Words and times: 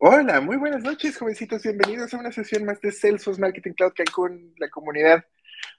Hola, 0.00 0.40
muy 0.40 0.56
buenas 0.56 0.84
noches, 0.84 1.16
jovencitos. 1.18 1.64
Bienvenidos 1.64 2.14
a 2.14 2.18
una 2.18 2.30
sesión 2.30 2.64
más 2.64 2.80
de 2.80 2.92
Salesforce 2.92 3.40
Marketing 3.40 3.72
Cloud 3.72 3.94
Cancún, 3.96 4.54
la 4.56 4.70
comunidad 4.70 5.24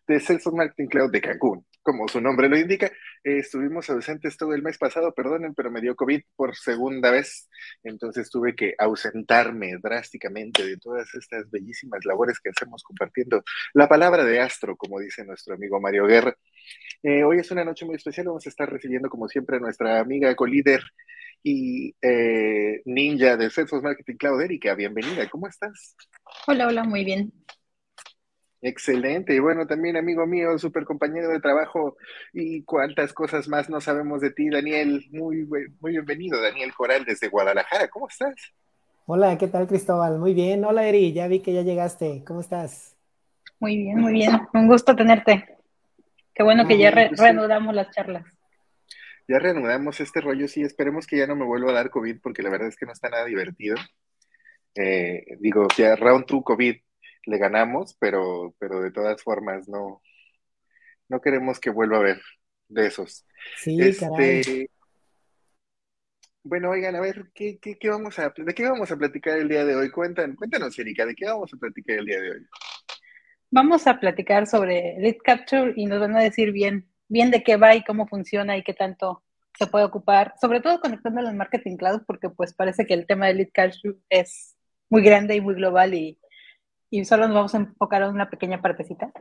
de 0.08 0.20
Salesforce 0.20 0.58
Marketing 0.58 0.88
Cloud 0.88 1.10
de 1.10 1.22
Cancún. 1.22 1.66
Como 1.82 2.06
su 2.10 2.20
nombre 2.20 2.50
lo 2.50 2.58
indica, 2.58 2.88
eh, 2.88 3.38
estuvimos 3.38 3.90
ausentes 3.90 4.36
todo 4.36 4.54
el 4.54 4.62
mes 4.62 4.78
pasado, 4.78 5.14
perdonen, 5.14 5.56
pero 5.56 5.72
me 5.72 5.80
dio 5.80 5.96
COVID 5.96 6.22
por 6.36 6.54
segunda 6.58 7.12
vez. 7.12 7.48
Entonces 7.82 8.30
tuve 8.30 8.56
que 8.56 8.76
ausentarme 8.78 9.78
drásticamente 9.82 10.66
de 10.66 10.76
todas 10.76 11.08
estas 11.16 11.50
bellísimas 11.50 12.04
labores 12.04 12.42
que 12.42 12.50
hacemos 12.50 12.84
compartiendo 12.84 13.42
la 13.74 13.88
palabra 13.88 14.26
de 14.26 14.42
astro, 14.42 14.76
como 14.76 15.00
dice 15.00 15.24
nuestro 15.24 15.56
amigo 15.56 15.80
Mario 15.80 16.06
Guerra. 16.06 16.36
Eh, 17.04 17.24
hoy 17.24 17.40
es 17.40 17.50
una 17.52 17.64
noche 17.64 17.86
muy 17.86 17.96
especial. 17.96 18.28
Vamos 18.28 18.46
a 18.46 18.50
estar 18.50 18.70
recibiendo, 18.70 19.08
como 19.10 19.30
siempre, 19.30 19.56
a 19.56 19.60
nuestra 19.62 20.02
amiga 20.02 20.36
colíder 20.36 20.82
y 21.44 21.96
eh, 22.02 22.82
ninja 22.86 23.38
de 23.38 23.50
Salesforce 23.50 23.84
Marketing 23.84 24.16
Cloud, 24.16 24.42
Erika. 24.42 24.76
Bienvenida, 24.76 25.28
¿cómo 25.30 25.48
estás? 25.48 25.96
Hola, 26.48 26.68
hola, 26.68 26.84
muy 26.84 27.04
bien. 27.04 27.32
Excelente. 28.62 29.34
Y 29.34 29.40
bueno, 29.40 29.66
también 29.66 29.96
amigo 29.96 30.28
mío, 30.28 30.58
súper 30.58 30.84
compañero 30.84 31.30
de 31.30 31.40
trabajo 31.40 31.96
y 32.34 32.64
cuántas 32.64 33.14
cosas 33.14 33.48
más 33.48 33.70
no 33.70 33.80
sabemos 33.80 34.20
de 34.22 34.32
ti, 34.32 34.50
Daniel. 34.50 35.06
Muy, 35.12 35.48
muy 35.80 35.92
bienvenido, 35.92 36.42
Daniel 36.42 36.74
Coral 36.74 37.06
desde 37.06 37.30
Guadalajara. 37.30 37.88
¿Cómo 37.88 38.08
estás? 38.10 38.36
Hola, 39.06 39.38
¿qué 39.38 39.48
tal, 39.48 39.68
Cristóbal? 39.68 40.20
Muy 40.20 40.34
bien. 40.34 40.66
Hola, 40.66 40.86
Eri, 40.88 41.14
ya 41.14 41.28
vi 41.28 41.40
que 41.40 41.54
ya 41.54 41.62
llegaste. 41.62 42.24
¿Cómo 42.28 42.42
estás? 42.42 42.98
Muy 43.60 43.78
bien, 43.78 43.98
muy 43.98 44.14
bien. 44.14 44.32
Un 44.54 44.68
gusto 44.68 44.96
tenerte. 44.96 45.58
Qué 46.34 46.44
bueno 46.44 46.68
que 46.68 46.78
ya 46.78 46.92
pues 46.92 47.20
reanudamos 47.20 47.74
las 47.74 47.90
charlas. 47.92 48.26
Ya 49.30 49.38
reanudamos 49.38 50.00
este 50.00 50.22
rollo, 50.22 50.48
sí, 50.48 50.64
esperemos 50.64 51.06
que 51.06 51.16
ya 51.16 51.28
no 51.28 51.36
me 51.36 51.46
vuelva 51.46 51.70
a 51.70 51.76
dar 51.76 51.92
COVID 51.92 52.20
porque 52.20 52.42
la 52.42 52.50
verdad 52.50 52.68
es 52.68 52.76
que 52.76 52.88
no 52.88 52.94
está 52.94 53.10
nada 53.10 53.26
divertido. 53.26 53.76
Eh, 54.74 55.38
digo, 55.40 55.68
ya 55.78 55.96
round 55.96 56.26
2 56.26 56.44
COVID 56.44 56.76
le 57.28 57.38
ganamos, 57.38 57.96
pero, 58.00 58.56
pero 58.58 58.82
de 58.82 58.90
todas 58.90 59.22
formas 59.22 59.70
no, 59.70 60.02
no 61.10 61.22
queremos 61.22 61.60
que 61.60 61.70
vuelva 61.70 61.98
a 61.98 62.00
haber 62.00 62.22
de 62.70 62.88
esos. 62.88 63.24
Sí, 63.56 63.80
este, 63.80 64.72
Bueno, 66.42 66.72
oigan, 66.72 66.96
a 66.96 67.00
ver, 67.00 67.30
¿qué, 67.36 67.60
qué, 67.60 67.78
vamos 67.88 68.18
a, 68.18 68.34
¿de 68.36 68.54
qué 68.56 68.68
vamos 68.68 68.92
a 68.92 68.98
platicar 68.98 69.38
el 69.38 69.48
día 69.48 69.64
de 69.64 69.76
hoy? 69.76 69.92
Cuéntanos, 69.92 70.38
cuéntanos, 70.38 70.80
Erika, 70.80 71.06
¿de 71.06 71.14
qué 71.14 71.26
vamos 71.26 71.54
a 71.54 71.58
platicar 71.58 72.00
el 72.00 72.06
día 72.08 72.20
de 72.20 72.32
hoy? 72.32 72.48
Vamos 73.52 73.86
a 73.86 74.00
platicar 74.00 74.48
sobre 74.48 74.96
Lead 74.98 75.18
Capture 75.24 75.74
y 75.76 75.86
nos 75.86 76.00
van 76.00 76.16
a 76.16 76.24
decir 76.24 76.52
bien, 76.52 76.89
bien 77.10 77.32
de 77.32 77.44
qué 77.44 77.58
va 77.58 77.76
y 77.76 77.84
cómo 77.84 78.08
funciona 78.08 78.56
y 78.56 78.64
qué 78.64 78.74
tanto 78.74 79.24
se 79.58 79.68
puede 79.68 79.84
ocupar, 79.84 80.36
sobre 80.40 80.62
todo 80.62 80.80
conectándolo 80.80 81.28
al 81.28 81.36
Marketing 81.36 81.76
Cloud, 81.76 82.04
porque 82.08 82.30
pues 82.30 82.54
parece 82.54 82.86
que 82.86 82.94
el 82.94 83.06
tema 83.06 83.28
de 83.28 83.34
Lead 83.34 83.50
Capture 83.54 83.98
es 84.10 84.56
muy 84.90 85.04
grande 85.04 85.36
y 85.36 85.42
muy 85.42 85.56
global 85.56 85.94
y 85.94 86.18
y 86.90 87.06
solo 87.06 87.28
nos 87.28 87.36
vamos 87.36 87.56
a 87.56 87.60
enfocar 87.60 88.02
en 88.02 88.10
una 88.10 88.30
pequeña 88.30 88.62
partecita. 88.62 89.12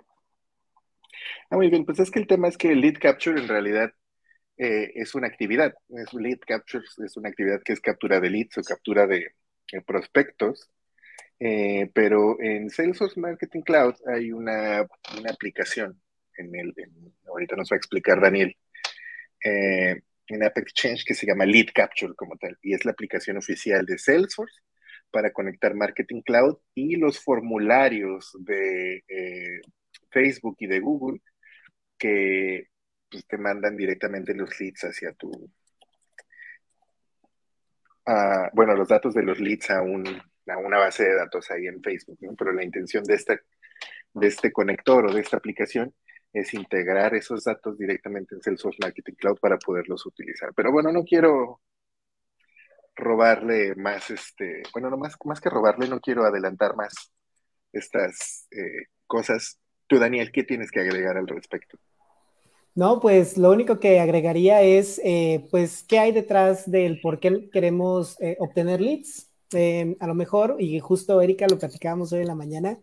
Ah, 1.51 1.57
muy 1.57 1.69
bien, 1.69 1.85
pues 1.85 1.99
es 2.01 2.11
que 2.11 2.19
el 2.19 2.27
tema 2.27 2.49
es 2.49 2.57
que 2.57 2.73
el 2.73 2.81
lead 2.81 2.99
capture 3.01 3.41
en 3.41 3.49
realidad 3.49 3.93
eh, 4.57 4.93
es 4.95 5.15
una 5.15 5.27
actividad. 5.27 5.75
Es 5.89 6.13
lead 6.15 6.39
capture 6.47 6.85
es 7.05 7.17
una 7.17 7.29
actividad 7.29 7.61
que 7.63 7.73
es 7.73 7.81
captura 7.81 8.21
de 8.21 8.31
leads 8.31 8.59
o 8.59 8.63
captura 8.63 9.07
de, 9.07 9.33
prospectos. 9.87 10.71
Eh, 11.41 11.91
pero 11.95 12.41
en 12.41 12.69
Salesforce 12.69 13.21
Marketing 13.21 13.61
Cloud 13.61 13.95
hay 14.07 14.33
una, 14.33 14.81
aplicación, 15.31 16.01
en 16.39 16.55
el, 16.55 16.75
ahorita 17.27 17.57
nos 17.57 17.71
va 17.71 17.77
a 17.77 17.79
explicar 17.79 18.21
Daniel, 18.21 18.57
eh, 19.45 20.01
en 20.29 20.43
App 20.43 20.59
Exchange 20.59 21.05
que 21.05 21.15
se 21.15 21.27
llama 21.27 21.47
Lead 21.47 21.69
Capture 21.75 22.15
como 22.15 22.37
tal, 22.37 22.59
y 22.63 22.75
es 22.75 22.85
la 22.85 22.93
aplicación 22.93 23.37
oficial 23.37 23.85
de 23.87 23.99
Salesforce 23.99 24.61
para 25.11 25.33
conectar 25.33 25.75
Marketing 25.75 26.23
Cloud 26.23 26.59
y 26.75 26.97
los 26.97 27.21
formularios 27.21 28.37
de 28.41 29.05
eh, 29.09 29.61
Facebook 30.11 30.57
y 30.59 30.67
de 30.67 30.81
Google 30.81 31.21
que 31.99 32.69
pues, 33.11 33.27
te 33.27 33.39
mandan 33.39 33.77
directamente 33.77 34.35
los 34.35 34.59
leads 34.61 34.85
hacia 34.85 35.13
tu... 35.15 35.51
bueno, 38.53 38.75
los 38.75 38.89
datos 38.89 39.15
de 39.15 39.23
los 39.23 39.41
leads 39.41 39.71
a, 39.71 39.83
un, 39.83 40.05
a 40.07 40.59
una 40.59 40.79
base 40.79 41.05
de 41.05 41.15
datos 41.15 41.51
ahí 41.51 41.67
en 41.67 41.83
Facebook, 41.83 42.19
¿no? 42.21 42.35
pero 42.37 42.53
la 42.53 42.65
intención 42.65 43.03
de, 43.05 43.15
esta, 43.15 43.41
de 44.13 44.27
este 44.27 44.53
conector 44.53 45.07
o 45.07 45.13
de 45.13 45.21
esta 45.21 45.39
aplicación 45.39 45.95
es 46.33 46.55
integrar 46.55 47.15
esos 47.15 47.45
datos 47.45 47.79
directamente 47.79 48.35
en 48.35 48.43
Salesforce 48.43 48.79
Marketing 48.83 49.15
Cloud 49.15 49.39
para 49.41 49.59
poderlos 49.59 50.05
utilizar. 50.07 50.53
Pero 50.55 50.73
bueno, 50.73 50.93
no 50.93 51.05
quiero 51.05 51.61
robarle 52.95 53.75
más, 53.77 54.11
este, 54.11 54.63
bueno, 54.73 54.91
no 54.91 54.97
más, 54.97 55.15
más 55.25 55.41
que 55.41 55.51
robarle, 55.51 55.89
no 55.89 56.01
quiero 56.01 56.25
adelantar 56.25 56.77
más 56.77 57.13
estas 57.73 58.47
eh, 58.51 58.87
cosas. 59.07 59.59
Tú, 59.87 59.99
Daniel, 59.99 60.31
¿qué 60.33 60.43
tienes 60.43 60.71
que 60.71 60.81
agregar 60.81 61.17
al 61.17 61.29
respecto? 61.29 61.79
No, 62.75 63.01
pues 63.01 63.39
lo 63.39 63.51
único 63.51 63.81
que 63.81 63.99
agregaría 63.99 64.63
es, 64.63 65.01
eh, 65.05 65.47
pues, 65.51 65.83
¿qué 65.83 65.99
hay 65.99 66.13
detrás 66.13 66.71
del 66.71 67.01
por 67.01 67.19
qué 67.19 67.49
queremos 67.51 68.21
eh, 68.21 68.37
obtener 68.39 68.81
leads? 68.81 69.27
a 69.51 70.07
lo 70.07 70.15
mejor, 70.15 70.57
y 70.59 70.79
justo 70.79 71.23
Erika 71.23 71.47
lo 71.49 71.59
platicábamos 71.59 72.13
hoy 72.13 72.21
en 72.21 72.27
la 72.27 72.35
mañana, 72.35 72.79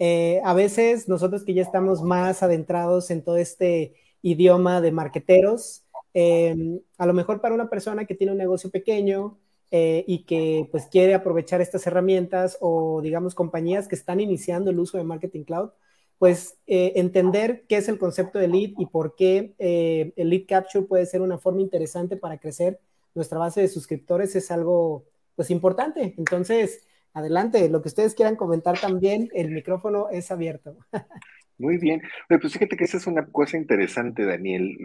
a 0.00 0.54
veces 0.54 1.08
nosotros 1.08 1.44
que 1.44 1.54
ya 1.54 1.62
estamos 1.62 2.02
más 2.02 2.42
adentrados 2.42 3.10
en 3.10 3.22
todo 3.22 3.36
este 3.36 3.94
idioma 4.22 4.80
de 4.80 4.92
marqueteros, 4.92 5.84
a 6.14 7.06
lo 7.06 7.12
mejor 7.14 7.40
para 7.40 7.54
una 7.54 7.68
persona 7.70 8.04
que 8.04 8.14
tiene 8.14 8.32
un 8.32 8.38
negocio 8.38 8.70
pequeño, 8.70 9.38
eh, 9.70 10.02
y 10.06 10.24
que 10.24 10.66
pues 10.70 10.86
quiere 10.86 11.12
aprovechar 11.12 11.60
estas 11.60 11.86
herramientas 11.86 12.56
o 12.62 13.02
digamos 13.02 13.34
compañías 13.34 13.86
que 13.86 13.96
están 13.96 14.18
iniciando 14.18 14.70
el 14.70 14.78
uso 14.78 14.96
de 14.96 15.04
Marketing 15.04 15.44
Cloud, 15.44 15.70
pues 16.16 16.56
eh, 16.66 16.94
entender 16.96 17.66
qué 17.68 17.76
es 17.76 17.88
el 17.90 17.98
concepto 17.98 18.38
de 18.38 18.48
lead 18.48 18.70
y 18.78 18.86
por 18.86 19.14
qué 19.14 19.54
eh, 19.58 20.14
el 20.16 20.30
lead 20.30 20.46
capture 20.48 20.86
puede 20.86 21.04
ser 21.04 21.20
una 21.20 21.36
forma 21.36 21.60
interesante 21.60 22.16
para 22.16 22.38
crecer 22.38 22.80
nuestra 23.14 23.38
base 23.38 23.60
de 23.60 23.68
suscriptores 23.68 24.34
es 24.36 24.50
algo 24.50 25.04
pues 25.36 25.50
importante. 25.50 26.14
Entonces, 26.16 26.80
adelante, 27.14 27.68
lo 27.68 27.82
que 27.82 27.88
ustedes 27.88 28.14
quieran 28.14 28.36
comentar 28.36 28.78
también, 28.78 29.28
el 29.34 29.50
micrófono 29.50 30.08
es 30.10 30.30
abierto. 30.30 30.76
Muy 31.58 31.76
bien. 31.76 32.02
Pues 32.28 32.52
fíjate 32.52 32.76
que 32.76 32.84
esa 32.84 32.98
es 32.98 33.06
una 33.06 33.26
cosa 33.26 33.56
interesante, 33.56 34.24
Daniel. 34.24 34.78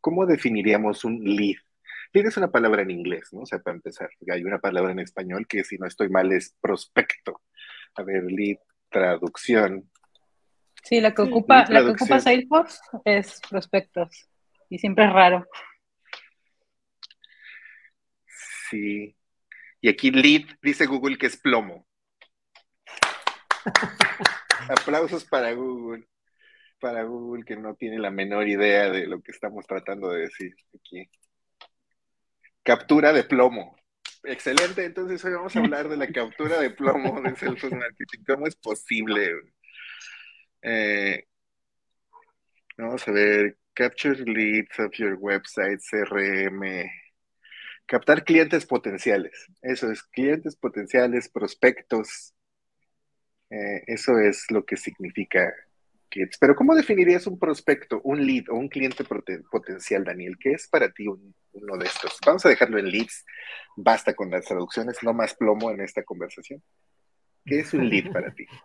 ¿Cómo 0.00 0.26
definiríamos 0.26 1.04
un 1.04 1.22
lead? 1.22 1.56
Tienes 2.10 2.36
una 2.36 2.50
palabra 2.50 2.82
en 2.82 2.90
inglés, 2.90 3.28
¿no? 3.32 3.42
O 3.42 3.46
sea, 3.46 3.60
para 3.60 3.76
empezar, 3.76 4.10
hay 4.32 4.42
una 4.42 4.58
palabra 4.58 4.90
en 4.90 4.98
español 4.98 5.46
que 5.46 5.62
si 5.62 5.78
no 5.78 5.86
estoy 5.86 6.08
mal 6.08 6.32
es 6.32 6.56
prospecto. 6.60 7.42
A 7.94 8.02
ver, 8.02 8.24
lead, 8.24 8.56
traducción. 8.88 9.88
Sí, 10.82 11.00
la 11.00 11.14
que 11.14 11.22
ocupa, 11.22 11.66
la 11.68 11.84
que 11.84 11.90
ocupa 11.90 12.18
Salesforce 12.18 12.78
es 13.04 13.40
prospectos. 13.48 14.28
Y 14.70 14.78
siempre 14.78 15.04
es 15.04 15.12
raro. 15.12 15.46
Sí. 18.70 19.17
Y 19.80 19.88
aquí 19.88 20.10
lead 20.10 20.42
dice 20.62 20.86
Google 20.86 21.18
que 21.18 21.26
es 21.26 21.36
plomo. 21.36 21.86
Aplausos 24.68 25.24
para 25.24 25.52
Google. 25.52 26.06
Para 26.80 27.04
Google 27.04 27.44
que 27.44 27.56
no 27.56 27.74
tiene 27.74 27.98
la 27.98 28.10
menor 28.10 28.48
idea 28.48 28.90
de 28.90 29.06
lo 29.06 29.20
que 29.20 29.32
estamos 29.32 29.66
tratando 29.66 30.10
de 30.10 30.22
decir 30.22 30.54
aquí. 30.74 31.08
Captura 32.62 33.12
de 33.12 33.24
plomo. 33.24 33.76
Excelente, 34.24 34.84
entonces 34.84 35.24
hoy 35.24 35.32
vamos 35.32 35.54
a 35.56 35.60
hablar 35.60 35.88
de 35.88 35.96
la 35.96 36.06
captura 36.12 36.60
de 36.60 36.70
plomo 36.70 37.20
de 37.20 37.34
Salesforce 37.36 37.76
Marketing. 37.76 38.24
¿Cómo 38.26 38.46
es 38.46 38.56
posible? 38.56 39.32
Eh, 40.62 41.24
vamos 42.76 43.06
a 43.06 43.12
ver, 43.12 43.56
capture 43.74 44.24
leads 44.24 44.78
of 44.80 44.92
your 44.96 45.14
website, 45.14 45.80
CRM. 45.88 46.90
Captar 47.88 48.22
clientes 48.22 48.64
potenciales. 48.64 49.32
Eso 49.60 49.90
es, 49.90 50.04
clientes 50.04 50.54
potenciales, 50.54 51.28
prospectos. 51.28 52.34
Eh, 53.50 53.82
eso 53.88 54.18
es 54.18 54.44
lo 54.50 54.64
que 54.64 54.76
significa 54.76 55.52
pero 56.40 56.54
¿cómo 56.54 56.74
definirías 56.74 57.26
un 57.26 57.38
prospecto, 57.38 58.00
un 58.02 58.24
lead 58.26 58.44
o 58.50 58.54
un 58.54 58.68
cliente 58.68 59.04
potencial, 59.50 60.04
Daniel? 60.04 60.36
¿Qué 60.38 60.52
es 60.52 60.68
para 60.68 60.90
ti 60.90 61.06
uno 61.06 61.76
de 61.78 61.86
estos? 61.86 62.18
Vamos 62.24 62.44
a 62.46 62.48
dejarlo 62.48 62.78
en 62.78 62.90
leads, 62.90 63.24
basta 63.76 64.14
con 64.14 64.30
las 64.30 64.44
traducciones, 64.44 64.98
no 65.02 65.12
más 65.12 65.34
plomo 65.34 65.70
en 65.70 65.80
esta 65.80 66.02
conversación. 66.02 66.62
¿Qué 67.44 67.60
es 67.60 67.74
un 67.74 67.88
lead 67.88 68.12
para 68.12 68.32
ti? 68.34 68.46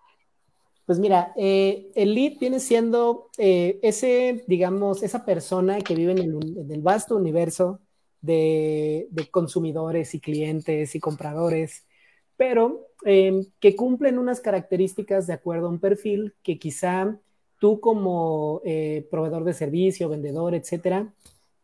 Pues 0.86 1.00
mira, 1.00 1.31
eh, 1.38 1.94
el 1.96 2.14
lead 2.14 2.40
viene 2.42 2.60
siendo 2.60 3.30
eh, 3.38 3.80
ese, 3.81 4.44
digamos, 4.48 5.02
esa 5.02 5.24
persona 5.24 5.80
que 5.80 5.96
vive 5.96 6.12
en 6.12 6.18
el, 6.18 6.81
vasto 6.81 7.16
universo 7.16 7.80
de, 8.24 9.10
consumidores 9.31 10.16
y 10.16 10.20
clientes 10.20 10.96
y 10.96 11.00
compradores, 11.00 11.86
pero 12.38 12.88
eh, 13.06 13.46
que 13.60 13.75
cumplen 13.75 14.18
unas 14.18 14.40
características 14.40 15.28
de 15.28 15.34
acuerdo 15.34 15.68
a 15.68 15.70
un 15.70 15.80
perfil 15.80 16.34
que 16.42 16.58
quizá 16.58 17.20
tú 17.60 17.80
como 17.80 18.62
eh, 18.66 19.08
proveedor 19.12 19.44
de 19.44 19.54
servicio, 19.54 20.10
vendedor, 20.10 20.56
etcétera, 20.56 21.14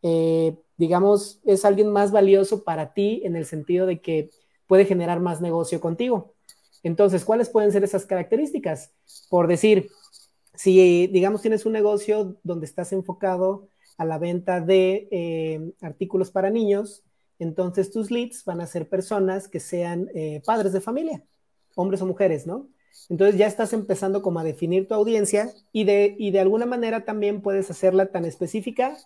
eh, 0.03 0.55
digamos, 0.77 1.39
es 1.45 1.65
alguien 1.65 1.91
más 1.91 2.11
valioso 2.11 2.63
para 2.63 2.93
ti 2.93 3.21
en 3.25 3.35
el 3.35 3.45
sentido 3.45 3.85
de 3.85 3.99
que 3.99 4.29
puede 4.67 4.85
generar 4.85 5.19
más 5.19 5.41
negocio 5.41 5.81
contigo. 5.81 6.33
Entonces, 6.83 7.25
¿cuáles 7.25 7.49
pueden 7.49 7.71
ser 7.71 7.83
esas 7.83 8.05
características? 8.05 8.91
Por 9.29 9.47
decir, 9.47 9.89
si 10.55 11.07
digamos 11.07 11.41
tienes 11.41 11.65
un 11.65 11.73
negocio 11.73 12.37
donde 12.43 12.65
estás 12.65 12.91
enfocado 12.91 13.69
a 13.99 14.05
la 14.05 14.17
venta 14.17 14.61
de 14.61 15.09
eh, 15.11 15.73
artículos 15.81 16.31
para 16.31 16.49
niños, 16.49 17.03
entonces 17.37 17.91
tus 17.91 18.09
leads 18.09 18.45
van 18.45 18.61
a 18.61 18.65
ser 18.65 18.87
personas 18.87 19.49
que 19.49 19.59
sean 19.59 20.09
eh, 20.15 20.41
padres 20.45 20.71
de 20.71 20.79
familia, 20.79 21.21
hombres 21.75 22.01
o 22.01 22.05
mujeres, 22.05 22.47
¿no? 22.47 22.69
Entonces 23.09 23.37
ya 23.37 23.45
estás 23.45 23.73
empezando 23.73 24.21
como 24.21 24.39
a 24.39 24.45
definir 24.45 24.87
tu 24.87 24.93
audiencia 24.93 25.51
y 25.73 25.83
de, 25.83 26.15
y 26.17 26.31
de 26.31 26.39
alguna 26.39 26.65
manera 26.65 27.03
también 27.03 27.41
puedes 27.41 27.69
hacerla 27.69 28.09
tan 28.09 28.23
específica 28.23 28.97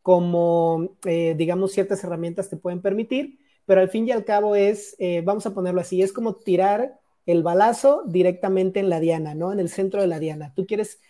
como, 0.00 0.96
eh, 1.04 1.34
digamos, 1.36 1.72
ciertas 1.72 2.02
herramientas 2.02 2.48
te 2.48 2.56
pueden 2.56 2.80
permitir, 2.80 3.38
pero 3.66 3.82
al 3.82 3.90
fin 3.90 4.08
y 4.08 4.12
al 4.12 4.24
cabo 4.24 4.56
es, 4.56 4.96
vamos 5.24 5.44
a 5.44 5.52
ponerlo 5.52 5.82
así, 5.82 6.00
es 6.00 6.14
como 6.14 6.36
tirar 6.36 6.98
el 7.26 7.42
balazo 7.42 8.04
directamente 8.06 8.80
en 8.80 8.88
la 8.88 8.98
diana, 8.98 9.34
¿no? 9.34 9.52
En 9.52 9.60
el 9.60 9.68
centro 9.68 10.00
de 10.00 10.06
la 10.06 10.18
diana. 10.18 10.54
Tú 10.56 10.64
quieres 10.64 11.00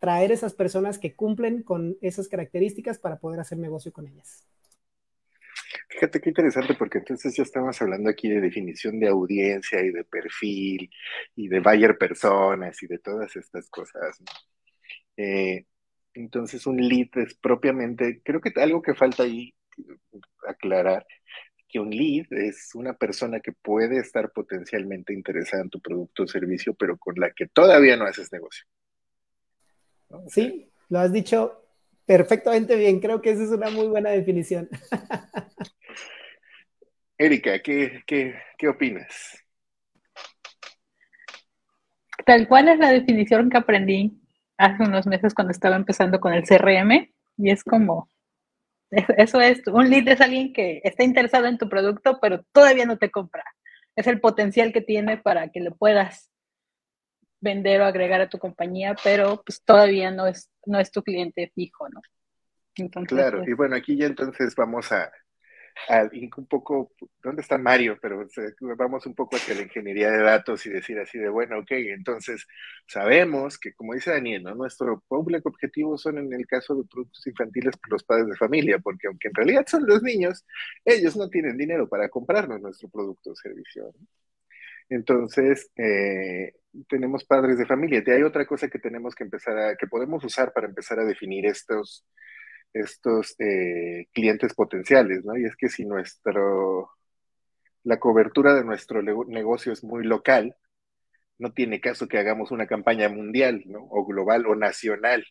traer 0.00 0.32
esas 0.32 0.54
personas 0.54 0.98
que 0.98 1.14
cumplen 1.14 1.62
con 1.62 1.96
esas 2.00 2.28
características 2.28 2.98
para 2.98 3.18
poder 3.18 3.40
hacer 3.40 3.58
negocio 3.58 3.92
con 3.92 4.06
ellas. 4.06 4.46
Fíjate 5.88 6.20
qué 6.20 6.30
interesante, 6.30 6.74
porque 6.74 6.98
entonces 6.98 7.36
ya 7.36 7.42
estamos 7.42 7.80
hablando 7.80 8.10
aquí 8.10 8.28
de 8.28 8.40
definición 8.40 8.98
de 8.98 9.08
audiencia 9.08 9.80
y 9.80 9.90
de 9.90 10.04
perfil 10.04 10.90
y 11.36 11.48
de 11.48 11.60
buyer 11.60 11.96
personas 11.96 12.82
y 12.82 12.86
de 12.86 12.98
todas 12.98 13.34
estas 13.36 13.68
cosas. 13.68 14.18
Eh, 15.16 15.66
entonces, 16.14 16.66
un 16.66 16.76
lead 16.76 17.08
es 17.14 17.34
propiamente, 17.34 18.22
creo 18.24 18.40
que 18.40 18.52
algo 18.60 18.82
que 18.82 18.94
falta 18.94 19.24
ahí 19.24 19.54
aclarar 20.46 21.06
que 21.68 21.80
un 21.80 21.90
lead 21.90 22.26
es 22.30 22.70
una 22.74 22.94
persona 22.94 23.40
que 23.40 23.52
puede 23.52 23.98
estar 23.98 24.30
potencialmente 24.32 25.12
interesada 25.12 25.62
en 25.62 25.70
tu 25.70 25.80
producto 25.80 26.22
o 26.22 26.26
servicio, 26.28 26.74
pero 26.74 26.96
con 26.96 27.16
la 27.16 27.32
que 27.32 27.48
todavía 27.48 27.96
no 27.96 28.04
haces 28.04 28.32
negocio. 28.32 28.64
Sí, 30.28 30.70
lo 30.88 30.98
has 30.98 31.12
dicho 31.12 31.62
perfectamente 32.06 32.76
bien. 32.76 33.00
Creo 33.00 33.20
que 33.20 33.30
esa 33.30 33.44
es 33.44 33.50
una 33.50 33.70
muy 33.70 33.86
buena 33.88 34.10
definición. 34.10 34.68
Erika, 37.18 37.60
¿qué, 37.60 38.02
qué 38.06 38.68
opinas? 38.68 39.38
Tal 42.26 42.48
cual 42.48 42.68
es 42.68 42.78
la 42.78 42.90
definición 42.90 43.50
que 43.50 43.58
aprendí 43.58 44.20
hace 44.56 44.82
unos 44.82 45.06
meses 45.06 45.34
cuando 45.34 45.52
estaba 45.52 45.76
empezando 45.76 46.20
con 46.20 46.32
el 46.32 46.44
CRM 46.44 47.12
y 47.36 47.50
es 47.50 47.64
como 47.64 48.08
eso 49.16 49.40
es, 49.40 49.66
un 49.66 49.90
lead 49.90 50.08
es 50.08 50.20
alguien 50.20 50.52
que 50.52 50.80
está 50.84 51.04
interesado 51.04 51.46
en 51.46 51.58
tu 51.58 51.68
producto, 51.68 52.18
pero 52.20 52.42
todavía 52.52 52.86
no 52.86 52.98
te 52.98 53.10
compra. 53.10 53.44
Es 53.96 54.06
el 54.06 54.20
potencial 54.20 54.72
que 54.72 54.80
tiene 54.80 55.18
para 55.18 55.48
que 55.48 55.60
le 55.60 55.70
puedas 55.70 56.30
vender 57.44 57.82
o 57.82 57.84
agregar 57.84 58.20
a 58.20 58.28
tu 58.28 58.38
compañía, 58.38 58.96
pero 59.04 59.42
pues 59.44 59.62
todavía 59.62 60.10
no 60.10 60.26
es, 60.26 60.50
no 60.66 60.80
es 60.80 60.90
tu 60.90 61.02
cliente 61.02 61.52
fijo, 61.54 61.88
¿no? 61.90 62.00
claro, 63.06 63.38
pues 63.38 63.50
y 63.50 63.52
bueno, 63.52 63.76
aquí 63.76 63.96
ya 63.96 64.06
entonces 64.06 64.56
vamos 64.56 64.90
a, 64.90 65.12
un 66.36 66.46
poco, 66.46 66.92
¿dónde 67.22 67.42
está 67.42 67.58
Mario? 67.58 67.98
Pero 68.00 68.26
vamos 68.76 69.06
un 69.06 69.14
poco 69.14 69.36
hacia 69.36 69.54
la 69.54 69.62
ingeniería 69.62 70.10
de 70.10 70.22
datos 70.22 70.64
y 70.66 70.70
decir 70.70 70.98
así 70.98 71.18
de, 71.18 71.28
bueno, 71.28 71.58
ok, 71.58 71.70
entonces 71.70 72.46
sabemos 72.88 73.58
que, 73.58 73.74
como 73.74 73.94
dice 73.94 74.10
Daniel, 74.10 74.42
¿no? 74.42 74.54
nuestro 74.54 75.04
público 75.06 75.48
objetivo 75.48 75.96
son 75.98 76.18
en 76.18 76.32
el 76.32 76.46
caso 76.46 76.74
de 76.74 76.84
productos 76.84 77.26
infantiles 77.26 77.74
los 77.88 78.02
padres 78.02 78.26
de 78.26 78.36
familia, 78.36 78.78
porque 78.78 79.06
aunque 79.06 79.28
en 79.28 79.34
realidad 79.34 79.66
son 79.68 79.86
los 79.86 80.02
niños, 80.02 80.44
ellos 80.84 81.16
no 81.16 81.28
tienen 81.28 81.56
dinero 81.56 81.88
para 81.88 82.08
comprarnos 82.08 82.60
nuestro 82.60 82.88
producto 82.88 83.30
o 83.30 83.36
servicio. 83.36 83.92
Entonces, 84.94 85.70
eh, 85.76 86.54
tenemos 86.88 87.24
padres 87.24 87.58
de 87.58 87.66
familia. 87.66 88.02
Hay 88.06 88.22
otra 88.22 88.46
cosa 88.46 88.68
que 88.68 88.78
tenemos 88.78 89.14
que 89.16 89.24
empezar 89.24 89.58
a, 89.58 89.76
que 89.76 89.88
podemos 89.88 90.24
usar 90.24 90.52
para 90.52 90.68
empezar 90.68 91.00
a 91.00 91.04
definir 91.04 91.46
estos, 91.46 92.06
estos 92.72 93.34
eh, 93.40 94.06
clientes 94.12 94.54
potenciales, 94.54 95.24
¿no? 95.24 95.36
Y 95.36 95.46
es 95.46 95.56
que 95.56 95.68
si 95.68 95.84
nuestro, 95.84 96.90
la 97.82 97.98
cobertura 97.98 98.54
de 98.54 98.64
nuestro 98.64 99.02
negocio 99.02 99.72
es 99.72 99.82
muy 99.82 100.04
local, 100.04 100.56
no 101.38 101.52
tiene 101.52 101.80
caso 101.80 102.06
que 102.08 102.18
hagamos 102.18 102.52
una 102.52 102.66
campaña 102.68 103.08
mundial, 103.08 103.64
¿no? 103.66 103.80
O 103.90 104.06
global 104.06 104.46
o 104.46 104.54
nacional. 104.54 105.24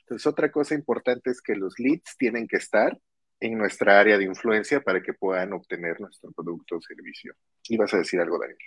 Entonces, 0.00 0.26
otra 0.26 0.50
cosa 0.50 0.74
importante 0.74 1.30
es 1.30 1.40
que 1.40 1.54
los 1.54 1.78
leads 1.78 2.16
tienen 2.18 2.48
que 2.48 2.56
estar 2.56 2.98
en 3.40 3.58
nuestra 3.58 4.00
área 4.00 4.18
de 4.18 4.24
influencia 4.24 4.80
para 4.80 5.02
que 5.02 5.14
puedan 5.14 5.52
obtener 5.52 6.00
nuestro 6.00 6.32
producto 6.32 6.76
o 6.78 6.82
servicio. 6.82 7.34
Y 7.68 7.76
vas 7.76 7.94
a 7.94 7.98
decir 7.98 8.20
algo, 8.20 8.38
Daniel. 8.40 8.58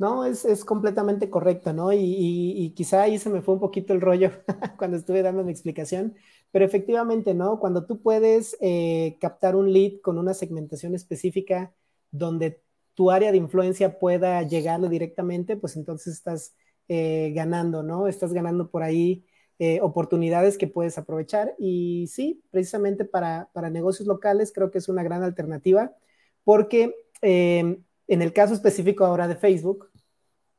No, 0.00 0.24
es, 0.24 0.64
completamente 0.64 1.28
correcto, 1.28 1.74
¿no? 1.74 1.92
Y, 1.92 2.72
quizá 2.74 3.02
ahí 3.02 3.18
se 3.18 3.28
me 3.28 3.42
fue 3.42 3.52
un 3.52 3.60
poquito 3.60 3.92
el 3.92 4.00
rollo 4.00 4.30
cuando 4.78 4.96
estuve 4.96 5.20
dando 5.20 5.44
mi 5.44 5.52
explicación, 5.52 6.14
pero 6.50 6.64
efectivamente, 6.64 7.34
¿no? 7.34 7.58
Cuando 7.60 7.84
tú 7.84 8.00
puedes 8.00 8.56
eh, 8.62 9.18
captar 9.20 9.56
un 9.56 9.70
lead 9.74 10.00
con 10.02 10.16
una 10.16 10.32
segmentación 10.32 10.94
específica 10.94 11.74
donde 12.12 12.62
tu 12.94 13.10
área 13.10 13.30
de 13.30 13.36
influencia 13.36 13.98
pueda 13.98 14.42
llegarle 14.42 14.88
directamente, 14.88 15.56
pues 15.58 15.76
entonces 15.76 16.14
estás 16.14 16.54
eh, 16.88 17.32
ganando, 17.34 17.82
¿no? 17.82 18.08
Estás 18.08 18.32
ganando 18.32 18.70
por 18.70 18.82
ahí 18.82 19.26
eh, 19.58 19.80
oportunidades 19.82 20.56
que 20.56 20.66
puedes 20.66 20.96
aprovechar. 20.96 21.54
Y 21.58 22.06
sí, 22.06 22.42
precisamente 22.50 23.04
para, 23.04 23.50
para, 23.52 23.68
negocios 23.68 24.08
locales 24.08 24.50
creo 24.50 24.70
que 24.70 24.78
es 24.78 24.88
una 24.88 25.02
gran 25.02 25.22
alternativa 25.22 25.94
porque 26.42 26.94
en 28.10 28.22
el 28.22 28.32
caso 28.32 28.54
específico 28.54 29.04
ahora 29.04 29.28
de 29.28 29.36
Facebook, 29.36 29.89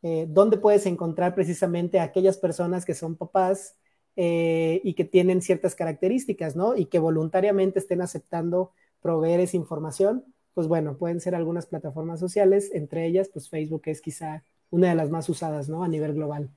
eh, 0.04 0.26
dónde 0.28 0.58
puedes 0.58 0.86
encontrar 0.86 1.36
precisamente 1.36 2.00
a 2.00 2.04
aquellas 2.04 2.38
personas 2.38 2.86
que 2.86 2.96
son 2.96 3.16
papás 3.16 3.76
eh, 4.16 4.82
y 4.84 4.94
que 4.94 5.06
tienen 5.06 5.42
ciertas 5.42 5.76
características, 5.76 6.56
¿no? 6.56 6.76
Y 6.76 6.86
que 6.86 7.00
voluntariamente 7.00 7.80
estén 7.80 8.02
aceptando 8.02 8.72
proveer 9.02 9.40
esa 9.40 9.58
información. 9.58 10.26
Pues 10.54 10.68
bueno, 10.68 10.98
pueden 10.98 11.22
ser 11.22 11.36
algunas 11.36 11.66
plataformas 11.66 12.20
sociales, 12.20 12.72
entre 12.74 13.06
ellas, 13.06 13.30
pues 13.32 13.50
Facebook 13.50 13.84
es 13.86 14.02
quizá 14.02 14.44
una 14.70 14.90
de 14.90 14.96
las 14.96 15.10
más 15.10 15.30
usadas, 15.30 15.70
¿no? 15.70 15.84
A 15.84 15.88
nivel 15.88 16.14
global. 16.14 16.50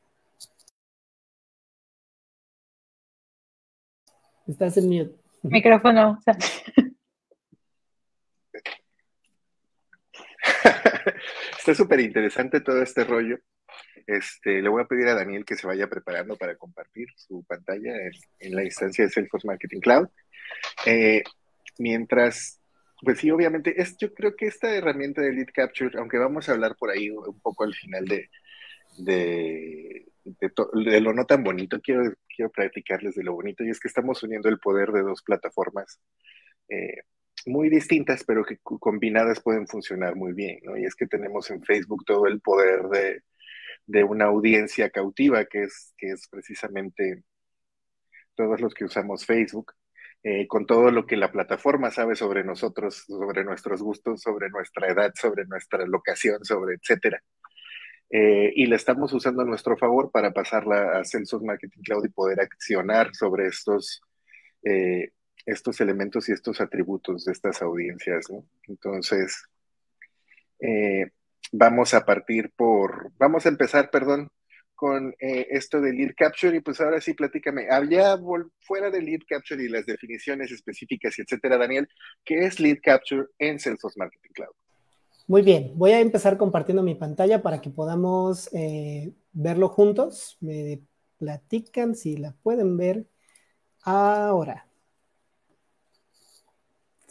Estás 4.47 4.77
en 4.77 4.89
mute. 4.89 5.15
Micrófono. 5.43 6.19
Está 11.57 11.75
súper 11.75 12.01
interesante 12.01 12.61
todo 12.61 12.83
este 12.83 13.05
rollo. 13.05 13.39
Este, 14.07 14.61
le 14.61 14.69
voy 14.69 14.83
a 14.83 14.87
pedir 14.87 15.09
a 15.09 15.15
Daniel 15.15 15.45
que 15.45 15.57
se 15.57 15.67
vaya 15.67 15.89
preparando 15.89 16.37
para 16.37 16.57
compartir 16.57 17.09
su 17.17 17.43
pantalla 17.45 17.93
en, 18.39 18.55
la 18.55 18.65
instancia 18.65 19.05
de 19.05 19.11
Salesforce 19.11 19.47
Marketing 19.47 19.81
Cloud. 19.81 20.09
Eh, 20.87 21.23
mientras, 21.79 22.61
pues 23.01 23.19
sí, 23.19 23.31
obviamente, 23.31 23.81
es, 23.81 23.97
yo 23.97 24.13
creo 24.13 24.37
que 24.37 24.47
esta 24.47 24.75
herramienta 24.75 25.23
de 25.23 25.33
Lead 25.33 25.49
Capture, 25.55 25.99
aunque 25.99 26.19
vamos 26.19 26.49
a 26.49 26.53
hablar 26.53 26.77
por 26.77 26.91
ahí 26.91 27.11
un 27.11 27.41
poco 27.41 27.65
al 27.65 27.75
final 27.75 28.05
de, 28.05 28.29
de, 28.99 30.07
de, 30.25 31.01
lo 31.01 31.13
no 31.13 31.25
tan 31.25 31.43
bonito, 31.43 31.81
quiero, 31.81 32.13
quiero 32.35 32.51
platicarles 32.51 33.15
de 33.15 33.25
lo 33.25 33.33
bonito, 33.33 33.65
y 33.65 33.71
es 33.71 33.81
que 33.81 33.89
estamos 33.89 34.23
uniendo 34.23 34.49
el 34.49 34.59
poder 34.59 34.91
de 34.91 35.03
dos 35.03 35.23
plataformas. 35.23 35.99
Eh, 36.69 37.03
muy 37.47 37.69
distintas, 37.69 38.25
pero 38.25 38.45
que 38.45 38.59
combinadas 38.63 39.41
pueden 39.41 39.67
funcionar 39.67 40.17
muy 40.17 40.33
bien, 40.33 40.61
¿no? 40.63 40.77
Y 40.77 40.85
es 40.85 40.95
que 40.95 41.07
tenemos 41.07 41.51
en 41.51 41.63
Facebook 41.63 42.05
todo 42.05 42.27
el 42.27 42.41
poder 42.41 42.83
de, 42.89 43.23
de 43.87 44.05
una 44.05 44.27
audiencia 44.27 44.91
cautiva, 44.91 45.45
que 45.45 45.65
es, 45.65 45.95
que 45.97 46.11
es 46.11 46.29
precisamente 46.29 47.23
todos 48.35 48.61
los 48.61 48.75
que 48.75 48.85
usamos 48.85 49.27
Facebook, 49.27 49.73
eh, 50.23 50.47
con 50.49 50.67
todo 50.67 50.91
lo 50.91 51.07
que 51.07 51.17
la 51.17 51.31
plataforma 51.31 51.91
sabe 51.91 52.17
sobre 52.17 52.45
nosotros, 52.45 53.05
sobre 53.07 53.45
nuestros 53.45 53.83
gustos, 53.83 54.23
sobre 54.23 54.49
nuestra 54.51 54.89
edad, 54.89 55.13
sobre 55.15 55.45
nuestra 55.45 55.85
locación, 55.87 56.45
sobre 56.45 56.77
etcétera. 56.77 57.23
Eh, 58.11 58.53
y 58.55 58.67
la 58.67 58.77
estamos 58.77 59.13
usando 59.13 59.43
a 59.43 59.45
nuestro 59.45 59.77
favor 59.77 60.11
para 60.11 60.33
pasarla 60.33 60.99
a 60.99 61.05
Salesforce 61.05 61.47
Marketing 61.47 61.83
Cloud 61.83 62.07
y 62.07 62.09
poder 62.09 62.41
accionar 62.41 63.15
sobre 63.15 63.49
estos 63.49 64.01
eh, 64.63 65.11
estos 65.47 65.81
elementos 65.81 66.29
y 66.29 66.33
estos 66.33 66.61
atributos 66.61 67.25
de 67.25 67.33
estas 67.33 67.63
audiencias, 67.63 68.31
¿no? 68.31 68.45
Entonces, 68.69 69.45
eh, 70.61 71.11
vamos 71.53 71.95
a 71.95 72.05
partir 72.05 72.53
por, 72.57 73.13
vamos 73.19 73.47
a 73.47 73.51
empezar, 73.51 73.91
perdón, 73.91 74.29
con 74.75 75.15
eh, 75.21 75.47
esto 75.51 75.81
del 75.81 75.97
lead 75.97 76.13
capture 76.17 76.57
y 76.57 76.61
pues 76.61 76.81
ahora 76.81 77.01
sí 77.01 77.15
platícame, 77.15 77.69
allá 77.71 78.19
fuera 78.61 78.91
del 78.91 79.05
lead 79.05 79.21
capture 79.29 79.63
y 79.63 79.69
las 79.69 79.87
definiciones 79.87 80.51
específicas 80.51 81.19
y 81.19 81.23
etcétera, 81.23 81.59
Daniel, 81.59 81.89
¿qué 82.25 82.45
es 82.45 82.59
lead 82.59 82.79
capture 82.83 83.27
en 83.39 83.59
Salesforce 83.59 83.99
Marketing 83.99 84.31
Cloud? 84.35 84.55
Muy 85.27 85.41
bien, 85.43 85.73
voy 85.77 85.93
a 85.93 86.01
empezar 86.01 86.37
compartiendo 86.37 86.83
mi 86.83 86.95
pantalla 86.95 87.41
para 87.41 87.61
que 87.63 87.71
podamos 87.71 88.51
eh, 88.53 89.15
verlo 89.33 89.69
juntos. 89.71 90.37
Me 90.41 90.83
platican 91.19 91.95
si 91.95 92.19
la 92.19 92.33
pueden 92.43 92.77
ver 92.77 93.07
ahora. 93.83 94.69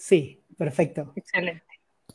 Sí, 0.04 0.44
perfecto. 0.58 1.14
Excelente. 1.16 1.64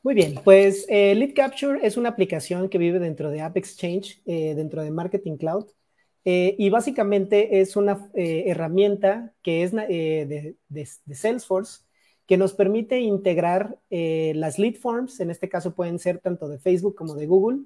Muy 0.02 0.12
bien, 0.12 0.34
pues 0.44 0.84
eh, 0.90 1.14
Lead 1.14 1.32
Capture 1.34 1.80
es 1.82 1.96
una 1.96 2.10
aplicación 2.10 2.68
que 2.68 2.76
vive 2.76 2.98
dentro 2.98 3.30
de 3.30 3.40
App 3.40 3.56
Exchange, 3.56 4.20
eh, 4.26 4.54
dentro 4.54 4.82
de 4.82 4.90
Marketing 4.90 5.38
Cloud, 5.38 5.68
eh, 6.26 6.54
y 6.58 6.68
básicamente 6.68 7.62
es 7.62 7.76
una 7.76 8.10
herramienta 8.12 9.32
que 9.42 9.62
es 9.62 9.72
de, 9.72 10.54
de, 10.68 11.14
Salesforce 11.14 11.86
que 12.26 12.36
nos 12.36 12.52
permite 12.52 13.00
integrar 13.00 13.78
las 13.88 14.58
lead 14.58 14.74
forms, 14.74 15.20
en 15.20 15.30
este 15.30 15.48
caso 15.48 15.74
pueden 15.74 15.98
ser 15.98 16.18
tanto 16.18 16.46
de 16.46 16.58
Facebook 16.58 16.94
como 16.94 17.14
de 17.14 17.26
Google, 17.26 17.62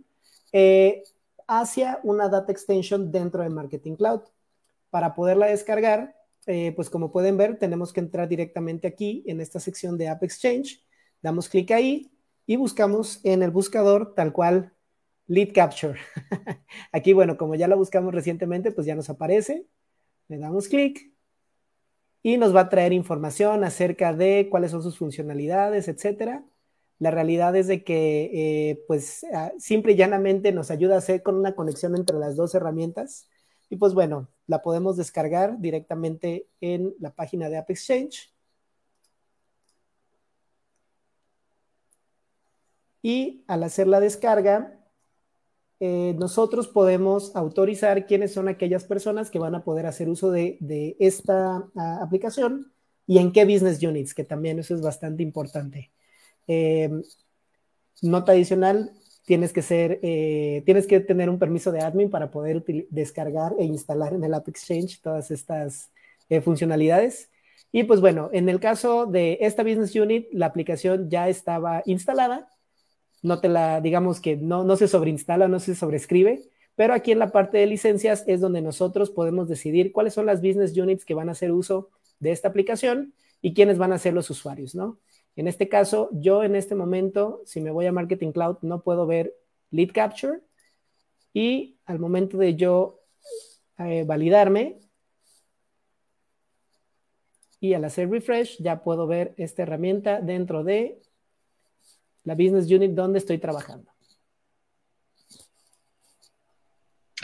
hacia 1.48 1.98
una 2.04 2.28
data 2.28 2.52
extension 2.52 3.10
dentro 3.10 3.42
de 3.42 3.50
Marketing 3.50 3.96
Cloud. 3.96 4.20
Para 4.90 5.16
poderla 5.16 5.46
descargar, 5.46 6.14
pues 6.44 6.90
como 6.90 7.12
pueden 7.12 7.36
ver, 7.36 7.58
tenemos 7.58 7.92
que 7.92 8.00
entrar 8.00 8.28
directamente 8.28 8.88
aquí 8.88 9.22
en 9.26 9.40
esta 9.40 9.60
sección 9.60 9.96
de 9.96 10.08
App 10.08 10.24
Exchange, 10.24 10.84
damos 11.22 11.48
clic 11.48 11.70
ahí 11.70 12.10
y 12.46 12.56
buscamos 12.56 13.20
en 13.24 13.42
el 13.42 13.50
buscador 13.50 14.14
tal 14.14 14.32
cual 14.32 14.72
Lead 15.26 15.52
Capture. 15.54 15.98
Aquí, 16.92 17.12
bueno, 17.12 17.36
como 17.36 17.54
ya 17.54 17.68
lo 17.68 17.76
buscamos 17.76 18.12
recientemente, 18.14 18.72
pues 18.72 18.86
ya 18.86 18.94
nos 18.94 19.08
aparece. 19.08 19.66
Le 20.28 20.38
damos 20.38 20.68
clic 20.68 21.12
y 22.22 22.36
nos 22.36 22.54
va 22.54 22.62
a 22.62 22.68
traer 22.68 22.92
información 22.92 23.64
acerca 23.64 24.12
de 24.12 24.48
cuáles 24.50 24.70
son 24.70 24.82
sus 24.82 24.98
funcionalidades, 24.98 25.88
etcétera. 25.88 26.44
La 26.98 27.10
realidad 27.10 27.56
es 27.56 27.66
de 27.66 27.82
que, 27.82 28.30
eh, 28.70 28.84
pues, 28.86 29.24
ah, 29.34 29.52
simple 29.58 29.92
y 29.92 29.96
llanamente 29.96 30.52
nos 30.52 30.70
ayuda 30.70 30.96
a 30.96 30.98
hacer 30.98 31.22
con 31.22 31.36
una 31.36 31.54
conexión 31.54 31.96
entre 31.96 32.18
las 32.18 32.36
dos 32.36 32.54
herramientas. 32.54 33.28
Y 33.72 33.76
pues 33.76 33.94
bueno, 33.94 34.28
la 34.46 34.60
podemos 34.60 34.98
descargar 34.98 35.58
directamente 35.58 36.46
en 36.60 36.94
la 37.00 37.14
página 37.14 37.48
de 37.48 37.56
App 37.56 37.70
Exchange. 37.70 38.32
y 43.02 43.44
al 43.48 43.64
hacer 43.64 43.88
la 43.88 44.00
descarga, 44.00 44.78
eh, 45.80 46.14
nosotros 46.18 46.68
podemos 46.68 47.34
autorizar 47.34 48.06
quiénes 48.06 48.32
son 48.32 48.48
aquellas 48.48 48.84
personas 48.84 49.30
que 49.30 49.40
van 49.40 49.56
a 49.56 49.64
poder 49.64 49.86
hacer 49.86 50.08
uso 50.08 50.30
de, 50.30 50.56
esta 51.00 51.68
ah, 51.74 51.98
aplicación 52.00 52.72
y 53.06 53.18
en 53.18 53.32
qué 53.32 53.44
business 53.44 53.82
units, 53.82 54.14
que 54.14 54.22
también 54.22 54.60
eso 54.60 54.74
es 54.76 54.80
bastante 54.80 55.24
importante. 55.24 55.90
Eh, 56.46 56.88
nota 58.00 58.32
adicional, 58.32 58.92
tienes 59.24 59.52
que 59.52 59.62
ser, 59.62 60.00
eh, 60.02 60.62
tienes 60.64 60.86
que 60.86 61.00
tener 61.00 61.30
un 61.30 61.38
permiso 61.38 61.72
de 61.72 61.80
admin 61.80 62.10
para 62.10 62.30
poder 62.30 62.64
descargar 62.90 63.54
e 63.58 63.64
instalar 63.64 64.14
en 64.14 64.24
el 64.24 64.34
App 64.34 64.48
Exchange 64.48 65.00
todas 65.00 65.30
estas 65.30 65.90
funcionalidades. 66.44 67.30
Y 67.72 67.84
pues 67.84 68.00
bueno, 68.00 68.30
en 68.32 68.48
el 68.48 68.58
caso 68.58 69.06
de 69.06 69.38
esta 69.42 69.62
business 69.62 69.94
unit, 69.94 70.28
la 70.32 70.46
aplicación 70.46 71.10
ya 71.10 71.28
estaba 71.28 71.82
instalada 71.84 72.48
no 73.22 73.40
te 73.40 73.48
la, 73.48 73.80
digamos 73.80 74.20
que 74.20 74.36
no, 74.36 74.64
no 74.64 74.76
se 74.76 74.88
sobreinstala, 74.88 75.48
no 75.48 75.60
se 75.60 75.74
sobrescribe, 75.74 76.42
pero 76.74 76.92
aquí 76.92 77.12
en 77.12 77.20
la 77.20 77.30
parte 77.30 77.58
de 77.58 77.66
licencias 77.66 78.24
es 78.26 78.40
donde 78.40 78.60
nosotros 78.60 79.10
podemos 79.10 79.48
decidir 79.48 79.92
cuáles 79.92 80.14
son 80.14 80.26
las 80.26 80.42
business 80.42 80.76
units 80.76 81.04
que 81.04 81.14
van 81.14 81.28
a 81.28 81.32
hacer 81.32 81.52
uso 81.52 81.90
de 82.18 82.32
esta 82.32 82.48
aplicación 82.48 83.14
y 83.40 83.54
quiénes 83.54 83.78
van 83.78 83.92
a 83.92 83.98
ser 83.98 84.12
los 84.12 84.28
usuarios, 84.30 84.74
¿no? 84.74 84.98
En 85.36 85.48
este 85.48 85.68
caso, 85.68 86.10
yo 86.12 86.42
en 86.42 86.56
este 86.56 86.74
momento, 86.74 87.42
si 87.46 87.60
me 87.60 87.70
voy 87.70 87.86
a 87.86 87.92
Marketing 87.92 88.32
Cloud, 88.32 88.58
no 88.62 88.82
puedo 88.82 89.06
ver 89.06 89.34
Lead 89.70 89.90
Capture 89.92 90.40
y 91.32 91.78
al 91.86 91.98
momento 91.98 92.36
de 92.36 92.54
yo 92.54 93.00
eh, 93.78 94.04
validarme 94.04 94.78
y 97.60 97.74
al 97.74 97.84
hacer 97.84 98.10
refresh, 98.10 98.60
ya 98.60 98.82
puedo 98.82 99.06
ver 99.06 99.34
esta 99.38 99.62
herramienta 99.62 100.20
dentro 100.20 100.64
de 100.64 101.00
la 102.24 102.34
business 102.34 102.70
unit 102.70 102.90
donde 102.92 103.18
estoy 103.18 103.38
trabajando. 103.38 103.90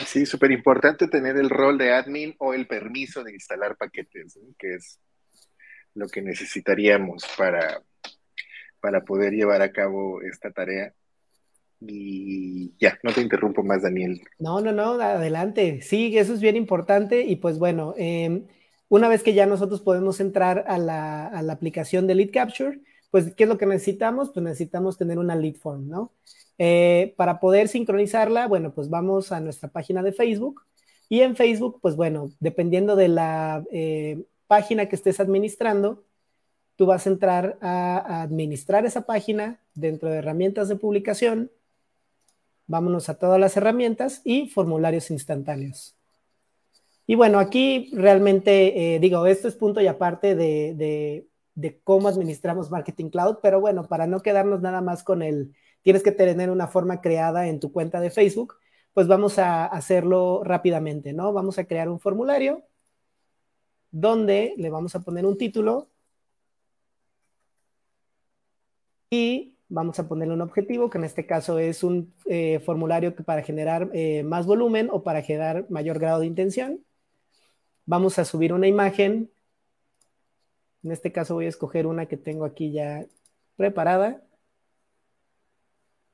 Sí, 0.05 0.25
súper 0.25 0.51
importante 0.51 1.07
tener 1.07 1.35
el 1.37 1.49
rol 1.49 1.77
de 1.77 1.91
admin 1.93 2.35
o 2.39 2.53
el 2.53 2.67
permiso 2.67 3.23
de 3.23 3.33
instalar 3.33 3.75
paquetes, 3.77 4.39
que 4.57 4.75
es 4.75 4.99
lo 5.93 6.07
que 6.07 6.21
necesitaríamos 6.21 7.25
para, 7.37 7.83
para 8.81 9.03
poder 9.03 9.33
llevar 9.33 9.61
a 9.61 9.71
cabo 9.71 10.21
esta 10.21 10.51
tarea. 10.51 10.93
Y 11.81 12.73
ya, 12.77 12.97
no 13.03 13.13
te 13.13 13.21
interrumpo 13.21 13.63
más, 13.63 13.83
Daniel. 13.83 14.21
No, 14.37 14.59
no, 14.59 14.71
no, 14.71 14.99
adelante. 15.01 15.81
Sí, 15.81 16.17
eso 16.17 16.33
es 16.33 16.41
bien 16.41 16.57
importante. 16.57 17.21
Y 17.21 17.37
pues 17.37 17.57
bueno, 17.57 17.93
em, 17.97 18.45
una 18.89 19.07
vez 19.07 19.23
que 19.23 19.33
ya 19.33 19.45
nosotros 19.45 19.81
podemos 19.81 20.19
entrar 20.19 20.65
a 20.67 20.77
la, 20.77 21.27
a 21.27 21.41
la 21.41 21.53
aplicación 21.53 22.07
de 22.07 22.15
Lead 22.15 22.31
Capture, 22.33 22.79
pues, 23.11 23.33
¿qué 23.35 23.43
es 23.43 23.49
lo 23.49 23.57
que 23.57 23.65
necesitamos? 23.65 24.31
Pues 24.31 24.43
necesitamos 24.43 24.97
tener 24.97 25.17
una 25.17 25.35
lead 25.35 25.55
form, 25.55 25.87
¿no? 25.89 26.13
Eh, 26.57 27.13
para 27.17 27.39
poder 27.39 27.67
sincronizarla, 27.69 28.47
bueno, 28.47 28.73
pues 28.73 28.89
vamos 28.89 29.31
a 29.31 29.39
nuestra 29.39 29.69
página 29.69 30.03
de 30.03 30.11
Facebook 30.11 30.63
y 31.07 31.21
en 31.21 31.35
Facebook, 31.35 31.79
pues 31.81 31.95
bueno, 31.95 32.31
dependiendo 32.39 32.95
de 32.95 33.07
la 33.07 33.63
eh, 33.71 34.25
página 34.47 34.87
que 34.87 34.95
estés 34.95 35.19
administrando, 35.19 36.03
tú 36.79 36.85
vas 36.85 37.05
a 37.05 37.09
entrar 37.09 37.57
a, 37.59 38.21
administrar 38.21 38.85
esa 38.85 39.01
página 39.01 39.59
dentro 39.75 40.09
de 40.09 40.19
herramientas 40.19 40.69
de 40.69 40.77
publicación. 40.77 41.51
Vámonos 42.67 43.09
a 43.09 43.19
todas 43.19 43.37
las 43.37 43.57
herramientas 43.57 44.21
y 44.23 44.47
formularios 44.47 45.11
instantáneos. 45.11 45.97
Y 47.05 47.15
bueno, 47.15 47.37
aquí 47.37 47.91
realmente, 47.91 48.95
eh, 48.95 48.99
digo, 49.01 49.25
esto 49.25 49.49
es 49.49 49.55
punto 49.55 49.81
y 49.81 49.87
aparte 49.87 50.35
de, 50.35 51.27
de 51.53 51.81
cómo 51.83 52.07
administramos 52.07 52.71
Marketing 52.71 53.09
Cloud, 53.09 53.39
pero 53.43 53.59
bueno, 53.59 53.85
para 53.89 54.07
no 54.07 54.21
quedarnos 54.21 54.61
nada 54.61 54.79
más 54.79 55.03
con 55.03 55.21
el, 55.21 55.53
tienes 55.81 56.01
que 56.01 56.13
tener 56.13 56.49
una 56.49 56.67
forma 56.67 57.01
creada 57.01 57.49
en 57.49 57.59
tu 57.59 57.73
cuenta 57.73 57.99
de 57.99 58.09
Facebook, 58.09 58.55
pues 58.93 59.05
vamos 59.05 59.37
a 59.37 59.65
hacerlo 59.65 60.45
rápidamente, 60.45 61.11
¿no? 61.11 61.33
Vamos 61.33 61.59
a 61.59 61.65
crear 61.65 61.89
un 61.89 61.99
formulario 61.99 62.63
donde 63.91 64.53
le 64.55 64.69
vamos 64.69 64.95
a 64.95 65.01
poner 65.01 65.25
un 65.25 65.37
título 65.37 65.88
y 69.09 69.55
vamos 69.69 69.99
a 69.99 70.07
ponerle 70.07 70.33
un 70.33 70.41
objetivo, 70.41 70.89
que 70.89 70.97
en 70.97 71.03
este 71.03 71.25
caso 71.25 71.59
es 71.59 71.83
un 71.83 72.13
eh, 72.25 72.59
formulario 72.59 73.15
que 73.15 73.23
para 73.23 73.43
generar 73.43 73.89
eh, 73.93 74.23
más 74.23 74.45
volumen 74.45 74.89
o 74.91 75.03
para 75.03 75.21
generar 75.21 75.65
mayor 75.69 75.99
grado 75.99 76.21
de 76.21 76.25
intención. 76.27 76.83
Vamos 77.85 78.19
a 78.19 78.25
subir 78.25 78.53
una 78.53 78.67
imagen 78.67 79.31
en 80.83 80.91
este 80.91 81.11
caso 81.11 81.35
voy 81.35 81.45
a 81.45 81.49
escoger 81.49 81.87
una 81.87 82.07
que 82.07 82.17
tengo 82.17 82.45
aquí 82.45 82.71
ya 82.71 83.05
preparada. 83.55 84.23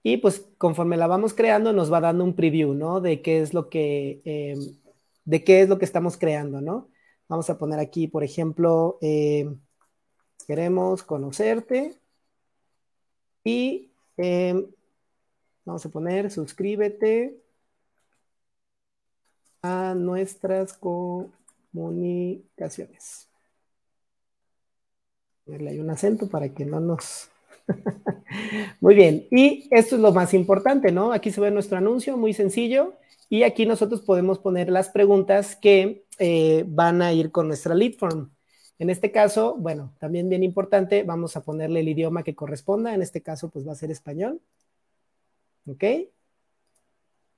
Y 0.04 0.18
pues 0.18 0.48
conforme 0.58 0.98
la 0.98 1.08
vamos 1.08 1.34
creando 1.34 1.74
nos 1.74 1.92
va 1.92 2.00
dando 2.00 2.24
un 2.24 2.36
preview, 2.36 2.74
¿no? 2.74 3.02
De 3.02 3.22
qué 3.22 3.42
es 3.42 3.54
lo 3.54 3.70
que, 3.70 4.22
em, 4.26 4.78
de 5.26 5.44
qué 5.44 5.62
es 5.62 5.70
lo 5.70 5.80
que 5.80 5.86
estamos 5.86 6.18
creando, 6.18 6.62
¿no? 6.62 6.90
Vamos 7.28 7.50
a 7.50 7.58
poner 7.58 7.80
aquí, 7.80 8.08
por 8.08 8.24
ejemplo, 8.24 9.00
em, 9.02 9.60
queremos 10.48 11.04
conocerte. 11.04 12.00
Y 13.46 13.92
em, 14.18 14.68
vamos 15.64 15.86
a 15.86 15.90
poner 15.90 16.30
suscríbete 16.32 17.40
a 19.62 19.94
nuestras 19.96 20.74
comunicaciones. 20.74 23.30
Hay 25.48 25.80
un 25.80 25.90
acento 25.92 26.28
para 26.28 26.54
que 26.54 26.66
no 26.66 26.80
nos... 26.80 27.30
muy 28.82 28.96
bien, 28.96 29.28
y 29.32 29.68
esto 29.72 29.96
es 29.96 30.02
lo 30.02 30.12
más 30.12 30.34
importante, 30.34 30.92
¿no? 30.92 31.14
Aquí 31.14 31.32
se 31.32 31.42
ve 31.42 31.52
nuestro 31.52 31.78
anuncio, 31.78 32.18
muy 32.18 32.34
sencillo, 32.34 32.94
y 33.30 33.44
aquí 33.44 33.66
nosotros 33.66 34.02
podemos 34.02 34.40
poner 34.40 34.70
las 34.70 34.90
preguntas 34.90 35.56
que 35.56 36.06
eh, 36.20 36.64
van 36.68 37.02
a 37.02 37.14
ir 37.14 37.32
con 37.32 37.48
nuestra 37.48 37.76
lead 37.76 37.94
form. 37.94 38.35
En 38.78 38.90
este 38.90 39.12
caso, 39.12 39.56
bueno, 39.58 39.94
también 40.00 40.28
bien 40.30 40.44
importante, 40.44 41.04
vamos 41.04 41.38
a 41.38 41.44
ponerle 41.44 41.80
el 41.80 41.88
idioma 41.88 42.24
que 42.24 42.36
corresponda, 42.36 42.94
en 42.94 43.02
este 43.02 43.22
caso 43.22 43.50
pues 43.50 43.68
va 43.68 43.72
a 43.72 43.76
ser 43.76 43.90
español, 43.90 44.42
¿ok? 45.66 45.84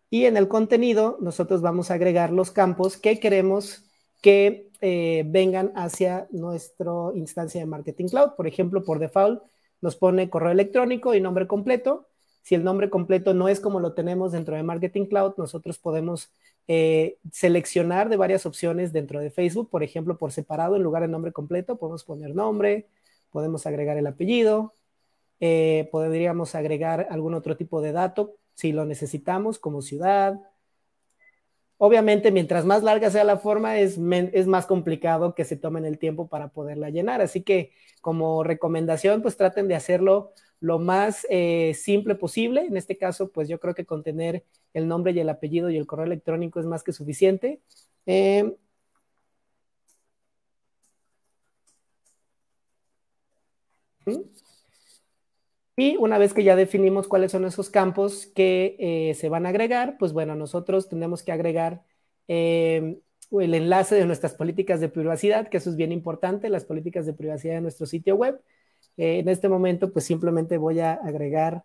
Y 0.10 0.26
en 0.26 0.38
el 0.38 0.48
contenido 0.48 1.18
nosotros 1.22 1.62
vamos 1.62 1.92
a 1.92 1.96
agregar 1.96 2.32
los 2.32 2.52
campos 2.52 2.98
que 2.98 3.20
queremos 3.20 3.84
que 4.22 4.70
eh, 4.82 5.24
vengan 5.28 5.72
hacia 5.76 6.28
nuestra 6.32 6.92
instancia 7.16 7.60
de 7.60 7.68
Marketing 7.68 8.08
Cloud. 8.08 8.32
Por 8.36 8.48
ejemplo, 8.48 8.84
por 8.84 9.00
default 9.00 9.44
nos 9.82 9.96
pone 9.96 10.30
correo 10.30 10.52
electrónico 10.52 11.14
y 11.14 11.22
nombre 11.22 11.46
completo. 11.48 12.08
Si 12.48 12.56
el 12.56 12.64
nombre 12.64 12.90
completo 12.90 13.34
no 13.34 13.50
es 13.50 13.60
como 13.60 13.82
lo 13.82 13.92
tenemos 13.92 14.32
dentro 14.32 14.56
de 14.56 14.64
Marketing 14.64 15.08
Cloud, 15.08 15.34
nosotros 15.36 15.80
podemos 15.80 16.32
eh, 16.70 17.18
seleccionar 17.30 18.08
de 18.08 18.16
varias 18.16 18.46
opciones 18.46 18.94
dentro 18.94 19.20
de 19.20 19.32
Facebook, 19.32 19.70
por 19.70 19.84
ejemplo, 19.84 20.18
por 20.18 20.32
separado, 20.32 20.78
en 20.78 20.84
lugar 20.84 21.02
de 21.02 21.10
nombre 21.10 21.34
completo, 21.34 21.78
podemos 21.78 22.06
poner 22.06 22.34
nombre, 22.34 22.88
podemos 23.32 23.68
agregar 23.68 23.98
el 23.98 24.08
apellido, 24.08 24.76
eh, 25.42 25.90
podríamos 25.92 26.56
agregar 26.56 27.08
algún 27.10 27.34
otro 27.34 27.58
tipo 27.58 27.82
de 27.82 27.92
dato 27.92 28.38
si 28.54 28.72
lo 28.72 28.86
necesitamos, 28.86 29.60
como 29.60 29.82
ciudad, 29.82 30.40
Obviamente, 31.80 32.32
mientras 32.32 32.66
más 32.66 32.82
larga 32.82 33.12
sea 33.12 33.24
la 33.24 33.38
forma, 33.38 33.78
es, 33.80 33.98
más 34.00 34.66
complicado 34.66 35.36
que 35.36 35.46
se 35.46 35.58
tomen 35.58 35.86
el 35.86 36.00
tiempo 36.00 36.28
para 36.28 36.50
poderla 36.50 36.90
llenar. 36.90 37.22
Así 37.22 37.44
que 37.44 37.72
como 38.02 38.44
recomendación, 38.44 39.22
pues 39.22 39.38
traten 39.38 39.68
de 39.68 39.76
hacerlo 39.76 40.32
lo 40.60 40.80
más 40.80 41.28
eh, 41.30 41.74
simple 41.76 42.16
posible. 42.16 42.66
En 42.66 42.78
este 42.78 42.98
caso, 42.98 43.30
pues 43.32 43.48
yo 43.48 43.60
creo 43.60 43.76
que 43.76 43.86
contener 43.86 44.44
el 44.74 44.88
nombre 44.88 45.12
y 45.12 45.20
el 45.20 45.30
apellido 45.30 45.70
y 45.70 45.78
el 45.78 45.86
correo 45.86 46.06
electrónico 46.06 46.60
es 46.60 46.66
más 46.66 46.84
que 46.84 46.94
suficiente. 46.94 47.62
Eh, 48.08 48.56
y 55.78 55.96
una 55.98 56.18
vez 56.18 56.34
que 56.34 56.44
ya 56.44 56.56
definimos 56.56 57.08
cuáles 57.08 57.32
son 57.32 57.46
esos 57.46 57.70
campos 57.70 58.26
que 58.36 58.76
eh, 58.80 59.14
se 59.14 59.30
van 59.30 59.46
a 59.46 59.50
agregar, 59.50 59.98
pues 60.00 60.12
bueno, 60.12 60.36
nosotros 60.36 60.90
tenemos 60.90 61.22
que 61.22 61.32
agregar 61.32 61.84
eh, 62.28 63.00
el 63.32 63.54
enlace 63.54 63.94
de 63.94 64.06
nuestras 64.08 64.34
políticas 64.34 64.80
de 64.82 64.90
privacidad, 64.90 65.50
que 65.50 65.58
eso 65.58 65.70
es 65.70 65.76
bien 65.76 65.92
importante, 65.92 66.50
las 66.50 66.66
políticas 66.66 67.06
de 67.06 67.14
privacidad 67.14 67.54
de 67.54 67.62
nuestro 67.62 67.86
sitio 67.86 68.16
web. 68.16 68.42
Eh, 68.98 69.20
en 69.20 69.30
este 69.30 69.50
momento, 69.50 69.94
pues 69.94 70.06
simplemente 70.06 70.58
voy 70.58 70.80
a 70.80 70.94
agregar 70.94 71.64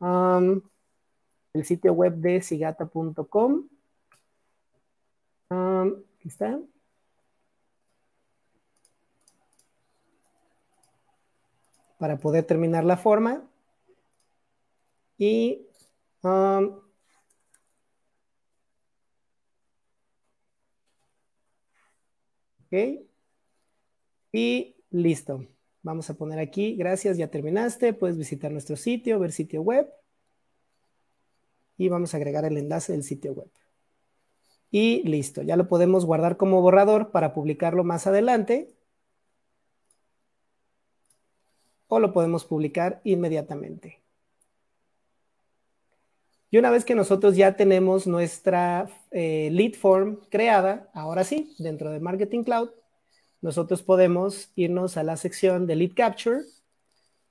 um, 0.00 0.60
el 1.52 1.64
sitio 1.64 1.92
web 1.92 2.14
de 2.16 2.42
sigata.com. 2.42 3.68
Um, 5.50 6.02
aquí 6.18 6.28
está. 6.28 6.58
Para 12.04 12.18
poder 12.18 12.44
terminar 12.44 12.84
la 12.84 12.98
forma. 12.98 13.48
Y 15.16 15.66
um. 16.22 16.80
Y 24.32 24.76
listo. 24.90 25.46
Vamos 25.82 26.10
a 26.10 26.14
poner 26.14 26.38
aquí, 26.40 26.76
gracias, 26.76 27.16
ya 27.16 27.30
terminaste. 27.30 27.94
Puedes 27.94 28.18
visitar 28.18 28.52
nuestro 28.52 28.76
sitio, 28.76 29.18
ver 29.18 29.32
sitio 29.32 29.62
web. 29.62 29.90
Y 31.78 31.88
vamos 31.88 32.12
a 32.12 32.18
agregar 32.18 32.44
el 32.44 32.58
enlace 32.58 32.92
del 32.92 33.02
sitio 33.02 33.32
web. 33.32 33.50
Y 34.70 35.08
listo, 35.08 35.40
ya 35.40 35.56
lo 35.56 35.68
podemos 35.68 36.04
guardar 36.04 36.36
como 36.36 36.60
borrador 36.60 37.12
para 37.12 37.32
publicarlo 37.32 37.82
más 37.82 38.06
adelante. 38.06 38.73
O 41.88 41.98
lo 41.98 42.12
podemos 42.12 42.44
publicar 42.44 43.00
inmediatamente. 43.04 44.02
Y 46.50 46.58
una 46.58 46.70
vez 46.70 46.84
que 46.84 46.94
nosotros 46.94 47.36
ya 47.36 47.56
tenemos 47.56 48.06
nuestra 48.06 48.88
eh, 49.10 49.48
lead 49.50 49.74
form 49.74 50.20
creada, 50.30 50.88
ahora 50.94 51.24
sí, 51.24 51.52
dentro 51.58 51.90
de 51.90 51.98
Marketing 51.98 52.44
Cloud, 52.44 52.70
nosotros 53.40 53.82
podemos 53.82 54.50
irnos 54.54 54.96
a 54.96 55.02
la 55.02 55.16
sección 55.16 55.66
de 55.66 55.76
Lead 55.76 55.94
Capture, 55.96 56.42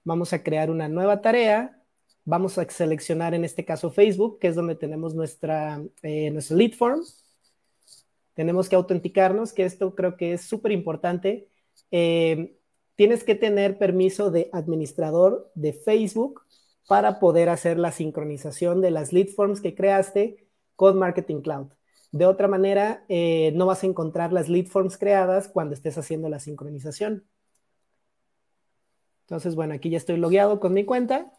vamos 0.04 0.34
a 0.34 0.44
crear 0.44 0.70
una 0.70 0.90
nueva 0.90 1.22
tarea, 1.22 1.82
vamos 2.26 2.58
a 2.58 2.70
seleccionar 2.70 3.34
en 3.34 3.46
este 3.46 3.66
caso 3.66 3.92
Facebook, 3.92 4.40
que 4.40 4.48
es 4.48 4.56
donde 4.56 4.76
tenemos 4.76 5.16
nuestra, 5.16 5.82
eh, 6.02 6.30
nuestra 6.32 6.58
lead 6.58 6.74
form. 6.74 7.02
Tenemos 8.34 8.68
que 8.68 8.76
autenticarnos, 8.76 9.54
que 9.54 9.64
esto 9.64 9.96
creo 9.96 10.18
que 10.18 10.34
es 10.34 10.42
súper 10.42 10.72
importante. 10.72 11.48
Eh, 11.92 12.58
tienes 12.96 13.24
que 13.24 13.36
tener 13.36 13.78
permiso 13.78 14.32
de 14.32 14.50
administrador 14.54 15.52
de 15.56 15.74
Facebook 15.74 16.42
para 16.88 17.20
poder 17.20 17.50
hacer 17.50 17.78
la 17.80 17.92
sincronización 17.92 18.82
de 18.82 18.92
las 18.92 19.14
lead 19.14 19.30
forms 19.30 19.62
que 19.62 19.76
creaste 19.76 20.48
con 20.76 21.00
Marketing 21.00 21.42
Cloud. 21.42 21.68
De 22.12 22.26
otra 22.26 22.48
manera, 22.48 23.06
eh, 23.10 23.52
no 23.56 23.66
vas 23.66 23.84
a 23.84 23.88
encontrar 23.88 24.34
las 24.34 24.50
lead 24.50 24.68
forms 24.68 24.98
creadas 24.98 25.48
cuando 25.48 25.74
estés 25.74 25.98
haciendo 25.98 26.30
la 26.30 26.40
sincronización. 26.40 27.26
Entonces, 29.22 29.56
bueno, 29.56 29.74
aquí 29.74 29.90
ya 29.90 29.98
estoy 29.98 30.18
logueado 30.18 30.60
con 30.60 30.74
mi 30.74 30.84
cuenta. 30.84 31.32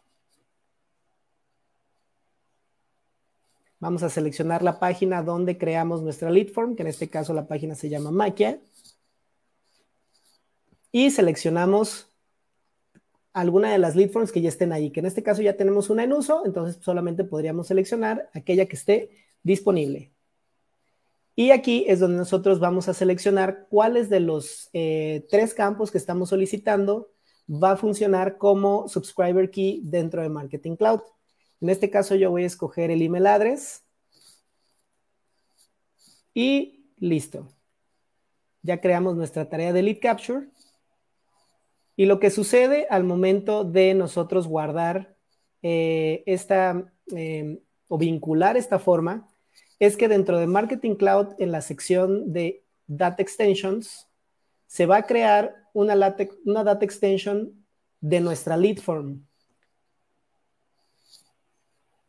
Vamos 3.78 4.02
a 4.02 4.08
seleccionar 4.08 4.62
la 4.62 4.80
página 4.80 5.22
donde 5.22 5.58
creamos 5.58 6.02
nuestra 6.02 6.30
lead 6.30 6.48
form, 6.48 6.74
que 6.74 6.82
en 6.82 6.88
este 6.88 7.10
caso 7.10 7.34
la 7.34 7.46
página 7.46 7.74
se 7.74 7.90
llama 7.90 8.10
Maquia 8.10 8.58
y 10.94 11.10
seleccionamos 11.10 12.08
alguna 13.32 13.72
de 13.72 13.78
las 13.78 13.96
lead 13.96 14.10
forms 14.10 14.30
que 14.30 14.40
ya 14.40 14.48
estén 14.48 14.72
ahí, 14.72 14.92
que 14.92 15.00
en 15.00 15.06
este 15.06 15.24
caso 15.24 15.42
ya 15.42 15.56
tenemos 15.56 15.90
una 15.90 16.04
en 16.04 16.12
uso, 16.12 16.46
entonces 16.46 16.80
solamente 16.84 17.24
podríamos 17.24 17.66
seleccionar 17.66 18.30
aquella 18.32 18.66
que 18.66 18.76
esté 18.76 19.10
disponible. 19.42 20.12
Y 21.34 21.50
aquí 21.50 21.84
es 21.88 21.98
donde 21.98 22.18
nosotros 22.18 22.60
vamos 22.60 22.88
a 22.88 22.94
seleccionar 22.94 23.66
cuáles 23.68 24.08
de 24.08 24.20
los 24.20 24.70
eh, 24.72 25.26
tres 25.28 25.52
campos 25.52 25.90
que 25.90 25.98
estamos 25.98 26.28
solicitando 26.28 27.10
va 27.50 27.72
a 27.72 27.76
funcionar 27.76 28.38
como 28.38 28.86
subscriber 28.86 29.50
key 29.50 29.80
dentro 29.82 30.22
de 30.22 30.28
Marketing 30.28 30.76
Cloud. 30.76 31.00
En 31.60 31.70
este 31.70 31.90
caso 31.90 32.14
yo 32.14 32.30
voy 32.30 32.44
a 32.44 32.46
escoger 32.46 32.92
el 32.92 33.02
email 33.02 33.26
address 33.26 33.82
y 36.32 36.86
listo. 36.98 37.48
Ya 38.62 38.80
creamos 38.80 39.16
nuestra 39.16 39.48
tarea 39.48 39.72
de 39.72 39.82
lead 39.82 39.98
capture 40.00 40.53
y 41.96 42.06
lo 42.06 42.18
que 42.20 42.30
sucede 42.30 42.86
al 42.90 43.04
momento 43.04 43.64
de 43.64 43.94
nosotros 43.94 44.46
guardar 44.46 45.16
eh, 45.62 46.22
esta 46.26 46.92
em, 47.08 47.60
o 47.88 47.98
vincular 47.98 48.56
esta 48.56 48.78
forma 48.78 49.28
es 49.78 49.96
que 49.96 50.08
dentro 50.08 50.38
de 50.38 50.46
Marketing 50.46 50.94
Cloud, 50.94 51.34
en 51.38 51.52
la 51.52 51.60
sección 51.60 52.32
de 52.32 52.64
Data 52.86 53.22
Extensions, 53.22 54.08
se 54.66 54.86
va 54.86 54.98
a 54.98 55.06
crear 55.06 55.54
una, 55.72 55.94
una 56.44 56.64
data 56.64 56.84
extension 56.84 57.64
de 58.00 58.20
nuestra 58.20 58.56
lead 58.56 58.78
form, 58.78 59.26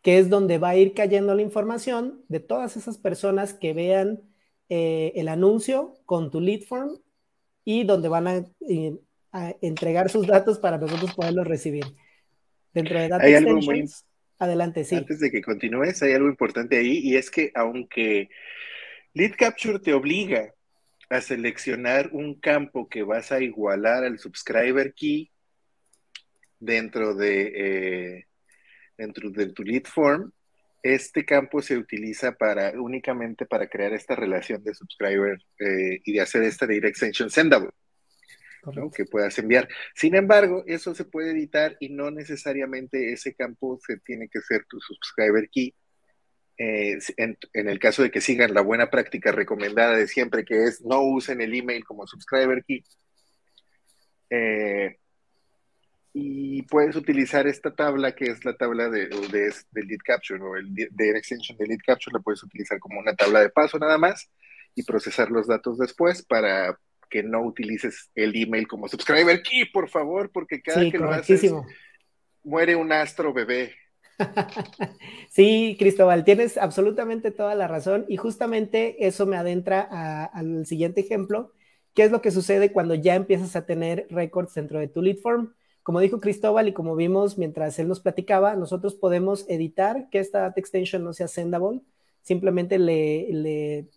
que 0.01 0.19
es 0.19 0.29
donde 0.29 0.57
va 0.57 0.69
a 0.69 0.77
ir 0.77 0.93
cayendo 0.93 1.33
la 1.35 1.41
información 1.41 2.23
de 2.27 2.39
todas 2.39 2.77
esas 2.77 2.97
personas 2.97 3.53
que 3.53 3.73
vean 3.73 4.21
eh, 4.69 5.13
el 5.15 5.27
anuncio 5.27 5.95
con 6.05 6.31
tu 6.31 6.39
lead 6.39 6.61
form 6.61 6.99
y 7.63 7.83
donde 7.83 8.09
van 8.09 8.27
a 8.27 8.45
eh, 9.35 9.57
entregar 9.61 10.09
sus 10.09 10.27
datos 10.27 10.59
para 10.59 10.77
nosotros 10.77 11.13
poderlos 11.13 11.45
recibir. 11.47 11.85
Dentro 12.73 12.99
de 12.99 13.09
Data 13.09 13.41
muy, 13.41 13.85
adelante, 14.37 14.83
sí. 14.83 14.95
Antes 14.95 15.19
de 15.19 15.31
que 15.31 15.41
continúes, 15.41 16.01
hay 16.01 16.13
algo 16.13 16.29
importante 16.29 16.77
ahí 16.77 16.99
y 16.99 17.15
es 17.15 17.29
que 17.29 17.51
aunque 17.53 18.29
Lead 19.13 19.33
Capture 19.37 19.79
te 19.79 19.93
obliga 19.93 20.53
a 21.09 21.21
seleccionar 21.21 22.09
un 22.11 22.39
campo 22.39 22.87
que 22.89 23.03
vas 23.03 23.31
a 23.31 23.41
igualar 23.41 24.03
al 24.03 24.19
subscriber 24.19 24.93
key 24.93 25.31
dentro 26.59 27.13
de, 27.13 27.51
eh, 27.55 28.25
dentro 28.97 29.29
de 29.29 29.47
tu 29.47 29.63
lead 29.63 29.83
form, 29.83 30.31
este 30.81 31.25
campo 31.25 31.61
se 31.61 31.77
utiliza 31.77 32.33
para 32.33 32.71
únicamente 32.79 33.45
para 33.45 33.67
crear 33.67 33.93
esta 33.93 34.15
relación 34.15 34.63
de 34.63 34.75
subscriber 34.75 35.39
eh, 35.59 36.01
y 36.03 36.13
de 36.13 36.21
hacer 36.21 36.43
esta 36.43 36.67
direct 36.67 36.91
extension 36.91 37.29
sendable 37.29 37.71
que 38.93 39.05
puedas 39.05 39.37
enviar. 39.37 39.67
Sin 39.93 40.15
embargo, 40.15 40.63
eso 40.67 40.95
se 40.95 41.05
puede 41.05 41.31
editar 41.31 41.75
y 41.79 41.89
no 41.89 42.11
necesariamente 42.11 43.13
ese 43.13 43.33
campo 43.33 43.79
se 43.85 43.97
tiene 43.97 44.29
que 44.29 44.41
ser 44.41 44.65
tu 44.65 44.79
subscriber 44.79 45.49
key. 45.49 45.73
Eh, 46.57 46.97
en, 47.17 47.37
el 47.53 47.79
caso 47.79 48.01
de 48.01 48.11
que 48.11 48.21
sigan 48.21 48.53
la 48.53 48.61
buena 48.61 48.89
práctica 48.89 49.31
recomendada 49.31 49.97
de 49.97 50.07
siempre, 50.07 50.45
que 50.45 50.63
es 50.65 50.81
no 50.81 51.01
usen 51.01 51.41
el 51.41 51.53
email 51.53 51.83
como 51.83 52.07
subscriber 52.07 52.63
key. 52.63 52.83
Eh, 54.29 54.97
y 56.13 56.61
puedes 56.63 56.95
utilizar 56.95 57.45
esta 57.45 57.75
tabla 57.75 58.15
que 58.15 58.25
es 58.27 58.45
la 58.45 58.55
tabla 58.55 58.89
de, 58.89 59.07
de, 59.07 59.83
lead 59.83 59.99
capture 60.03 60.41
o 60.41 60.55
el 60.55 60.73
de 60.73 61.09
extension 61.09 61.57
de 61.57 61.67
lead 61.67 61.79
capture, 61.85 62.13
la 62.13 62.21
puedes 62.21 62.41
utilizar 62.41 62.79
como 62.79 62.99
una 62.99 63.13
tabla 63.13 63.41
de 63.41 63.49
paso 63.49 63.77
nada 63.77 63.97
más 63.97 64.31
y 64.75 64.83
procesar 64.83 65.29
los 65.29 65.45
datos 65.47 65.77
después 65.77 66.23
para 66.23 66.79
que 67.09 67.23
no 67.23 67.41
utilices 67.41 68.09
el 68.15 68.35
email 68.35 68.67
como 68.67 68.87
subscriber. 68.87 69.41
Key, 69.41 69.65
por 69.65 69.89
favor, 69.89 70.31
porque 70.31 70.61
cada 70.61 70.89
que 70.89 70.97
lo 70.97 71.11
haces 71.11 71.51
muere 72.43 72.75
un 72.75 72.91
astro 72.91 73.33
bebé. 73.33 73.73
sí, 75.29 75.75
Cristóbal, 75.77 76.23
tienes 76.23 76.57
absolutamente 76.57 77.31
toda 77.31 77.55
la 77.55 77.67
razón. 77.67 78.05
Y 78.07 78.17
justamente 78.17 79.07
eso 79.07 79.25
me 79.25 79.37
adentra 79.37 80.25
al 80.25 80.65
siguiente 80.65 81.01
ejemplo, 81.01 81.51
¿Qué 81.95 82.03
es 82.03 82.11
lo 82.11 82.21
que 82.21 82.29
sucede 82.29 82.73
cuando 82.73 82.93
ya 82.93 83.15
empiezas 83.15 83.55
a 83.55 83.65
tener 83.65 84.05
récords 84.09 84.53
dentro 84.53 84.79
de 84.79 84.89
tu 84.89 85.01
lead 85.01 85.17
form. 85.17 85.53
Como 85.81 86.01
dijo 86.01 86.19
Cristóbal 86.19 86.67
y 86.67 86.73
como 86.73 86.95
vimos 86.95 87.37
mientras 87.37 87.79
él 87.79 87.87
nos 87.87 88.01
platicaba, 88.01 88.55
nosotros 88.55 88.95
podemos 88.95 89.45
editar 89.47 90.09
que 90.09 90.19
esta 90.19 90.41
data 90.41 90.59
extension 90.59 91.05
no 91.05 91.13
sea 91.13 91.29
sendable, 91.29 91.81
simplemente 92.21 92.79
le, 92.79 93.27
le 93.31 93.87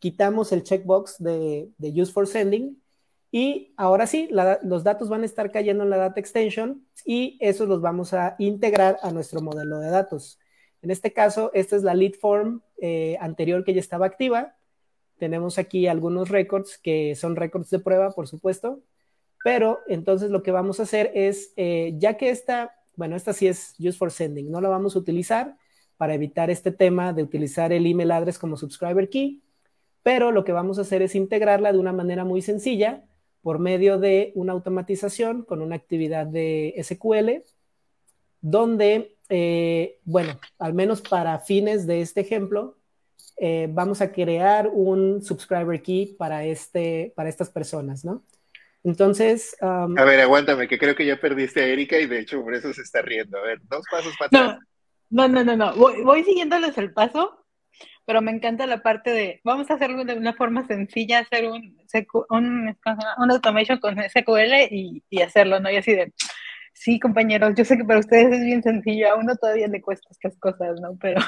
quitamos 0.00 0.50
el 0.50 0.64
checkbox 0.64 1.22
de, 1.22 1.70
Use 1.78 2.12
for 2.12 2.26
Sending 2.26 2.82
y 3.30 3.72
ahora 3.76 4.08
sí, 4.08 4.28
los 4.62 4.82
datos 4.82 5.08
van 5.08 5.22
a 5.22 5.26
estar 5.26 5.52
cayendo 5.52 5.84
en 5.84 5.90
la 5.90 5.98
Data 5.98 6.18
Extension 6.18 6.84
y 7.04 7.38
esos 7.40 7.68
los 7.68 7.80
vamos 7.80 8.12
a 8.12 8.34
integrar 8.38 8.98
a 9.02 9.12
nuestro 9.12 9.40
modelo 9.40 9.78
de 9.78 9.90
datos. 9.90 10.40
En 10.82 10.90
este 10.90 11.12
caso, 11.12 11.52
esta 11.54 11.76
es 11.76 11.84
la 11.84 11.94
lead 11.94 12.14
form 12.14 12.62
eh, 12.80 13.16
anterior 13.20 13.62
que 13.62 13.74
ya 13.74 13.80
estaba 13.80 14.06
activa. 14.06 14.56
Tenemos 15.18 15.58
aquí 15.58 15.86
algunos 15.86 16.28
récords 16.28 16.78
que 16.78 17.14
son 17.14 17.36
récords 17.36 17.70
de 17.70 17.78
prueba, 17.78 18.10
por 18.10 18.26
supuesto. 18.26 18.82
Pero 19.44 19.80
entonces 19.86 20.30
lo 20.30 20.42
que 20.42 20.50
vamos 20.50 20.80
a 20.80 20.82
hacer 20.82 21.12
es, 21.14 21.52
eh, 21.56 21.94
ya 21.98 22.16
que 22.16 22.30
esta, 22.30 22.74
bueno, 22.96 23.16
esta 23.16 23.32
sí 23.32 23.46
es 23.46 23.74
use 23.78 23.96
for 23.96 24.10
sending, 24.10 24.50
no 24.50 24.60
la 24.60 24.68
vamos 24.68 24.96
a 24.96 24.98
utilizar 24.98 25.56
para 25.96 26.14
evitar 26.14 26.50
este 26.50 26.72
tema 26.72 27.12
de 27.12 27.22
utilizar 27.22 27.72
el 27.72 27.86
email 27.86 28.10
address 28.10 28.38
como 28.38 28.56
subscriber 28.56 29.08
key, 29.08 29.42
pero 30.02 30.32
lo 30.32 30.44
que 30.44 30.52
vamos 30.52 30.78
a 30.78 30.82
hacer 30.82 31.02
es 31.02 31.14
integrarla 31.14 31.72
de 31.72 31.78
una 31.78 31.92
manera 31.92 32.24
muy 32.24 32.42
sencilla 32.42 33.04
por 33.42 33.58
medio 33.58 33.98
de 33.98 34.32
una 34.34 34.52
automatización 34.52 35.42
con 35.42 35.62
una 35.62 35.76
actividad 35.76 36.26
de 36.26 36.74
SQL, 36.82 37.42
donde, 38.40 39.16
eh, 39.28 39.98
bueno, 40.04 40.38
al 40.58 40.74
menos 40.74 41.00
para 41.00 41.38
fines 41.38 41.86
de 41.86 42.02
este 42.02 42.20
ejemplo, 42.20 42.76
eh, 43.36 43.68
vamos 43.70 44.02
a 44.02 44.12
crear 44.12 44.68
un 44.68 45.22
subscriber 45.22 45.80
key 45.82 46.14
para, 46.18 46.44
este, 46.44 47.12
para 47.16 47.28
estas 47.28 47.50
personas, 47.50 48.04
¿no? 48.04 48.22
Entonces... 48.84 49.56
Um, 49.60 49.98
a 49.98 50.04
ver, 50.04 50.20
aguántame, 50.20 50.68
que 50.68 50.78
creo 50.78 50.94
que 50.94 51.06
ya 51.06 51.18
perdiste 51.18 51.62
a 51.62 51.66
Erika 51.66 51.98
y 51.98 52.06
de 52.06 52.20
hecho 52.20 52.42
por 52.42 52.54
eso 52.54 52.72
se 52.72 52.82
está 52.82 53.02
riendo. 53.02 53.38
A 53.38 53.42
ver, 53.42 53.60
dos 53.68 53.84
pasos 53.90 54.14
para 54.18 54.26
atrás. 54.26 54.58
No, 55.10 55.28
no, 55.28 55.44
no, 55.44 55.56
no. 55.56 55.74
Voy, 55.74 56.02
voy 56.02 56.24
siguiéndoles 56.24 56.76
el 56.78 56.92
paso, 56.92 57.39
pero 58.04 58.22
me 58.22 58.32
encanta 58.32 58.66
la 58.66 58.82
parte 58.82 59.10
de, 59.10 59.40
vamos 59.44 59.70
a 59.70 59.74
hacerlo 59.74 60.04
de 60.04 60.14
una 60.14 60.32
forma 60.34 60.66
sencilla, 60.66 61.20
hacer 61.20 61.48
un, 61.48 61.76
un, 62.30 62.76
un 63.18 63.30
automation 63.30 63.78
con 63.78 63.98
SQL 63.98 64.68
y, 64.70 65.02
y, 65.08 65.22
hacerlo, 65.22 65.60
¿no? 65.60 65.70
Y 65.70 65.76
así 65.76 65.92
de, 65.92 66.12
sí, 66.72 66.98
compañeros, 66.98 67.52
yo 67.56 67.64
sé 67.64 67.76
que 67.76 67.84
para 67.84 68.00
ustedes 68.00 68.32
es 68.32 68.44
bien 68.44 68.62
sencillo, 68.62 69.12
a 69.12 69.16
uno 69.16 69.36
todavía 69.36 69.68
le 69.68 69.80
cuesta 69.80 70.08
estas 70.10 70.36
cosas, 70.38 70.80
¿no? 70.80 70.96
Pero... 71.00 71.20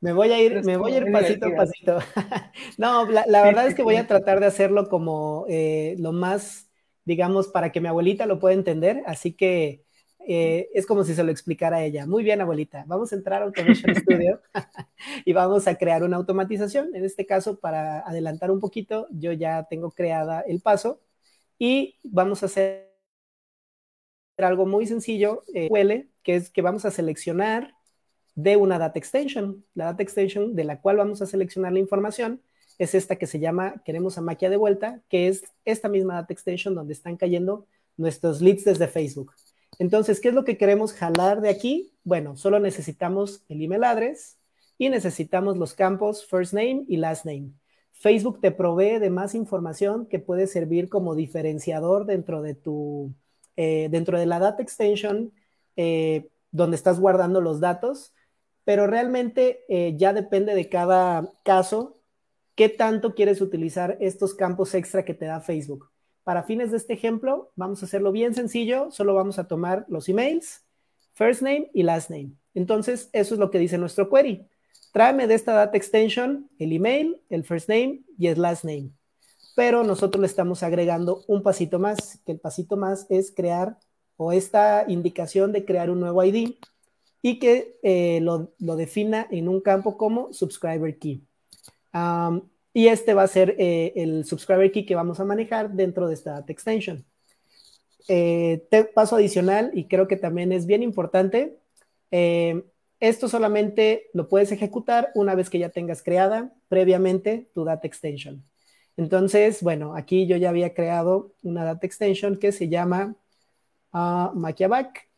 Me 0.00 0.12
voy 0.12 0.30
a 0.30 0.40
ir, 0.40 0.62
me 0.64 0.76
voy 0.76 0.92
a 0.92 0.98
ir 0.98 1.10
pasito 1.10 1.46
a 1.46 1.56
pasito. 1.56 1.98
no, 2.78 3.10
la, 3.10 3.24
la 3.26 3.42
verdad 3.42 3.66
es 3.66 3.74
que 3.74 3.82
voy 3.82 3.96
a 3.96 4.06
tratar 4.06 4.40
de 4.40 4.46
hacerlo 4.46 4.88
como 4.88 5.46
eh, 5.48 5.96
lo 5.98 6.12
más, 6.12 6.70
digamos, 7.04 7.48
para 7.48 7.72
que 7.72 7.80
mi 7.80 7.88
abuelita 7.88 8.26
lo 8.26 8.38
pueda 8.38 8.54
entender, 8.54 9.02
así 9.06 9.32
que 9.32 9.85
eh, 10.28 10.70
es 10.74 10.86
como 10.86 11.04
si 11.04 11.14
se 11.14 11.22
lo 11.22 11.30
explicara 11.30 11.76
a 11.76 11.84
ella. 11.84 12.04
Muy 12.06 12.24
bien, 12.24 12.40
abuelita, 12.40 12.84
vamos 12.88 13.12
a 13.12 13.16
entrar 13.16 13.42
a 13.42 13.44
Automation 13.46 13.94
Studio 13.96 14.40
y 15.24 15.32
vamos 15.32 15.68
a 15.68 15.76
crear 15.76 16.02
una 16.02 16.16
automatización. 16.16 16.94
En 16.96 17.04
este 17.04 17.26
caso, 17.26 17.60
para 17.60 18.00
adelantar 18.00 18.50
un 18.50 18.60
poquito, 18.60 19.06
yo 19.10 19.32
ya 19.32 19.66
tengo 19.70 19.92
creada 19.92 20.40
el 20.40 20.60
paso 20.60 21.00
y 21.58 21.96
vamos 22.02 22.42
a 22.42 22.46
hacer 22.46 22.92
algo 24.38 24.66
muy 24.66 24.86
sencillo, 24.86 25.44
eh, 25.54 26.08
que 26.22 26.34
es 26.34 26.50
que 26.50 26.60
vamos 26.60 26.84
a 26.84 26.90
seleccionar 26.90 27.74
de 28.34 28.56
una 28.56 28.78
data 28.78 28.98
extension. 28.98 29.64
La 29.74 29.86
data 29.86 30.02
extension 30.02 30.56
de 30.56 30.64
la 30.64 30.80
cual 30.80 30.96
vamos 30.96 31.22
a 31.22 31.26
seleccionar 31.26 31.72
la 31.72 31.78
información 31.78 32.42
es 32.78 32.94
esta 32.94 33.16
que 33.16 33.26
se 33.26 33.38
llama 33.38 33.80
Queremos 33.84 34.18
a 34.18 34.22
Maquia 34.22 34.50
de 34.50 34.56
vuelta, 34.56 35.00
que 35.08 35.28
es 35.28 35.44
esta 35.64 35.88
misma 35.88 36.14
data 36.14 36.32
extension 36.32 36.74
donde 36.74 36.92
están 36.92 37.16
cayendo 37.16 37.66
nuestros 37.96 38.42
leads 38.42 38.64
desde 38.64 38.88
Facebook. 38.88 39.32
Entonces, 39.78 40.20
¿qué 40.20 40.28
es 40.28 40.34
lo 40.34 40.44
que 40.44 40.56
queremos 40.56 40.92
jalar 40.92 41.40
de 41.40 41.50
aquí? 41.50 41.92
Bueno, 42.04 42.36
solo 42.36 42.60
necesitamos 42.60 43.44
el 43.48 43.62
email 43.62 43.84
address 43.84 44.38
y 44.78 44.88
necesitamos 44.88 45.56
los 45.56 45.74
campos 45.74 46.26
first 46.26 46.52
name 46.52 46.84
y 46.88 46.96
last 46.96 47.24
name. 47.24 47.52
Facebook 47.92 48.40
te 48.40 48.50
provee 48.50 48.98
de 48.98 49.10
más 49.10 49.34
información 49.34 50.06
que 50.06 50.18
puede 50.18 50.46
servir 50.46 50.88
como 50.88 51.14
diferenciador 51.14 52.04
dentro 52.04 52.42
de 52.42 52.54
tu, 52.54 53.14
eh, 53.56 53.88
dentro 53.90 54.18
de 54.18 54.26
la 54.26 54.38
data 54.38 54.62
extension 54.62 55.32
eh, 55.76 56.28
donde 56.50 56.76
estás 56.76 57.00
guardando 57.00 57.40
los 57.40 57.60
datos, 57.60 58.14
pero 58.64 58.86
realmente 58.86 59.64
eh, 59.68 59.94
ya 59.96 60.12
depende 60.12 60.54
de 60.54 60.68
cada 60.68 61.32
caso 61.42 61.98
qué 62.54 62.68
tanto 62.68 63.14
quieres 63.14 63.40
utilizar 63.40 63.96
estos 64.00 64.34
campos 64.34 64.74
extra 64.74 65.04
que 65.04 65.14
te 65.14 65.26
da 65.26 65.40
Facebook. 65.40 65.90
Para 66.26 66.42
fines 66.42 66.72
de 66.72 66.78
este 66.78 66.92
ejemplo, 66.92 67.52
vamos 67.54 67.80
a 67.80 67.86
hacerlo 67.86 68.10
bien 68.10 68.34
sencillo, 68.34 68.90
solo 68.90 69.14
vamos 69.14 69.38
a 69.38 69.46
tomar 69.46 69.86
los 69.88 70.08
emails, 70.08 70.64
first 71.12 71.40
name 71.40 71.70
y 71.72 71.84
last 71.84 72.10
name. 72.10 72.32
Entonces, 72.52 73.10
eso 73.12 73.34
es 73.34 73.38
lo 73.38 73.52
que 73.52 73.60
dice 73.60 73.78
nuestro 73.78 74.10
query. 74.10 74.44
Tráeme 74.92 75.28
de 75.28 75.34
esta 75.34 75.52
data 75.52 75.76
extension 75.76 76.50
el 76.58 76.72
email, 76.72 77.22
el 77.30 77.44
first 77.44 77.68
name 77.68 78.00
y 78.18 78.26
el 78.26 78.42
last 78.42 78.64
name. 78.64 78.90
Pero 79.54 79.84
nosotros 79.84 80.20
le 80.20 80.26
estamos 80.26 80.64
agregando 80.64 81.22
un 81.28 81.44
pasito 81.44 81.78
más, 81.78 82.20
que 82.26 82.32
el 82.32 82.40
pasito 82.40 82.76
más 82.76 83.06
es 83.08 83.32
crear 83.32 83.78
o 84.16 84.32
esta 84.32 84.84
indicación 84.88 85.52
de 85.52 85.64
crear 85.64 85.90
un 85.90 86.00
nuevo 86.00 86.24
ID 86.24 86.56
y 87.22 87.38
que 87.38 87.78
eh, 87.84 88.18
lo, 88.20 88.50
defina 88.58 89.28
en 89.30 89.46
un 89.46 89.60
campo 89.60 89.96
como 89.96 90.32
subscriber 90.32 90.98
key. 90.98 91.24
Y 92.76 92.88
este 92.88 93.14
va 93.14 93.22
a 93.22 93.26
ser 93.26 93.56
eh, 93.58 93.94
el 93.96 94.26
subscriber 94.26 94.70
key 94.70 94.84
que 94.84 94.94
vamos 94.94 95.18
a 95.18 95.24
manejar 95.24 95.70
dentro 95.70 96.08
de 96.08 96.12
esta 96.12 96.44
extension. 96.46 97.06
Eh, 98.06 98.68
paso 98.94 99.16
adicional, 99.16 99.70
y 99.72 99.84
creo 99.84 100.06
que 100.06 100.18
también 100.18 100.52
es 100.52 100.66
bien 100.66 100.82
importante, 100.82 101.56
eh, 102.10 102.64
esto 103.00 103.28
solamente 103.28 104.10
lo 104.12 104.28
puedes 104.28 104.52
ejecutar 104.52 105.10
una 105.14 105.34
vez 105.34 105.48
que 105.48 105.58
ya 105.58 105.70
tengas 105.70 106.02
creada 106.02 106.52
previamente 106.68 107.48
tu 107.54 107.64
data 107.64 107.86
extension. 107.86 108.44
Entonces, 108.98 109.62
bueno, 109.62 109.96
aquí 109.96 110.26
yo 110.26 110.36
ya 110.36 110.50
había 110.50 110.74
creado 110.74 111.32
una 111.42 111.64
data 111.64 111.86
extension 111.86 112.36
que 112.36 112.52
se 112.52 112.68
llama 112.68 113.16
uh, 113.94 114.38
Maquiabac, 114.38 115.08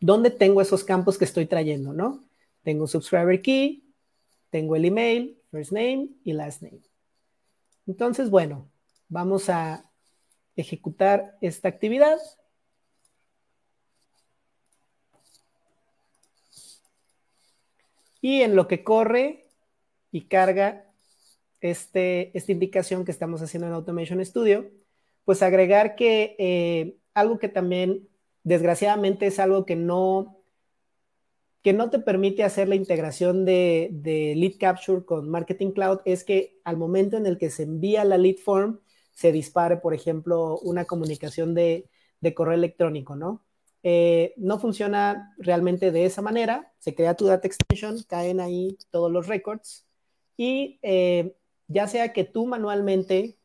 donde 0.00 0.30
tengo 0.30 0.62
esos 0.62 0.84
campos 0.84 1.18
que 1.18 1.26
estoy 1.26 1.44
trayendo, 1.44 1.92
¿no? 1.92 2.24
Tengo 2.62 2.86
subscriber 2.86 3.42
key, 3.42 3.91
tengo 4.52 4.76
el 4.76 4.84
email, 4.84 5.40
first 5.50 5.72
name 5.72 6.10
y 6.24 6.34
last 6.34 6.60
name. 6.60 6.82
Entonces, 7.86 8.28
bueno, 8.28 8.70
vamos 9.08 9.48
a 9.48 9.90
ejecutar 10.56 11.38
esta 11.40 11.68
actividad. 11.68 12.18
Y 18.20 18.42
en 18.42 18.54
lo 18.54 18.68
que 18.68 18.84
corre 18.84 19.46
y 20.12 20.26
carga 20.26 20.84
este, 21.62 22.36
esta 22.36 22.52
indicación 22.52 23.06
que 23.06 23.10
estamos 23.10 23.40
haciendo 23.40 23.66
en 23.68 23.72
Automation 23.72 24.22
Studio, 24.24 24.70
pues 25.24 25.42
agregar 25.42 25.96
que 25.96 26.36
eh, 26.38 26.98
algo 27.14 27.38
que 27.38 27.48
también 27.48 28.06
desgraciadamente 28.44 29.26
es 29.28 29.38
algo 29.38 29.64
que 29.64 29.76
no 29.76 30.41
que 31.62 31.72
no 31.72 31.90
te 31.90 32.00
permite 32.00 32.42
hacer 32.42 32.68
la 32.68 32.74
integración 32.74 33.44
de, 33.44 34.34
lead 34.36 34.54
capture 34.58 35.04
con 35.04 35.28
Marketing 35.30 35.70
Cloud 35.70 36.00
es 36.04 36.24
que 36.24 36.60
al 36.64 36.76
momento 36.76 37.16
en 37.16 37.26
el 37.26 37.38
que 37.38 37.50
se 37.50 37.62
envía 37.62 38.04
la 38.04 38.18
lead 38.18 38.36
form, 38.36 38.80
se 39.12 39.30
dispare, 39.30 39.76
por 39.76 39.94
ejemplo, 39.94 40.58
una 40.60 40.84
comunicación 40.84 41.54
de, 41.54 41.88
correo 42.34 42.54
electrónico, 42.54 43.16
¿no? 43.16 43.44
Eh, 43.84 44.32
no 44.36 44.60
funciona 44.60 45.34
realmente 45.38 45.90
de 45.90 46.04
esa 46.04 46.22
manera. 46.22 46.72
Se 46.78 46.94
crea 46.94 47.16
tu 47.16 47.26
data 47.26 47.48
extension, 47.48 48.02
caen 48.08 48.40
ahí 48.40 48.78
todos 48.90 49.10
los 49.10 49.26
records 49.26 49.86
y 50.36 50.78
eh, 50.82 51.34
ya 51.66 51.88
sea 51.88 52.12
que 52.12 52.22
tú 52.22 52.46
manualmente 52.46 53.38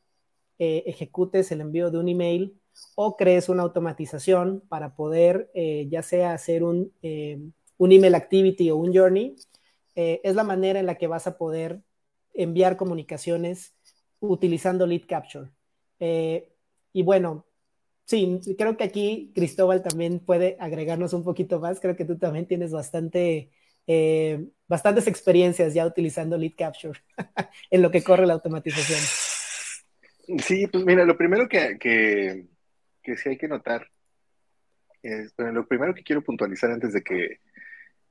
eh, 0.59 0.83
ejecutes 0.85 1.51
el 1.51 1.61
envío 1.61 1.89
de 1.89 1.97
un 1.97 2.07
email 2.07 2.59
o 2.93 3.15
crees 3.15 3.49
una 3.49 3.63
automatización 3.63 4.63
para 4.69 4.95
poder 4.95 5.49
ya 5.89 6.03
sea 6.03 6.33
hacer 6.33 6.63
un 6.63 6.93
un 7.77 7.91
email 7.91 8.15
activity 8.15 8.69
o 8.71 8.77
un 8.77 8.93
journey, 8.93 9.35
eh, 9.95 10.21
es 10.23 10.35
la 10.35 10.43
manera 10.43 10.79
en 10.79 10.85
la 10.85 10.95
que 10.95 11.07
vas 11.07 11.27
a 11.27 11.37
poder 11.37 11.81
enviar 12.33 12.77
comunicaciones 12.77 13.75
utilizando 14.19 14.85
lead 14.85 15.03
capture. 15.07 15.49
Eh, 15.99 16.53
y 16.93 17.03
bueno, 17.03 17.45
sí, 18.05 18.39
creo 18.57 18.77
que 18.77 18.83
aquí 18.83 19.31
Cristóbal 19.33 19.81
también 19.81 20.19
puede 20.19 20.57
agregarnos 20.59 21.13
un 21.13 21.23
poquito 21.23 21.59
más. 21.59 21.79
Creo 21.79 21.95
que 21.95 22.05
tú 22.05 22.17
también 22.17 22.47
tienes 22.47 22.71
bastante, 22.71 23.51
eh, 23.87 24.47
bastantes 24.67 25.07
experiencias 25.07 25.73
ya 25.73 25.85
utilizando 25.85 26.37
lead 26.37 26.53
capture 26.57 26.99
en 27.71 27.81
lo 27.81 27.91
que 27.91 28.03
corre 28.03 28.27
la 28.27 28.33
automatización. 28.33 28.99
Sí, 30.39 30.67
pues 30.67 30.83
mira, 30.83 31.05
lo 31.05 31.17
primero 31.17 31.47
que, 31.47 31.77
que, 31.79 32.47
que 33.01 33.17
sí 33.17 33.29
hay 33.29 33.37
que 33.37 33.47
notar 33.47 33.87
es, 35.01 35.33
bueno, 35.37 35.53
lo 35.53 35.67
primero 35.67 35.95
que 35.95 36.03
quiero 36.03 36.21
puntualizar 36.21 36.69
antes 36.69 36.93
de 36.93 37.01
que 37.01 37.39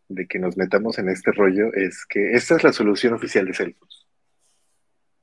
de 0.08 0.26
que 0.26 0.38
nos 0.38 0.56
metamos 0.56 0.98
en 0.98 1.08
este 1.08 1.32
rollo 1.32 1.72
es 1.72 2.06
que 2.06 2.32
esta 2.32 2.56
es 2.56 2.64
la 2.64 2.72
solución 2.72 3.14
oficial 3.14 3.46
de 3.46 3.54
Salesforce. 3.54 4.04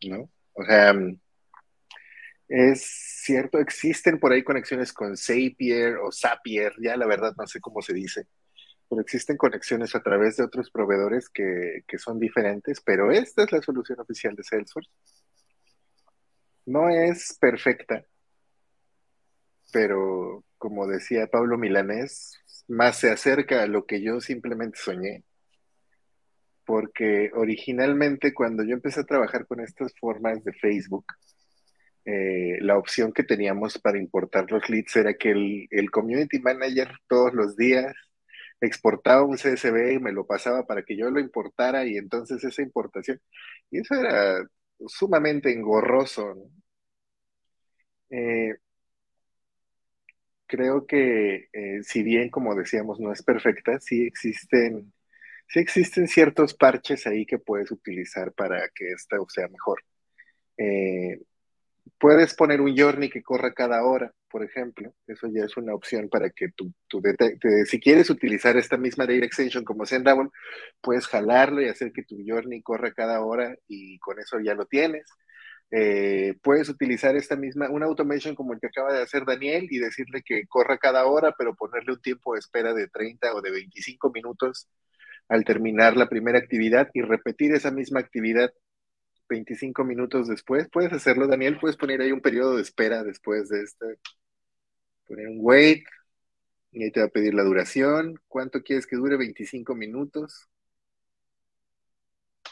¿No? 0.06 0.30
O 0.54 0.64
sea, 0.66 0.94
es 2.48 2.84
cierto, 3.24 3.60
existen 3.60 4.20
por 4.20 4.32
ahí 4.32 4.44
conexiones 4.44 4.92
con 4.94 5.16
Zapier 5.18 5.98
o 5.98 6.12
Zapier, 6.12 6.74
ya 6.80 6.98
la 6.98 7.08
verdad 7.08 7.34
no 7.38 7.48
sé 7.48 7.60
cómo 7.60 7.82
se 7.82 7.94
dice, 7.94 8.28
pero 8.90 9.02
existen 9.02 9.38
conexiones 9.38 9.96
a 9.96 10.04
través 10.04 10.38
de 10.38 10.44
otros 10.44 10.70
proveedores 10.70 11.30
que, 11.30 11.84
que 11.88 11.98
son 11.98 12.20
diferentes, 12.20 12.82
pero 12.82 13.12
esta 13.12 13.44
es 13.44 13.52
la 13.52 13.62
solución 13.62 14.00
oficial 14.02 14.36
de 14.36 14.44
Salesforce. 14.44 14.92
No 16.66 16.90
es 16.90 17.38
perfecta, 17.40 18.06
pero 19.72 20.46
como 20.58 20.86
decía 20.88 21.28
Pablo 21.28 21.58
Milanés, 21.58 22.40
más 22.68 23.00
se 23.00 23.12
acerca 23.12 23.64
a 23.64 23.68
lo 23.68 23.86
que 23.86 24.02
yo 24.02 24.20
simplemente 24.22 24.80
soñé. 24.80 25.24
porque 26.66 27.30
originalmente 27.34 28.34
cuando 28.34 28.64
yo 28.64 28.74
empecé 28.74 29.02
a 29.02 29.06
trabajar 29.06 29.46
con 29.48 29.60
estas 29.60 29.94
formas 30.00 30.44
de 30.44 30.54
Facebook, 30.54 31.06
eh, 32.06 32.58
la 32.62 32.78
opción 32.78 33.14
que 33.14 33.24
teníamos 33.24 33.80
para 33.80 33.98
importar 33.98 34.52
los 34.52 34.70
leads 34.70 34.96
era 34.98 35.14
que 35.14 35.32
el, 35.72 35.92
community 35.92 36.40
manager 36.40 36.90
todos 37.08 37.34
los 37.34 37.56
días 37.56 37.94
exportaba 38.62 39.24
un 39.24 39.38
CSV 39.38 39.94
y 39.94 40.00
me 40.00 40.12
lo 40.12 40.26
pasaba 40.26 40.66
para 40.66 40.84
que 40.84 40.98
yo 40.98 41.10
lo 41.12 41.20
importara 41.20 41.86
y 41.86 41.98
entonces 41.98 42.44
esa 42.44 42.62
importación, 42.62 43.22
y 43.72 43.80
eso 43.80 43.96
era 43.96 44.46
sumamente 44.88 45.52
engorroso. 45.54 46.36
¿no? 46.36 46.44
Eh, 48.10 48.56
creo 50.54 50.86
que 50.86 51.50
eh, 51.52 51.80
si 51.82 52.04
bien, 52.04 52.30
como 52.30 52.54
decíamos, 52.54 53.00
no 53.00 53.12
es 53.12 53.24
perfecta, 53.24 53.80
sí 53.80 54.06
existen, 54.06 54.94
sí 55.48 55.60
existen 55.60 56.08
ciertos 56.08 56.54
parches 56.54 57.08
ahí 57.08 57.26
que 57.26 57.40
puedes 57.40 57.72
utilizar 57.72 58.32
para 58.34 58.70
que 58.70 58.92
esta 58.92 59.18
sea 59.30 59.48
mejor. 59.48 59.82
Eh, 60.58 61.22
puedes 61.98 62.36
poner 62.36 62.62
un 62.62 62.78
journey 62.78 63.10
que 63.10 63.24
corra 63.24 63.52
cada 63.56 63.84
hora, 63.84 64.14
por 64.30 64.44
ejemplo. 64.44 64.94
Eso 65.08 65.28
ya 65.34 65.44
es 65.44 65.58
una 65.58 65.74
opción 65.74 66.08
para 66.08 66.30
que 66.30 66.50
tú, 66.50 66.72
si 67.66 67.80
quieres 67.80 68.12
utilizar 68.12 68.56
esta 68.56 68.78
misma 68.78 69.08
data 69.08 69.26
extension 69.26 69.64
como 69.64 69.88
Sendable, 69.88 70.30
puedes 70.82 71.08
jalarlo 71.08 71.64
y 71.64 71.68
hacer 71.68 71.92
que 71.94 72.04
tu 72.04 72.16
journey 72.24 72.62
corra 72.62 72.94
cada 72.94 73.22
hora 73.26 73.56
y 73.68 73.98
con 73.98 74.20
eso 74.20 74.40
ya 74.40 74.54
lo 74.54 74.68
tienes. 74.68 75.10
Eh, 75.76 76.36
puedes 76.44 76.70
utilizar 76.70 77.16
esta 77.16 77.36
misma, 77.36 77.68
una 77.72 77.88
automation 77.88 78.36
como 78.36 78.54
el 78.54 78.60
que 78.60 78.68
acaba 78.68 78.94
de 78.94 79.02
hacer 79.02 79.26
Daniel 79.26 79.68
y 79.72 79.80
decirle 79.80 80.22
que 80.24 80.46
corra 80.48 80.78
cada 80.78 81.08
hora, 81.08 81.34
pero 81.36 81.56
ponerle 81.56 81.94
un 81.94 82.02
tiempo 82.02 82.34
de 82.34 82.40
espera 82.42 82.76
de 82.76 82.88
30 82.90 83.34
o 83.34 83.42
de 83.42 83.50
25 83.52 84.12
minutos 84.12 84.68
al 85.30 85.44
terminar 85.46 85.98
la 85.98 86.10
primera 86.10 86.38
actividad 86.38 86.90
y 86.94 87.02
repetir 87.02 87.54
esa 87.56 87.72
misma 87.72 88.02
actividad 88.02 88.54
25 89.30 89.84
minutos 89.84 90.28
después. 90.28 90.70
Puedes 90.72 90.94
hacerlo, 90.94 91.28
Daniel, 91.28 91.58
puedes 91.60 91.78
poner 91.78 92.02
ahí 92.02 92.12
un 92.12 92.22
periodo 92.22 92.58
de 92.58 92.62
espera 92.62 93.04
después 93.04 93.50
de 93.50 93.64
este. 93.64 93.98
Poner 95.08 95.28
un 95.28 95.40
wait 95.42 95.84
y 96.72 96.84
ahí 96.84 96.92
te 96.92 97.00
va 97.00 97.08
a 97.08 97.10
pedir 97.10 97.34
la 97.34 97.44
duración. 97.44 98.20
¿Cuánto 98.28 98.62
quieres 98.62 98.86
que 98.86 98.96
dure? 98.96 99.18
25 99.18 99.74
minutos. 99.76 100.50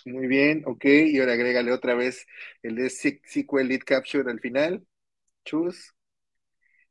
Muy 0.05 0.27
bien, 0.27 0.63
ok. 0.65 0.85
Y 0.85 1.19
ahora 1.19 1.33
agrégale 1.33 1.71
otra 1.71 1.95
vez 1.95 2.25
el 2.63 2.75
de 2.75 2.87
SQL 2.87 3.67
Lead 3.67 3.81
Capture 3.85 4.29
al 4.29 4.39
final. 4.39 4.85
Choose. 5.45 5.91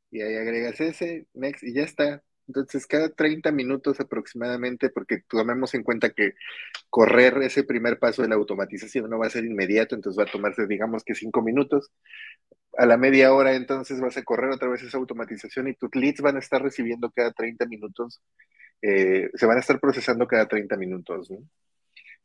Y 0.09 0.21
ahí 0.21 0.35
agregas 0.35 0.79
ese, 0.81 1.27
next, 1.33 1.63
y 1.63 1.73
ya 1.73 1.83
está. 1.83 2.23
Entonces, 2.47 2.85
cada 2.85 3.09
30 3.09 3.51
minutos 3.51 3.99
aproximadamente, 4.01 4.89
porque 4.89 5.19
tomemos 5.29 5.73
en 5.73 5.83
cuenta 5.83 6.09
que 6.11 6.33
correr 6.89 7.37
ese 7.43 7.63
primer 7.63 7.99
paso 7.99 8.21
de 8.23 8.27
la 8.29 8.35
automatización 8.35 9.09
no 9.09 9.19
va 9.19 9.27
a 9.27 9.29
ser 9.29 9.45
inmediato, 9.45 9.95
entonces 9.95 10.19
va 10.19 10.23
a 10.29 10.31
tomarse, 10.31 10.67
digamos 10.67 11.03
que 11.05 11.15
5 11.15 11.41
minutos. 11.41 11.91
A 12.77 12.85
la 12.85 12.97
media 12.97 13.33
hora, 13.33 13.55
entonces 13.55 14.01
vas 14.01 14.17
a 14.17 14.23
correr 14.23 14.51
otra 14.51 14.69
vez 14.69 14.83
esa 14.83 14.97
automatización 14.97 15.67
y 15.69 15.75
tus 15.75 15.95
leads 15.95 16.21
van 16.21 16.37
a 16.37 16.39
estar 16.39 16.61
recibiendo 16.63 17.11
cada 17.11 17.31
30 17.33 17.65
minutos, 17.67 18.21
eh, 18.81 19.29
se 19.35 19.45
van 19.47 19.57
a 19.57 19.61
estar 19.61 19.79
procesando 19.79 20.27
cada 20.27 20.47
30 20.47 20.77
minutos. 20.77 21.31
¿no? 21.31 21.39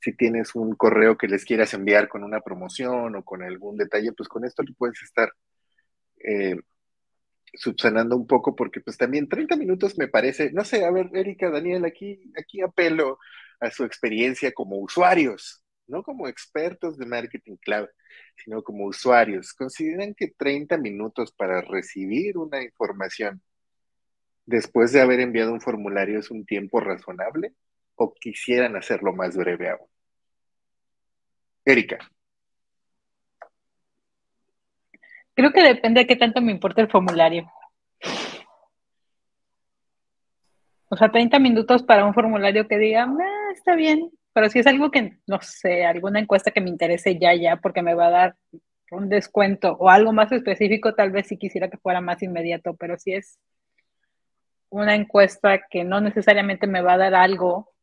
Si 0.06 0.12
tienes 0.16 0.54
un 0.54 0.76
correo 0.76 1.18
que 1.18 1.26
les 1.26 1.44
quieras 1.44 1.74
enviar 1.74 2.08
con 2.08 2.22
una 2.22 2.40
promoción 2.40 3.16
o 3.16 3.24
con 3.24 3.42
algún 3.42 3.76
detalle, 3.76 4.12
pues 4.12 4.28
con 4.28 4.44
esto 4.44 4.62
le 4.62 4.72
puedes 4.72 5.02
estar 5.02 5.32
eh, 6.24 6.56
subsanando 7.54 8.16
un 8.16 8.26
poco, 8.26 8.54
porque 8.54 8.80
pues 8.80 8.96
también 8.96 9.28
30 9.28 9.56
minutos 9.56 9.98
me 9.98 10.06
parece, 10.06 10.52
no 10.52 10.64
sé, 10.64 10.84
a 10.84 10.92
ver, 10.92 11.10
Erika, 11.12 11.50
Daniel, 11.50 11.84
aquí, 11.84 12.32
aquí 12.38 12.60
apelo 12.60 13.18
a 13.58 13.70
su 13.72 13.82
experiencia 13.84 14.52
como 14.52 14.78
usuarios, 14.78 15.64
no 15.88 16.04
como 16.04 16.28
expertos 16.28 16.96
de 16.98 17.06
marketing 17.06 17.56
cloud, 17.56 17.88
sino 18.36 18.62
como 18.62 18.86
usuarios. 18.86 19.52
¿Consideran 19.54 20.14
que 20.14 20.28
30 20.36 20.78
minutos 20.78 21.32
para 21.32 21.62
recibir 21.62 22.38
una 22.38 22.62
información 22.62 23.42
después 24.44 24.92
de 24.92 25.00
haber 25.00 25.18
enviado 25.18 25.52
un 25.52 25.60
formulario 25.60 26.20
es 26.20 26.30
un 26.30 26.46
tiempo 26.46 26.78
razonable? 26.78 27.54
o 27.96 28.14
quisieran 28.14 28.76
hacerlo 28.76 29.12
más 29.12 29.36
breve 29.36 29.70
aún? 29.70 29.88
Erika. 31.66 31.98
Creo 35.34 35.52
que 35.52 35.62
depende 35.62 36.00
de 36.00 36.06
qué 36.06 36.16
tanto 36.16 36.40
me 36.40 36.52
importa 36.52 36.80
el 36.80 36.90
formulario. 36.90 37.50
O 40.88 40.96
sea, 40.96 41.10
30 41.10 41.38
minutos 41.38 41.82
para 41.82 42.06
un 42.06 42.14
formulario 42.14 42.66
que 42.66 42.78
diga, 42.78 43.04
ah, 43.04 43.52
está 43.52 43.74
bien, 43.74 44.10
pero 44.32 44.48
si 44.48 44.60
es 44.60 44.66
algo 44.66 44.90
que, 44.90 45.18
no 45.26 45.40
sé, 45.42 45.84
alguna 45.84 46.20
encuesta 46.20 46.52
que 46.52 46.60
me 46.60 46.70
interese 46.70 47.18
ya, 47.18 47.34
ya, 47.34 47.56
porque 47.56 47.82
me 47.82 47.94
va 47.94 48.06
a 48.06 48.10
dar 48.10 48.36
un 48.90 49.08
descuento 49.08 49.76
o 49.78 49.90
algo 49.90 50.12
más 50.12 50.32
específico, 50.32 50.94
tal 50.94 51.10
vez 51.10 51.26
si 51.26 51.36
quisiera 51.36 51.68
que 51.68 51.76
fuera 51.76 52.00
más 52.00 52.22
inmediato, 52.22 52.74
pero 52.76 52.96
si 52.96 53.12
es 53.12 53.38
una 54.70 54.94
encuesta 54.94 55.60
que 55.68 55.84
no 55.84 56.00
necesariamente 56.00 56.66
me 56.66 56.80
va 56.80 56.94
a 56.94 56.98
dar 56.98 57.14
algo 57.14 57.76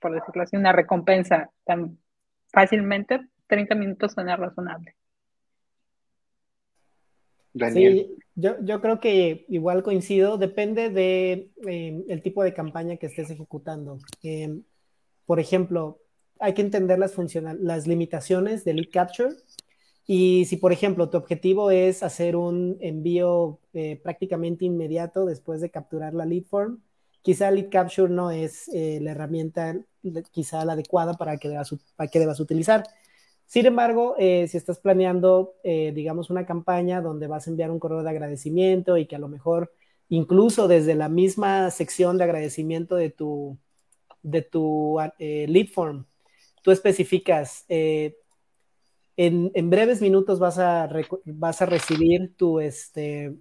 por 0.00 0.12
decirlo 0.12 0.42
así, 0.42 0.56
una 0.56 0.72
recompensa 0.72 1.50
tan 1.64 1.98
fácilmente, 2.52 3.20
30 3.46 3.74
minutos 3.74 4.12
suena 4.12 4.36
razonable. 4.36 4.94
Sí, 7.72 8.16
yo, 8.36 8.54
yo, 8.62 8.80
creo 8.80 9.00
que 9.00 9.44
igual 9.48 9.82
coincido, 9.82 10.38
depende 10.38 10.88
de 10.88 11.50
eh, 11.66 12.04
el 12.08 12.22
tipo 12.22 12.44
de 12.44 12.54
campaña 12.54 12.96
que 12.96 13.06
estés 13.06 13.28
ejecutando. 13.30 13.98
Eh, 14.22 14.60
por 15.26 15.40
ejemplo, 15.40 15.98
hay 16.38 16.54
que 16.54 16.62
entender 16.62 16.98
las, 16.98 17.16
las 17.60 17.86
limitaciones 17.88 18.64
del 18.64 18.76
lead 18.76 18.90
capture 18.92 19.34
y 20.06 20.44
si, 20.46 20.56
por 20.56 20.72
ejemplo, 20.72 21.10
tu 21.10 21.18
objetivo 21.18 21.70
es 21.70 22.02
hacer 22.02 22.34
un 22.34 22.76
envío 22.80 23.60
eh, 23.74 24.00
prácticamente 24.02 24.64
inmediato 24.64 25.24
después 25.24 25.60
de 25.60 25.70
capturar 25.70 26.14
la 26.14 26.24
lead 26.24 26.44
form, 26.44 26.80
quizá 27.22 27.50
Lead 27.50 27.68
Capture 27.70 28.12
no 28.12 28.30
es 28.30 28.68
eh, 28.74 28.98
la 29.00 29.12
herramienta 29.12 29.76
quizá 30.30 30.64
la 30.64 30.72
adecuada 30.74 31.14
para 31.14 31.36
que 31.36 31.48
debas, 31.48 31.74
para 31.96 32.10
que 32.10 32.18
debas 32.18 32.40
utilizar. 32.40 32.84
Sin 33.46 33.66
embargo, 33.66 34.14
eh, 34.18 34.46
si 34.48 34.56
estás 34.56 34.78
planeando, 34.78 35.54
eh, 35.64 35.92
digamos, 35.94 36.30
una 36.30 36.46
campaña 36.46 37.00
donde 37.00 37.26
vas 37.26 37.46
a 37.46 37.50
enviar 37.50 37.70
un 37.70 37.80
correo 37.80 38.02
de 38.02 38.10
agradecimiento 38.10 38.96
y 38.96 39.06
que 39.06 39.16
a 39.16 39.18
lo 39.18 39.28
mejor 39.28 39.72
incluso 40.08 40.68
desde 40.68 40.94
la 40.94 41.08
misma 41.08 41.70
sección 41.70 42.18
de 42.18 42.24
agradecimiento 42.24 42.96
de 42.96 43.10
tu, 43.10 43.58
de 44.22 44.42
tu 44.42 44.98
lead 45.18 45.68
form, 45.68 46.06
tú 46.62 46.70
especificas, 46.70 47.64
en, 47.68 48.10
en, 49.16 49.70
breves 49.70 50.00
minutos 50.00 50.38
vas 50.38 50.58
a, 50.58 50.88
vas 51.26 51.62
a 51.62 51.66
recibir 51.66 52.34
tu, 52.36 52.60
este, 52.60 53.36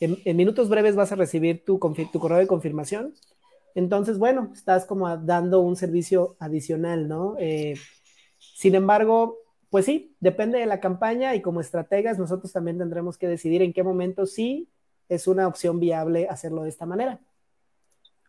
en, 0.00 0.36
minutos 0.36 0.68
breves 0.68 0.96
vas 0.96 1.12
a 1.12 1.16
recibir 1.16 1.64
tu, 1.64 1.78
tu 2.12 2.18
correo 2.18 2.38
de 2.38 2.46
confirmación. 2.46 3.14
Entonces, 3.74 4.18
bueno, 4.18 4.50
estás 4.54 4.86
como 4.86 5.16
dando 5.16 5.60
un 5.60 5.76
servicio 5.76 6.36
adicional, 6.38 7.08
¿no? 7.08 7.36
Eh, 7.38 7.74
sin 8.38 8.74
embargo, 8.74 9.38
pues 9.70 9.86
sí, 9.86 10.14
depende 10.20 10.58
de 10.58 10.66
la 10.66 10.80
campaña 10.80 11.34
y 11.34 11.42
como 11.42 11.60
estrategas 11.60 12.18
nosotros 12.18 12.52
también 12.52 12.78
tendremos 12.78 13.18
que 13.18 13.26
decidir 13.26 13.62
en 13.62 13.72
qué 13.72 13.82
momento 13.82 14.26
sí 14.26 14.68
es 15.08 15.26
una 15.26 15.48
opción 15.48 15.80
viable 15.80 16.28
hacerlo 16.28 16.62
de 16.62 16.68
esta 16.68 16.86
manera 16.86 17.20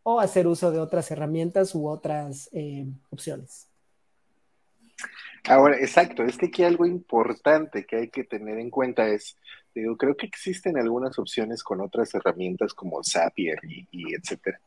o 0.08 0.20
hacer 0.20 0.48
uso 0.48 0.72
de 0.72 0.80
otras 0.80 1.10
herramientas 1.10 1.74
u 1.74 1.88
otras 1.88 2.50
eh, 2.54 2.86
opciones. 3.10 3.68
Ahora, 5.48 5.78
exacto, 5.78 6.24
es 6.24 6.38
que 6.38 6.48
aquí 6.48 6.64
algo 6.64 6.86
importante 6.86 7.86
que 7.86 7.98
hay 7.98 8.10
que 8.10 8.24
tener 8.24 8.58
en 8.60 8.70
cuenta 8.70 9.08
es, 9.08 9.38
digo, 9.74 9.98
creo 9.98 10.16
que 10.16 10.26
existen 10.26 10.78
algunas 10.78 11.18
opciones 11.20 11.64
con 11.64 11.82
otras 11.82 12.14
herramientas 12.16 12.74
como 12.74 13.04
Zapier 13.04 13.60
y, 13.64 13.88
y 13.92 14.16
etcétera, 14.16 14.60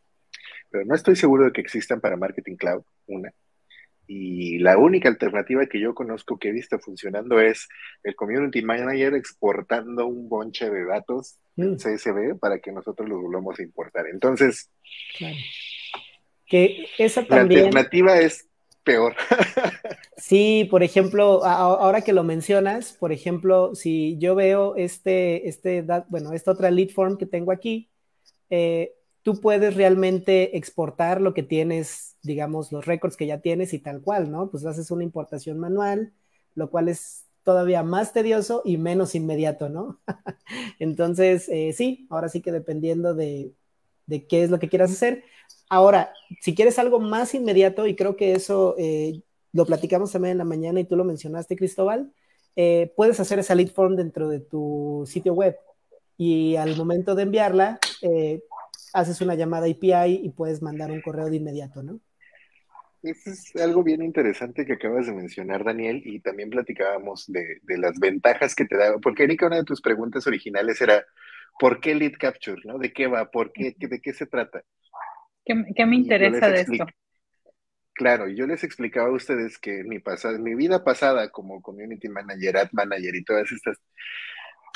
pero 0.70 0.84
no 0.84 0.94
estoy 0.94 1.16
seguro 1.16 1.46
de 1.46 1.52
que 1.52 1.60
existan 1.60 2.00
para 2.00 2.16
Marketing 2.16 2.56
Cloud, 2.56 2.82
una. 3.06 3.32
Y 4.10 4.58
la 4.60 4.78
única 4.78 5.10
alternativa 5.10 5.66
que 5.66 5.80
yo 5.80 5.94
conozco 5.94 6.38
que 6.38 6.48
he 6.48 6.52
visto 6.52 6.78
funcionando 6.78 7.40
es 7.40 7.68
el 8.02 8.16
Community 8.16 8.62
Manager 8.62 9.14
exportando 9.14 10.06
un 10.06 10.30
bonche 10.30 10.70
de 10.70 10.86
datos 10.86 11.38
en 11.58 11.72
mm. 11.72 11.76
CSV 11.76 12.38
para 12.38 12.58
que 12.58 12.72
nosotros 12.72 13.06
los 13.06 13.20
volvamos 13.20 13.58
a 13.58 13.62
importar. 13.62 14.06
Entonces, 14.06 14.70
que 16.46 16.86
esa 16.96 17.26
también... 17.26 17.60
La 17.60 17.66
alternativa 17.66 18.18
es 18.18 18.48
peor. 18.82 19.14
sí, 20.16 20.66
por 20.70 20.82
ejemplo, 20.82 21.44
ahora 21.44 22.00
que 22.00 22.14
lo 22.14 22.24
mencionas, 22.24 22.94
por 22.94 23.12
ejemplo, 23.12 23.74
si 23.74 24.16
yo 24.18 24.34
veo 24.34 24.74
este, 24.76 25.46
este, 25.46 25.84
bueno, 26.08 26.32
esta 26.32 26.52
otra 26.52 26.70
lead 26.70 26.88
form 26.88 27.18
que 27.18 27.26
tengo 27.26 27.52
aquí, 27.52 27.90
eh, 28.48 28.94
tú 29.28 29.42
puedes 29.42 29.74
realmente 29.74 30.56
exportar 30.56 31.20
lo 31.20 31.34
que 31.34 31.42
tienes, 31.42 32.16
digamos, 32.22 32.72
los 32.72 32.86
récords 32.86 33.14
que 33.14 33.26
ya 33.26 33.42
tienes 33.42 33.74
y 33.74 33.78
tal 33.78 34.00
cual, 34.00 34.30
¿no? 34.30 34.50
Pues 34.50 34.64
haces 34.64 34.90
una 34.90 35.04
importación 35.04 35.58
manual, 35.58 36.14
lo 36.54 36.70
cual 36.70 36.88
es 36.88 37.26
todavía 37.42 37.82
más 37.82 38.14
tedioso 38.14 38.62
y 38.64 38.78
menos 38.78 39.14
inmediato, 39.14 39.68
¿no? 39.68 40.00
Entonces, 40.78 41.46
eh, 41.50 41.74
sí, 41.74 42.06
ahora 42.08 42.30
sí 42.30 42.40
que 42.40 42.52
dependiendo 42.52 43.14
de, 43.14 43.52
de 44.06 44.26
qué 44.26 44.44
es 44.44 44.48
lo 44.48 44.58
que 44.58 44.70
quieras 44.70 44.92
hacer. 44.92 45.24
Ahora, 45.68 46.14
si 46.40 46.54
quieres 46.54 46.78
algo 46.78 46.98
más 46.98 47.34
inmediato, 47.34 47.86
y 47.86 47.96
creo 47.96 48.16
que 48.16 48.32
eso 48.32 48.76
eh, 48.78 49.20
lo 49.52 49.66
platicamos 49.66 50.10
también 50.10 50.32
en 50.32 50.38
la 50.38 50.44
mañana 50.44 50.80
y 50.80 50.84
tú 50.84 50.96
lo 50.96 51.04
mencionaste, 51.04 51.54
Cristóbal, 51.54 52.14
eh, 52.56 52.94
puedes 52.96 53.20
hacer 53.20 53.38
esa 53.40 53.54
lead 53.54 53.72
form 53.72 53.94
dentro 53.94 54.26
de 54.30 54.40
tu 54.40 55.04
sitio 55.06 55.34
web 55.34 55.58
y 56.16 56.56
al 56.56 56.78
momento 56.78 57.14
de 57.14 57.24
enviarla, 57.24 57.78
haces 58.92 59.20
una 59.20 59.34
llamada 59.34 59.66
API 59.66 60.20
y 60.22 60.30
puedes 60.30 60.62
mandar 60.62 60.90
un 60.90 61.00
correo 61.00 61.30
de 61.30 61.36
inmediato, 61.36 61.82
¿no? 61.82 62.00
Eso 63.02 63.30
es 63.30 63.54
algo 63.56 63.84
bien 63.84 64.02
interesante 64.02 64.66
que 64.66 64.72
acabas 64.72 65.06
de 65.06 65.12
mencionar, 65.12 65.62
Daniel, 65.62 66.02
y 66.04 66.18
también 66.20 66.50
platicábamos 66.50 67.26
de, 67.28 67.60
las 67.64 67.98
ventajas 68.00 68.56
que 68.56 68.64
te 68.64 68.76
da, 68.76 68.98
porque 68.98 69.22
Erika, 69.22 69.46
una 69.46 69.56
de 69.56 69.64
tus 69.64 69.80
preguntas 69.80 70.26
originales 70.26 70.80
era, 70.80 71.04
¿por 71.60 71.80
qué 71.80 71.94
lead 71.94 72.14
capture? 72.18 72.60
¿no? 72.64 72.78
¿De 72.78 72.92
qué 72.92 73.06
va? 73.06 73.30
¿Por 73.30 73.52
qué? 73.52 73.74
¿De 73.78 74.00
qué 74.00 74.12
se 74.12 74.26
trata? 74.26 74.62
¿Qué, 75.44 75.54
me 75.86 75.96
interesa 75.96 76.50
de 76.50 76.60
esto? 76.60 76.86
Claro, 77.94 78.28
yo 78.28 78.46
les 78.46 78.62
explicaba 78.64 79.08
a 79.08 79.12
ustedes 79.12 79.58
que 79.58 79.82
mi, 79.84 79.98
pasada, 79.98 80.38
mi 80.38 80.54
vida 80.54 80.84
pasada 80.84 81.30
como 81.30 81.62
community 81.62 82.08
manager, 82.08 82.58
ad 82.58 82.68
manager 82.72 83.14
y 83.14 83.24
todas 83.24 83.50
estas 83.50 83.78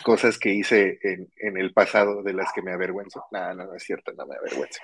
cosas 0.03 0.39
que 0.39 0.51
hice 0.51 0.99
en, 1.03 1.57
el 1.57 1.73
pasado 1.73 2.23
de 2.23 2.33
las 2.33 2.53
que 2.53 2.63
me 2.63 2.73
avergüenzo. 2.73 3.25
No, 3.31 3.55
no, 3.55 3.67
no 3.67 3.75
es 3.75 3.83
cierto, 3.83 4.13
no 4.13 4.27
me 4.27 4.37
avergüenzo. 4.37 4.81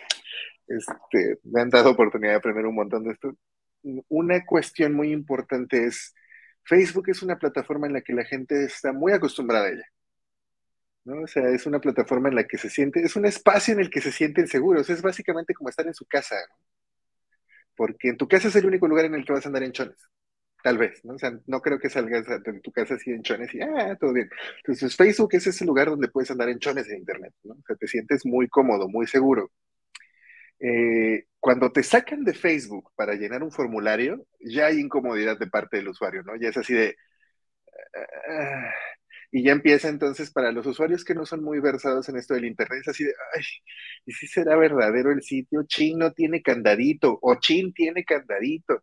Este, 0.67 1.39
me 1.45 1.63
han 1.63 1.71
dado 1.71 1.91
oportunidad 1.91 2.33
de 2.33 2.39
aprender 2.39 2.67
un 2.67 2.75
montón 2.75 3.05
de 3.05 3.13
esto. 3.13 3.37
Una 4.09 4.45
cuestión 4.45 4.95
muy 4.95 5.13
importante 5.13 5.85
es, 5.85 6.15
Facebook 6.65 7.09
es 7.09 7.23
una 7.23 7.39
plataforma 7.39 7.87
en 7.87 7.95
la 7.95 8.03
que 8.03 8.13
la 8.13 8.25
gente 8.25 8.65
está 8.65 8.93
muy 8.93 9.13
acostumbrada 9.13 9.67
a 9.67 9.71
ella. 9.71 9.87
¿no? 11.05 11.23
O 11.23 11.27
sea, 11.27 11.49
es 11.49 11.67
una 11.67 11.81
plataforma 11.81 12.29
en 12.29 12.35
la 12.37 12.45
que 12.45 12.59
se 12.59 12.69
siente, 12.69 13.01
es 13.01 13.17
un 13.17 13.25
espacio 13.27 13.75
en 13.75 13.81
el 13.81 13.91
que 13.91 14.01
se 14.01 14.13
sienten 14.13 14.47
seguros, 14.47 14.91
es 14.91 15.01
básicamente 15.03 15.55
como 15.55 15.71
estar 15.71 15.87
en 15.87 15.95
su 15.95 16.05
casa, 16.07 16.37
porque 17.75 18.09
en 18.11 18.19
tu 18.19 18.29
casa 18.29 18.49
es 18.49 18.57
el 18.57 18.67
único 18.67 18.87
lugar 18.87 19.07
en 19.07 19.15
el 19.15 19.25
que 19.25 19.33
vas 19.33 19.47
a 19.47 19.49
andar 19.49 19.63
en 19.63 19.73
chones, 19.73 19.97
tal 20.63 20.79
vez, 20.79 21.05
¿no? 21.05 21.15
O 21.15 21.19
sea, 21.19 21.33
no 21.47 21.61
creo 21.61 21.79
que 21.79 21.91
salgas 21.91 22.27
de 22.27 22.61
tu 22.61 22.73
casa 22.73 22.95
así 22.95 23.11
en 23.11 23.23
chones 23.23 23.55
y, 23.55 23.61
ah, 23.61 23.97
todo 23.99 24.13
bien. 24.13 24.29
Entonces, 24.59 24.97
Facebook 24.97 25.31
es 25.33 25.47
ese 25.47 25.65
lugar 25.65 25.89
donde 25.89 26.09
puedes 26.09 26.31
andar 26.31 26.49
en 26.49 26.59
chones 26.59 26.89
en 26.89 26.99
Internet, 26.99 27.35
¿no? 27.45 27.55
O 27.55 27.63
sea, 27.67 27.77
te 27.77 27.87
sientes 27.87 28.27
muy 28.27 28.49
cómodo, 28.49 28.89
muy 28.89 29.07
seguro. 29.07 29.51
Eh, 30.61 31.27
cuando 31.41 31.71
te 31.71 31.83
sacan 31.83 32.25
de 32.25 32.35
Facebook 32.35 32.91
para 32.97 33.15
llenar 33.15 33.43
un 33.43 33.53
formulario, 33.53 34.27
ya 34.41 34.67
hay 34.67 34.81
incomodidad 34.81 35.39
de 35.39 35.47
parte 35.47 35.77
del 35.77 35.89
usuario, 35.89 36.23
¿no? 36.25 36.37
Ya 36.37 36.49
es 36.49 36.57
así 36.57 36.75
de... 36.75 36.97
Y 39.31 39.43
ya 39.45 39.53
empieza 39.53 39.89
entonces 39.89 40.31
para 40.31 40.53
los 40.53 40.67
usuarios 40.67 41.05
que 41.05 41.15
no 41.15 41.27
son 41.27 41.45
muy 41.45 41.61
versados 41.61 42.09
en 42.09 42.17
esto 42.17 42.35
del 42.35 42.47
Internet, 42.47 42.81
es 42.83 42.89
así 42.89 43.05
de, 43.05 43.13
ay, 43.37 43.43
¿y 44.07 44.13
si 44.13 44.27
será 44.27 44.57
verdadero 44.57 45.13
el 45.13 45.23
sitio? 45.23 45.65
Chin 45.67 45.99
no 45.99 46.13
tiene 46.13 46.43
candadito, 46.43 47.19
o 47.21 47.35
Chin 47.37 47.73
tiene 47.75 48.05
candadito. 48.05 48.83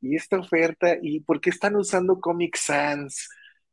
Y 0.00 0.16
esta 0.16 0.38
oferta, 0.38 0.96
¿y 1.02 1.20
por 1.20 1.40
qué 1.40 1.50
están 1.50 1.76
usando 1.76 2.20
Comic 2.20 2.56
Sans? 2.56 3.28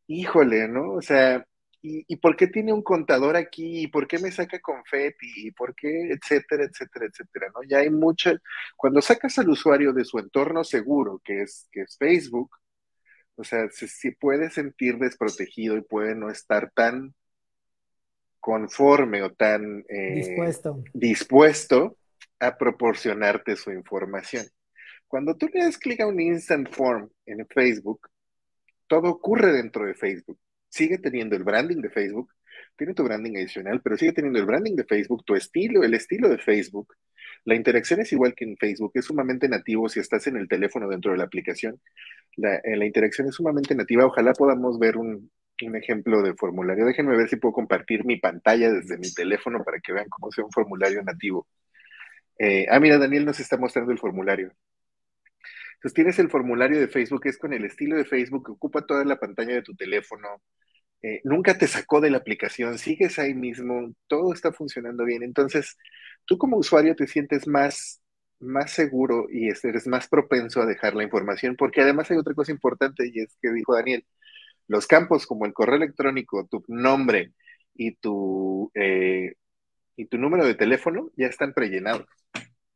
Híjole, 0.08 0.68
¿no? 0.70 0.94
O 0.94 1.02
sea, 1.02 1.46
¿y, 1.82 2.16
por 2.18 2.36
qué 2.36 2.48
tiene 2.48 2.74
un 2.74 2.84
contador 2.84 3.36
aquí? 3.36 3.84
¿Y 3.84 3.88
por 3.88 4.08
qué 4.08 4.20
me 4.20 4.32
saca 4.32 4.60
confeti? 4.60 5.28
¿Y 5.48 5.52
por 5.52 5.76
qué? 5.76 6.12
Etcétera, 6.12 6.66
etcétera, 6.66 7.06
etcétera, 7.08 7.48
¿no? 7.54 7.62
Ya 7.68 7.80
hay 7.80 7.90
mucha, 7.90 8.34
cuando 8.76 9.02
sacas 9.02 9.38
al 9.40 9.50
usuario 9.50 9.94
de 9.94 10.06
su 10.06 10.20
entorno 10.20 10.64
seguro, 10.64 11.22
que 11.24 11.42
es, 11.44 11.68
que 11.72 11.82
es 11.82 11.98
Facebook, 11.98 12.50
o 13.38 13.44
sea, 13.44 13.70
si, 13.70 14.12
puede 14.12 14.50
sentir 14.50 14.98
desprotegido 14.98 15.78
y 15.78 15.82
puede 15.82 16.16
no 16.16 16.30
estar 16.30 16.72
tan 16.72 17.14
conforme 18.40 19.24
o 19.24 19.34
tan 19.34 19.86
eh, 19.90 20.16
dispuesto. 20.16 20.84
dispuesto 20.94 21.98
a 22.40 22.58
proporcionarte 22.58 23.56
su 23.56 23.72
información. 23.72 24.46
Cuando 25.08 25.36
tú 25.38 25.48
le 25.54 25.64
das 25.64 25.78
clic 25.78 26.02
a 26.02 26.08
un 26.08 26.20
instant 26.20 26.70
form 26.70 27.10
en 27.26 27.48
Facebook, 27.48 28.10
todo 28.88 29.10
ocurre 29.10 29.54
dentro 29.54 29.86
de 29.86 29.94
Facebook 29.94 30.40
sigue 30.70 30.98
teniendo 30.98 31.36
el 31.36 31.44
branding 31.44 31.82
de 31.82 31.90
Facebook, 31.90 32.32
tiene 32.76 32.94
tu 32.94 33.04
branding 33.04 33.36
adicional, 33.38 33.82
pero 33.82 33.98
sigue 33.98 34.14
teniendo 34.14 34.40
el 34.40 34.46
branding 34.46 34.76
de 34.76 34.84
Facebook, 34.84 35.24
tu 35.26 35.36
estilo, 35.36 35.84
el 35.84 35.94
estilo 35.94 36.30
de 36.30 36.38
Facebook. 36.38 36.94
La 37.46 37.56
interacción 37.56 38.02
es 38.02 38.12
igual 38.14 38.34
que 38.36 38.46
en 38.46 38.58
Facebook, 38.58 38.92
es 38.96 39.06
sumamente 39.06 39.48
nativo 39.50 39.90
si 39.90 40.00
estás 40.00 40.28
en 40.28 40.38
el 40.38 40.48
teléfono 40.48 40.88
dentro 40.88 41.12
de 41.12 41.18
la 41.18 41.26
aplicación. 41.26 41.80
La, 42.36 42.56
eh, 42.58 42.86
interacción 42.86 43.28
es 43.28 43.36
sumamente 43.36 43.76
nativa. 43.76 44.06
Ojalá 44.06 44.34
podamos 44.34 44.80
ver 44.80 44.98
un, 44.98 45.32
ejemplo 45.60 46.22
de 46.22 46.36
formulario. 46.36 46.86
Déjenme 46.86 47.18
ver 47.18 47.30
si 47.30 47.38
puedo 47.38 47.54
compartir 47.54 48.06
mi 48.06 48.18
pantalla 48.18 48.72
desde 48.72 48.98
mi 48.98 49.12
teléfono 49.14 49.64
para 49.64 49.80
que 49.80 49.94
vean 49.94 50.08
cómo 50.10 50.32
sea 50.32 50.46
un 50.46 50.52
formulario 50.52 51.02
nativo. 51.04 51.48
Eh, 52.40 52.68
ah, 52.70 52.80
mira, 52.80 52.98
Daniel 52.98 53.26
nos 53.26 53.40
está 53.40 53.58
mostrando 53.58 53.92
el 53.92 53.98
formulario. 53.98 54.54
Entonces 55.76 55.94
tienes 55.94 56.20
el 56.20 56.30
formulario 56.30 56.80
de 56.80 56.88
Facebook, 56.88 57.22
es 57.26 57.38
con 57.38 57.54
el 57.54 57.66
estilo 57.66 57.98
de 57.98 58.06
Facebook, 58.06 58.46
que 58.46 58.52
ocupa 58.52 58.86
toda 58.86 59.06
la 59.06 59.20
pantalla 59.20 59.54
de 59.56 59.62
tu 59.62 59.76
teléfono, 59.76 60.42
eh, 61.04 61.22
nunca 61.24 61.58
te 61.58 61.68
sacó 61.68 62.02
de 62.02 62.10
la 62.10 62.18
aplicación, 62.18 62.80
sigues 62.80 63.20
ahí 63.20 63.34
mismo, 63.36 63.94
todo 64.08 64.34
está 64.34 64.52
funcionando 64.52 65.06
bien. 65.06 65.24
Entonces, 65.24 65.78
tú 66.28 66.38
como 66.38 66.58
usuario 66.58 66.96
te 66.96 67.08
sientes 67.08 67.48
más, 67.48 68.02
más 68.40 68.72
seguro 68.72 69.28
y 69.32 69.50
eres 69.50 69.88
más 69.88 70.08
propenso 70.08 70.62
a 70.62 70.68
dejar 70.68 70.94
la 70.94 71.04
información, 71.04 71.56
porque 71.58 71.82
además 71.82 72.12
hay 72.12 72.18
otra 72.18 72.36
cosa 72.36 72.52
importante 72.52 73.10
y 73.12 73.22
es 73.22 73.36
que 73.42 73.52
dijo 73.52 73.74
Daniel, 73.74 74.06
los 74.68 74.86
campos 74.86 75.26
como 75.26 75.46
el 75.46 75.54
correo 75.54 75.78
electrónico, 75.78 76.46
tu 76.46 76.64
nombre 76.68 77.34
y 77.74 77.96
tu, 77.96 78.70
eh, 78.76 79.34
y 79.96 80.06
tu 80.06 80.18
número 80.18 80.46
de 80.46 80.56
teléfono 80.56 81.10
ya 81.16 81.28
están 81.28 81.54
prellenados, 81.54 82.06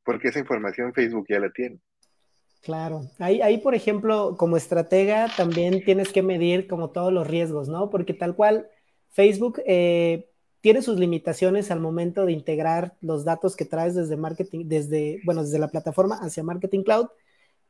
porque 0.04 0.30
esa 0.30 0.40
información 0.40 0.94
Facebook 0.94 1.26
ya 1.30 1.40
la 1.40 1.52
tiene. 1.52 1.80
Claro, 2.64 3.02
ahí, 3.20 3.42
ahí 3.42 3.58
por 3.58 3.76
ejemplo, 3.76 4.36
como 4.38 4.56
estratega 4.56 5.28
también 5.36 5.84
tienes 5.84 6.14
que 6.14 6.22
medir 6.22 6.68
como 6.68 6.92
todos 6.92 7.12
los 7.12 7.28
riesgos, 7.28 7.68
¿no? 7.68 7.90
Porque 7.90 8.14
tal 8.14 8.36
cual 8.36 8.68
Facebook 9.10 9.62
eh, 9.66 10.31
tiene 10.62 10.82
sus 10.82 10.98
limitaciones 10.98 11.72
al 11.72 11.80
momento 11.80 12.26
de 12.26 12.32
integrar 12.32 12.96
los 13.02 13.26
datos 13.26 13.56
que 13.56 13.66
traes 13.66 13.96
desde 13.96 14.16
marketing, 14.16 14.66
desde, 14.68 15.20
bueno, 15.26 15.44
desde 15.44 15.60
la 15.60 15.70
plataforma 15.70 16.16
hacia 16.22 16.44
Marketing 16.44 16.84
Cloud, 16.84 17.08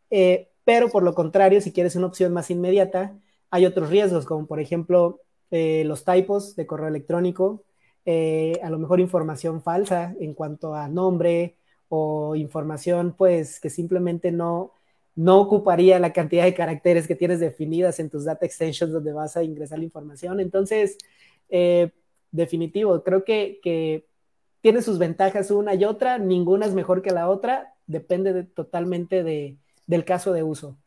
eh, 0.09 0.49
pero 0.63 0.89
por 0.89 1.03
lo 1.03 1.15
contrario, 1.15 1.61
si 1.61 1.71
quieres 1.71 1.95
una 1.95 2.07
opción 2.07 2.33
más 2.33 2.51
inmediata, 2.51 3.17
hay 3.49 3.65
otros 3.65 3.89
riesgos, 3.89 4.25
como 4.25 4.45
por 4.45 4.59
ejemplo 4.59 5.21
eh, 5.51 5.83
los 5.85 6.03
typos 6.03 6.55
de 6.55 6.67
correo 6.67 6.87
electrónico, 6.87 7.63
a 8.05 8.69
lo 8.69 8.79
mejor 8.79 8.99
información 8.99 9.61
falsa 9.61 10.15
en 10.19 10.33
cuanto 10.33 10.73
a 10.73 10.87
nombre 10.87 11.55
o 11.87 12.35
información 12.35 13.13
pues 13.15 13.59
que 13.59 13.69
simplemente 13.69 14.31
no, 14.31 14.71
no 15.15 15.41
ocuparía 15.41 15.99
la 15.99 16.13
cantidad 16.13 16.45
de 16.45 16.53
caracteres 16.53 17.07
que 17.07 17.15
tienes 17.15 17.39
definidas 17.39 17.99
en 17.99 18.09
tus 18.09 18.25
data 18.25 18.45
extensions 18.45 18.93
donde 18.93 19.11
vas 19.11 19.35
a 19.35 19.43
ingresar 19.43 19.79
la 19.79 19.85
información. 19.85 20.39
Entonces, 20.39 20.97
eh, 21.49 21.91
definitivo, 22.31 23.03
creo 23.03 23.23
que, 23.23 24.05
tiene 24.61 24.83
sus 24.83 24.99
ventajas 24.99 25.49
una 25.49 25.73
y 25.73 25.85
otra, 25.85 26.19
ninguna 26.19 26.67
es 26.67 26.73
mejor 26.75 27.01
que 27.01 27.09
la 27.11 27.29
otra, 27.29 27.73
depende 27.87 28.43
totalmente 28.43 29.23
de, 29.23 29.57
del 29.87 30.05
caso 30.05 30.33
de 30.33 30.43
uso. 30.43 30.77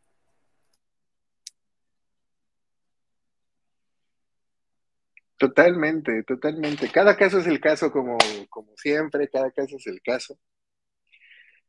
Totalmente, 5.37 6.23
totalmente. 6.23 6.89
Cada 6.89 7.17
caso 7.17 7.39
es 7.39 7.47
el 7.47 7.59
caso 7.59 7.91
como, 7.91 8.17
como 8.49 8.71
siempre, 8.77 9.29
cada 9.29 9.51
caso 9.51 9.75
es 9.75 9.87
el 9.87 10.01
caso. 10.01 10.37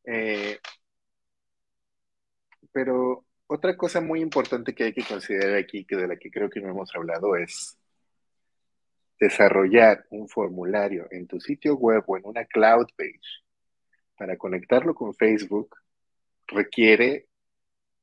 Eh, 0.05 0.59
pero 2.73 3.27
otra 3.47 3.77
cosa 3.77 4.01
muy 4.01 4.21
importante 4.21 4.75
que 4.75 4.85
hay 4.85 4.93
que 4.93 5.05
considerar 5.05 5.57
aquí, 5.57 5.85
que 5.85 5.97
de 5.97 6.09
la 6.09 6.17
que 6.17 6.31
creo 6.31 6.51
que 6.51 6.61
no 6.61 6.71
hemos 6.71 6.95
hablado, 6.95 7.37
es 7.37 7.79
desarrollar 9.19 10.05
un 10.11 10.29
formulario 10.29 11.09
en 11.11 11.27
tu 11.27 11.41
sitio 11.41 11.77
web 11.77 12.05
o 12.07 12.17
en 12.17 12.27
una 12.27 12.45
cloud 12.45 12.87
page 12.97 13.21
para 14.17 14.37
conectarlo 14.37 14.95
con 14.95 15.15
Facebook 15.15 15.77
requiere 16.47 17.29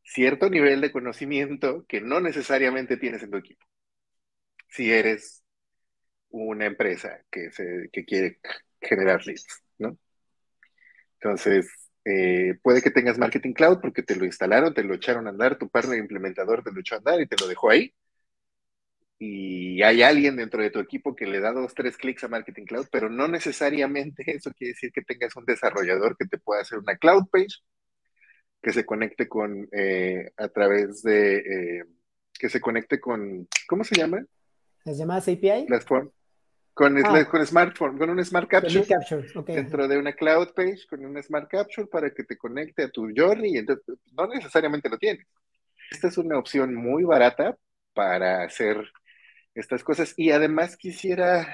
cierto 0.03 0.49
nivel 0.49 0.81
de 0.81 0.91
conocimiento 0.91 1.85
que 1.87 2.01
no 2.01 2.19
necesariamente 2.19 2.97
tienes 2.97 3.23
en 3.23 3.31
tu 3.31 3.37
equipo. 3.37 3.65
Si 4.69 4.91
eres 4.91 5.43
una 6.29 6.65
empresa 6.65 7.23
que, 7.31 7.51
se, 7.51 7.89
quiere 8.05 8.39
generar 8.81 9.25
leads, 9.25 9.63
¿no? 9.77 9.97
Entonces, 11.19 11.67
eh, 12.05 12.55
puede 12.61 12.81
que 12.81 12.91
tengas 12.91 13.17
Marketing 13.17 13.53
Cloud 13.53 13.79
porque 13.81 14.03
te 14.03 14.15
lo 14.15 14.25
instalaron, 14.25 14.73
te 14.73 14.83
lo 14.83 14.95
echaron 14.95 15.27
a 15.27 15.29
andar, 15.29 15.57
tu 15.57 15.69
partner 15.69 15.99
implementador 15.99 16.63
te 16.63 16.71
lo 16.71 16.81
echó 16.81 16.95
a 16.95 16.97
andar 16.97 17.21
y 17.21 17.27
te 17.27 17.37
lo 17.39 17.47
dejó 17.47 17.69
ahí. 17.69 17.93
Y 19.25 19.81
hay 19.83 20.01
alguien 20.01 20.35
dentro 20.35 20.61
de 20.61 20.69
tu 20.69 20.79
equipo 20.79 21.15
que 21.15 21.25
le 21.25 21.39
da 21.39 21.53
dos, 21.53 21.73
tres 21.73 21.95
clics 21.95 22.25
a 22.25 22.27
Marketing 22.27 22.65
Cloud, 22.65 22.87
pero 22.91 23.09
no 23.09 23.29
necesariamente 23.29 24.23
eso 24.35 24.51
quiere 24.51 24.73
decir 24.73 24.91
que 24.91 25.01
tengas 25.01 25.33
un 25.37 25.45
desarrollador 25.45 26.17
que 26.17 26.25
te 26.25 26.37
pueda 26.37 26.61
hacer 26.61 26.79
una 26.79 26.97
cloud 26.97 27.27
page, 27.31 27.61
que 28.61 28.73
se 28.73 28.85
conecte 28.85 29.29
con, 29.29 29.69
eh, 29.71 30.29
a 30.35 30.49
través 30.49 31.03
de, 31.03 31.37
eh, 31.37 31.83
que 32.37 32.49
se 32.49 32.59
conecte 32.59 32.99
con, 32.99 33.47
¿cómo 33.65 33.85
se 33.85 33.95
llama? 33.95 34.25
¿Las 34.83 34.97
llamadas 34.97 35.29
API? 35.29 35.67
Las 35.69 35.85
con, 35.85 36.11
ah. 36.75 37.25
con 37.29 37.45
smartphone, 37.45 37.97
con 37.97 38.09
un 38.09 38.25
Smart 38.25 38.49
Capture, 38.49 38.85
dentro 39.47 39.87
de 39.87 39.97
una 39.97 40.11
cloud 40.11 40.49
page, 40.53 40.81
con 40.89 41.05
un 41.05 41.21
Smart 41.23 41.49
Capture 41.49 41.87
para 41.87 42.09
que 42.09 42.25
te 42.25 42.37
conecte 42.37 42.83
a 42.83 42.89
tu 42.89 43.09
Journey. 43.15 43.57
Entonces, 43.57 43.85
no 44.11 44.27
necesariamente 44.27 44.89
lo 44.89 44.97
tienes, 44.97 45.25
esta 45.91 46.09
es 46.09 46.17
una 46.17 46.37
opción 46.37 46.75
muy 46.75 47.03
barata 47.03 47.57
para 47.93 48.43
hacer 48.43 48.91
estas 49.55 49.83
cosas. 49.83 50.13
Y 50.17 50.31
además 50.31 50.77
quisiera, 50.77 51.47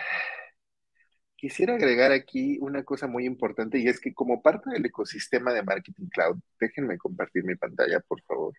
quisiera 1.36 1.76
agregar 1.76 2.12
aquí 2.12 2.58
una 2.62 2.84
cosa 2.84 3.08
muy 3.08 3.26
importante 3.26 3.80
y 3.80 3.88
es 3.88 4.00
que 4.00 4.14
como 4.14 4.42
parte 4.42 4.70
del 4.72 4.86
ecosistema 4.86 5.54
de 5.54 5.64
Marketing 5.64 6.08
Cloud, 6.08 6.40
déjenme 6.60 6.98
compartir 6.98 7.44
mi 7.44 7.56
pantalla, 7.56 8.00
por 8.02 8.22
favor. 8.24 8.54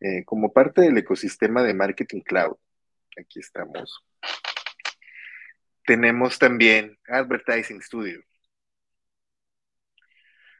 Eh, 0.00 0.24
como 0.24 0.52
parte 0.52 0.82
del 0.82 0.98
ecosistema 0.98 1.62
de 1.62 1.74
Marketing 1.74 2.20
Cloud, 2.20 2.56
aquí 3.18 3.40
estamos, 3.40 4.04
tenemos 5.86 6.38
también 6.38 6.98
Advertising 7.08 7.80
Studio. 7.80 8.22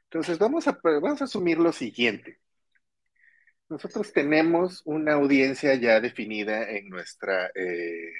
Entonces 0.04 0.38
vamos 0.38 0.66
a, 0.68 0.78
vamos 0.82 1.20
a 1.20 1.24
asumir 1.24 1.58
lo 1.58 1.72
siguiente. 1.72 2.40
Nosotros 3.68 4.12
tenemos 4.12 4.82
una 4.84 5.14
audiencia 5.14 5.74
ya 5.74 6.00
definida 6.00 6.70
en 6.70 6.88
nuestra, 6.88 7.50
eh, 7.54 8.12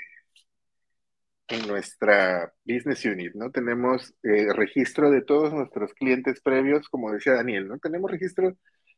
en 1.49 1.69
nuestra 1.69 2.53
business 2.65 3.05
unit, 3.05 3.33
¿no? 3.35 3.51
Tenemos 3.53 4.13
eh, 4.25 4.53
registro 4.53 5.11
de 5.11 5.23
todos 5.23 5.53
nuestros 5.53 5.95
clientes 5.95 6.41
previos, 6.41 6.89
como 6.89 7.13
decía 7.13 7.35
Daniel, 7.35 7.69
¿no? 7.69 7.79
Tenemos 7.79 8.11
registro, 8.11 8.57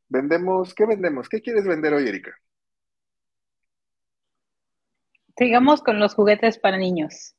vendemos, 0.09 0.75
¿qué 0.75 0.87
vendemos? 0.87 1.29
¿Qué 1.29 1.43
quieres 1.43 1.67
vender 1.67 1.93
hoy, 1.93 2.09
Erika? 2.09 2.35
Sigamos 5.37 5.83
con 5.83 6.01
los 6.01 6.15
juguetes 6.15 6.59
para 6.59 6.79
niños. 6.79 7.35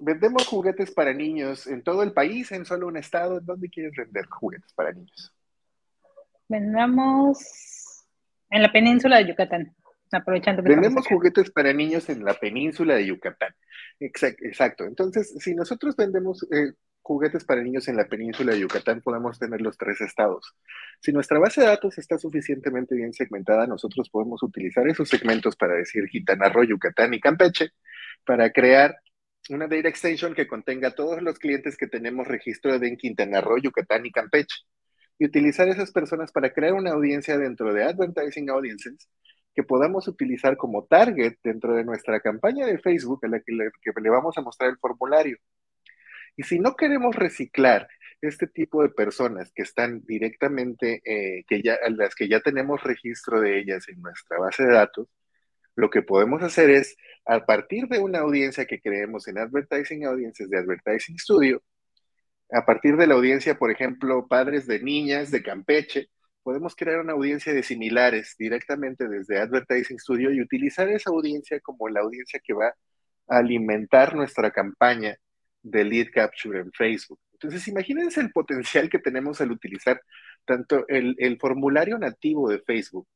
Vendemos 0.00 0.46
juguetes 0.46 0.90
para 0.90 1.14
niños 1.14 1.68
en 1.68 1.84
todo 1.84 2.02
el 2.02 2.12
país, 2.12 2.50
en 2.50 2.64
solo 2.64 2.88
un 2.88 2.96
estado. 2.96 3.38
¿En 3.38 3.46
dónde 3.46 3.68
quieres 3.68 3.92
vender 3.96 4.26
juguetes 4.26 4.72
para 4.74 4.92
niños? 4.92 5.32
Vendamos 6.50 7.38
en 8.50 8.62
la 8.62 8.72
península 8.72 9.18
de 9.18 9.28
Yucatán, 9.28 9.72
aprovechando 10.10 10.64
que 10.64 10.70
Vendemos 10.70 11.06
juguetes 11.06 11.48
para 11.52 11.72
niños 11.72 12.08
en 12.08 12.24
la 12.24 12.34
península 12.34 12.96
de 12.96 13.06
Yucatán. 13.06 13.54
Exacto. 14.00 14.84
Entonces, 14.84 15.32
si 15.38 15.54
nosotros 15.54 15.94
vendemos 15.94 16.44
eh, 16.50 16.72
juguetes 17.02 17.44
para 17.44 17.62
niños 17.62 17.86
en 17.86 17.96
la 17.96 18.08
península 18.08 18.52
de 18.52 18.58
Yucatán, 18.62 19.00
podemos 19.00 19.38
tener 19.38 19.60
los 19.60 19.78
tres 19.78 20.00
estados. 20.00 20.56
Si 21.00 21.12
nuestra 21.12 21.38
base 21.38 21.60
de 21.60 21.68
datos 21.68 21.98
está 21.98 22.18
suficientemente 22.18 22.96
bien 22.96 23.12
segmentada, 23.12 23.68
nosotros 23.68 24.10
podemos 24.10 24.42
utilizar 24.42 24.88
esos 24.88 25.08
segmentos 25.08 25.54
para 25.54 25.74
decir 25.74 26.08
Gitana 26.08 26.48
Roo, 26.48 26.64
Yucatán 26.64 27.14
y 27.14 27.20
Campeche, 27.20 27.70
para 28.26 28.50
crear 28.50 28.96
una 29.50 29.68
data 29.68 29.88
extension 29.88 30.34
que 30.34 30.48
contenga 30.48 30.96
todos 30.96 31.22
los 31.22 31.38
clientes 31.38 31.76
que 31.76 31.86
tenemos 31.86 32.26
registro 32.26 32.76
de 32.76 32.88
en 32.88 32.96
Quintana 32.96 33.40
Roo, 33.40 33.58
Yucatán 33.58 34.04
y 34.04 34.10
Campeche 34.10 34.64
y 35.20 35.26
utilizar 35.26 35.68
esas 35.68 35.92
personas 35.92 36.32
para 36.32 36.50
crear 36.50 36.72
una 36.72 36.92
audiencia 36.92 37.36
dentro 37.36 37.74
de 37.74 37.84
Advertising 37.84 38.48
Audiences 38.48 39.06
que 39.54 39.62
podamos 39.62 40.08
utilizar 40.08 40.56
como 40.56 40.86
target 40.86 41.34
dentro 41.44 41.74
de 41.74 41.84
nuestra 41.84 42.20
campaña 42.20 42.66
de 42.66 42.78
Facebook 42.78 43.20
a 43.24 43.28
la 43.28 43.40
que 43.40 43.52
le, 43.52 44.10
vamos 44.10 44.38
a 44.38 44.40
mostrar 44.40 44.70
el 44.70 44.78
formulario. 44.78 45.36
Y 46.36 46.44
si 46.44 46.58
no 46.58 46.74
queremos 46.74 47.14
reciclar 47.16 47.86
este 48.22 48.46
tipo 48.46 48.82
de 48.82 48.88
personas 48.88 49.52
que 49.54 49.62
están 49.62 50.02
directamente, 50.06 51.02
eh, 51.04 51.44
que 51.46 51.60
ya, 51.60 51.78
las 51.90 52.14
que 52.14 52.26
ya 52.26 52.40
tenemos 52.40 52.82
registro 52.82 53.42
de 53.42 53.58
ellas 53.58 53.88
en 53.90 54.00
nuestra 54.00 54.38
base 54.38 54.64
de 54.64 54.72
datos, 54.72 55.08
lo 55.76 55.90
que 55.90 56.00
podemos 56.00 56.42
hacer 56.42 56.70
es, 56.70 56.96
a 57.26 57.44
partir 57.44 57.88
de 57.88 57.98
una 57.98 58.20
audiencia 58.20 58.64
que 58.64 58.80
creemos 58.80 59.28
en 59.28 59.36
Advertising 59.36 60.06
Audiences 60.06 60.48
de 60.48 60.58
Advertising 60.58 61.18
Studio, 61.18 61.62
a 62.52 62.64
partir 62.64 62.96
de 62.96 63.06
la 63.06 63.14
audiencia, 63.14 63.58
por 63.58 63.70
ejemplo, 63.70 64.26
padres 64.28 64.66
de 64.66 64.80
niñas 64.80 65.30
de 65.30 65.42
Campeche, 65.42 66.08
podemos 66.42 66.74
crear 66.74 67.00
una 67.00 67.12
audiencia 67.12 67.52
de 67.52 67.62
similares 67.62 68.34
directamente 68.38 69.08
desde 69.08 69.38
Advertising 69.40 69.98
Studio 69.98 70.32
y 70.32 70.40
utilizar 70.40 70.88
esa 70.88 71.10
audiencia 71.10 71.60
como 71.60 71.88
la 71.88 72.00
audiencia 72.00 72.40
que 72.42 72.54
va 72.54 72.68
a 73.28 73.38
alimentar 73.38 74.14
nuestra 74.14 74.50
campaña 74.50 75.16
de 75.62 75.84
lead 75.84 76.08
capture 76.12 76.60
en 76.60 76.72
Facebook. 76.72 77.20
Entonces, 77.34 77.68
imagínense 77.68 78.20
el 78.20 78.32
potencial 78.32 78.90
que 78.90 78.98
tenemos 78.98 79.40
al 79.40 79.50
utilizar 79.52 80.02
tanto 80.44 80.86
el, 80.88 81.38
formulario 81.40 81.98
nativo 81.98 82.50
de 82.50 82.60
Facebook, 82.60 83.06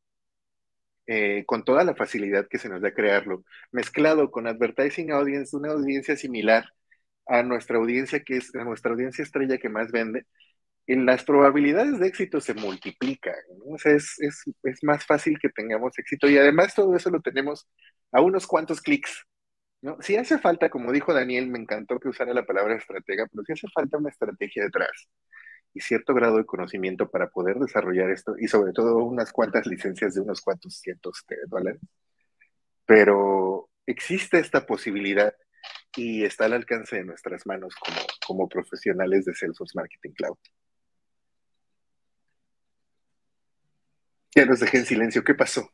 eh, 1.07 1.45
con 1.47 1.65
toda 1.65 1.85
la 1.85 1.95
facilidad 1.95 2.47
que 2.49 2.59
se 2.59 2.69
nos 2.69 2.81
da 2.81 2.95
crearlo, 2.95 3.45
mezclado 3.73 4.31
con 4.31 4.47
Advertising 4.47 5.13
Audience, 5.13 5.55
una 5.57 5.73
audiencia 5.73 6.17
similar 6.17 6.67
a 7.27 7.43
nuestra 7.43 7.79
audiencia, 7.79 8.23
que 8.23 8.37
es 8.39 8.55
a 8.55 8.65
nuestra 8.65 8.93
audiencia 8.93 9.23
estrella 9.23 9.59
que 9.59 9.69
más 9.69 9.91
vende, 9.93 10.27
en 10.87 11.07
las 11.07 11.25
probabilidades 11.25 11.99
de 11.99 12.09
éxito 12.09 12.41
se 12.41 12.55
multiplican. 12.55 13.35
O 13.67 13.79
sea, 13.79 13.93
es, 13.95 14.15
más 14.83 15.05
fácil 15.07 15.39
que 15.39 15.49
tengamos 15.49 15.99
éxito 15.99 16.29
y 16.29 16.37
además 16.37 16.75
todo 16.75 16.95
eso 16.95 17.11
lo 17.11 17.21
tenemos 17.21 17.69
a 18.13 18.21
unos 18.21 18.47
cuantos 18.47 18.81
clics. 18.81 19.27
¿no? 19.83 19.97
Si 20.01 20.17
hace 20.17 20.39
falta, 20.39 20.71
como 20.71 20.93
dijo 20.93 21.15
Daniel, 21.15 21.49
me 21.49 21.59
encantó 21.59 21.99
que 21.99 22.09
usara 22.09 22.35
la 22.35 22.47
palabra 22.47 22.77
estratega, 22.77 23.27
pero 23.31 23.45
si 23.45 23.53
hace 23.53 23.69
falta 23.75 23.99
una 23.99 24.11
estrategia 24.11 24.65
detrás 24.65 25.09
y 25.75 25.81
cierto 25.81 26.15
grado 26.15 26.39
de 26.39 26.47
conocimiento 26.47 27.11
para 27.11 27.29
poder 27.31 27.59
desarrollar 27.59 28.11
esto 28.11 28.35
y 28.39 28.49
sobre 28.49 28.73
todo 28.73 28.99
unas 28.99 29.33
cuantas 29.33 29.67
licencias 29.67 30.15
de 30.15 30.21
unos 30.21 30.41
cuantos 30.41 30.79
cientos 30.79 31.25
de 31.29 31.37
dólares. 31.49 31.81
Pero 32.87 33.69
existe 33.87 34.39
esta 34.39 34.67
posibilidad 34.67 35.35
y 35.97 36.25
está 36.25 36.47
al 36.47 36.55
alcance 36.55 36.97
de 36.97 37.05
nuestras 37.05 37.47
manos 37.47 37.75
como, 37.77 38.01
como 38.27 38.49
profesionales 38.49 39.25
de 39.25 39.35
Salesforce 39.35 39.77
Marketing 39.77 40.11
Cloud. 40.13 40.37
Ya 44.35 44.45
nos 44.47 44.61
dejé 44.61 44.79
en 44.79 44.87
silencio, 44.87 45.23
¿qué 45.23 45.35
pasó? 45.35 45.71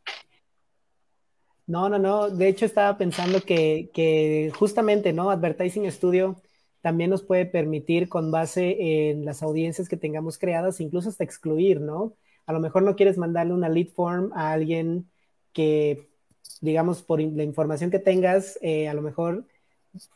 No, 1.66 1.88
no, 1.88 1.98
no. 1.98 2.28
De 2.28 2.48
hecho, 2.48 2.66
estaba 2.66 2.98
pensando 2.98 3.40
que, 3.40 3.90
que, 3.94 4.52
justamente, 4.54 5.12
¿no? 5.12 5.30
Advertising 5.30 5.90
Studio 5.90 6.42
también 6.82 7.10
nos 7.10 7.22
puede 7.22 7.46
permitir, 7.46 8.08
con 8.08 8.30
base 8.30 9.10
en 9.10 9.24
las 9.24 9.42
audiencias 9.42 9.88
que 9.88 9.96
tengamos 9.96 10.38
creadas, 10.38 10.80
incluso 10.80 11.08
hasta 11.08 11.24
excluir, 11.24 11.80
¿no? 11.80 12.16
A 12.46 12.52
lo 12.52 12.60
mejor 12.60 12.82
no 12.82 12.96
quieres 12.96 13.18
mandarle 13.18 13.54
una 13.54 13.68
lead 13.68 13.88
form 13.88 14.32
a 14.32 14.52
alguien 14.52 15.10
que, 15.52 16.08
digamos, 16.60 17.02
por 17.02 17.20
la 17.20 17.44
información 17.44 17.90
que 17.90 17.98
tengas, 17.98 18.58
eh, 18.62 18.88
a 18.88 18.94
lo 18.94 19.02
mejor 19.02 19.46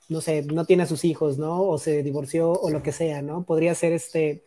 no 0.08 0.20
sé, 0.20 0.42
no 0.42 0.64
tiene 0.64 0.84
a 0.84 0.86
sus 0.86 1.04
hijos, 1.04 1.38
¿no? 1.38 1.62
O 1.62 1.78
se 1.78 2.02
divorció 2.02 2.52
o 2.52 2.70
lo 2.70 2.82
que 2.82 2.92
sea, 2.92 3.22
¿no? 3.22 3.44
Podría 3.44 3.74
ser 3.74 3.92
este, 3.92 4.44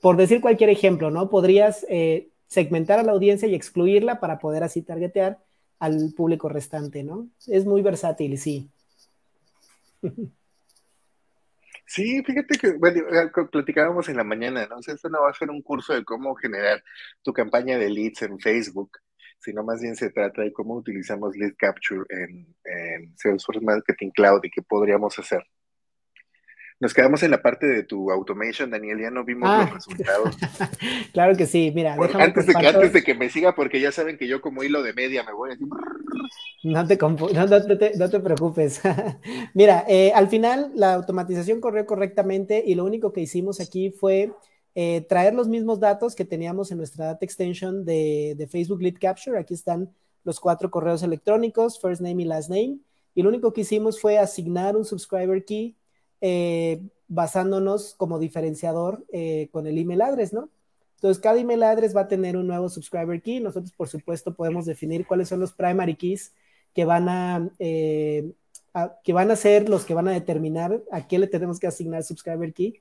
por 0.00 0.16
decir 0.16 0.40
cualquier 0.40 0.70
ejemplo, 0.70 1.10
¿no? 1.10 1.30
Podrías 1.30 1.86
eh, 1.88 2.28
segmentar 2.48 2.98
a 2.98 3.02
la 3.02 3.12
audiencia 3.12 3.48
y 3.48 3.54
excluirla 3.54 4.20
para 4.20 4.38
poder 4.38 4.62
así 4.62 4.82
targetear 4.82 5.38
al 5.78 6.12
público 6.16 6.48
restante, 6.48 7.02
¿no? 7.02 7.28
Es 7.46 7.64
muy 7.64 7.82
versátil, 7.82 8.38
sí. 8.38 8.68
Sí, 11.86 12.22
fíjate 12.22 12.56
que, 12.56 12.72
bueno, 12.72 13.02
platicábamos 13.50 14.08
en 14.08 14.16
la 14.16 14.24
mañana, 14.24 14.66
¿no? 14.66 14.78
O 14.78 14.82
sea, 14.82 14.94
esto 14.94 15.10
no 15.10 15.22
va 15.22 15.30
a 15.30 15.34
ser 15.34 15.50
un 15.50 15.60
curso 15.60 15.92
de 15.92 16.04
cómo 16.04 16.34
generar 16.34 16.82
tu 17.22 17.34
campaña 17.34 17.76
de 17.76 17.90
leads 17.90 18.22
en 18.22 18.38
Facebook, 18.38 18.92
sino 19.42 19.64
más 19.64 19.80
bien 19.80 19.96
se 19.96 20.10
trata 20.10 20.42
de 20.42 20.52
cómo 20.52 20.74
utilizamos 20.74 21.36
lead 21.36 21.54
capture 21.58 22.04
en, 22.10 22.46
Salesforce 23.16 23.60
Marketing 23.60 24.10
Cloud 24.10 24.40
y 24.44 24.50
qué 24.50 24.62
podríamos 24.62 25.18
hacer. 25.18 25.44
Nos 26.78 26.94
quedamos 26.94 27.22
en 27.22 27.30
la 27.30 27.42
parte 27.42 27.66
de 27.66 27.84
tu 27.84 28.10
automation, 28.10 28.70
Daniel, 28.70 29.00
ya 29.00 29.10
no 29.10 29.24
vimos 29.24 29.48
los 29.48 29.68
ah. 29.68 29.70
resultados. 29.72 30.36
claro 31.12 31.36
que 31.36 31.46
sí, 31.46 31.70
mira. 31.74 31.94
antes, 31.94 32.46
de 32.46 32.54
que, 32.54 32.66
antes 32.66 32.92
de 32.92 33.04
que 33.04 33.14
me 33.14 33.30
siga, 33.30 33.54
porque 33.54 33.80
ya 33.80 33.92
saben 33.92 34.16
que 34.16 34.26
yo 34.26 34.40
como 34.40 34.64
hilo 34.64 34.82
de 34.82 34.92
media 34.92 35.22
me 35.22 35.32
voy 35.32 35.50
a 35.50 35.52
decir... 35.52 35.68
No 36.64 36.86
te, 36.86 36.96
no, 36.96 38.10
te, 38.10 38.20
preocupes. 38.20 38.80
mira, 39.54 39.84
eh, 39.88 40.12
al 40.14 40.28
final 40.28 40.72
la 40.74 40.94
automatización 40.94 41.60
corrió 41.60 41.86
correctamente 41.86 42.62
y 42.64 42.74
lo 42.74 42.84
único 42.84 43.12
que 43.12 43.20
hicimos 43.20 43.60
aquí 43.60 43.90
fue 43.90 44.32
eh, 44.74 45.02
traer 45.02 45.34
los 45.34 45.48
mismos 45.48 45.80
datos 45.80 46.14
que 46.14 46.24
teníamos 46.24 46.70
en 46.70 46.78
nuestra 46.78 47.06
data 47.06 47.24
extension 47.24 47.84
de, 47.84 48.48
Facebook 48.50 48.80
Lead 48.80 48.96
Capture. 48.98 49.38
Aquí 49.38 49.54
están 49.54 49.92
los 50.24 50.40
cuatro 50.40 50.70
correos 50.70 51.02
electrónicos, 51.02 51.78
first 51.80 52.00
name 52.00 52.22
y 52.22 52.24
last 52.24 52.48
name. 52.48 52.78
Y 53.14 53.22
lo 53.22 53.28
único 53.28 53.52
que 53.52 53.62
hicimos 53.62 54.00
fue 54.00 54.18
asignar 54.18 54.76
un 54.76 54.84
subscriber 54.86 55.44
key 55.44 55.76
eh, 56.22 56.80
basándonos 57.08 57.94
como 57.96 58.18
diferenciador 58.18 59.04
eh, 59.12 59.48
con 59.52 59.66
el 59.66 59.76
email 59.76 60.00
address, 60.00 60.32
¿no? 60.32 60.48
Entonces, 60.94 61.20
cada 61.20 61.38
email 61.38 61.64
address 61.64 61.94
va 61.94 62.02
a 62.02 62.08
tener 62.08 62.36
un 62.36 62.46
nuevo 62.46 62.68
subscriber 62.68 63.20
key. 63.20 63.40
Nosotros, 63.40 63.72
por 63.72 63.88
supuesto, 63.88 64.34
podemos 64.34 64.64
definir 64.64 65.06
cuáles 65.06 65.28
son 65.28 65.40
los 65.40 65.52
primary 65.52 65.96
keys 65.96 66.32
que 66.72 66.84
van 66.84 67.08
a, 67.08 67.50
que 67.58 69.12
van 69.12 69.30
a 69.30 69.36
ser 69.36 69.68
los 69.68 69.84
que 69.84 69.94
van 69.94 70.08
a 70.08 70.12
determinar 70.12 70.80
a 70.90 71.06
qué 71.06 71.18
le 71.18 71.26
tenemos 71.26 71.58
que 71.58 71.66
asignar 71.66 72.04
subscriber 72.04 72.54
key. 72.54 72.80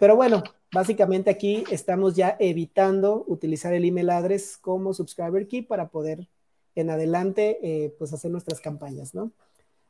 pero 0.00 0.16
bueno, 0.16 0.42
Básicamente 0.72 1.30
aquí 1.30 1.64
estamos 1.70 2.14
ya 2.14 2.36
evitando 2.38 3.24
utilizar 3.26 3.74
el 3.74 3.84
email 3.84 4.10
address 4.10 4.56
como 4.56 4.94
subscriber 4.94 5.48
key 5.48 5.62
para 5.62 5.88
poder 5.88 6.28
en 6.76 6.90
adelante 6.90 7.58
eh, 7.62 7.94
pues 7.98 8.12
hacer 8.12 8.30
nuestras 8.30 8.60
campañas, 8.60 9.14
¿no? 9.14 9.32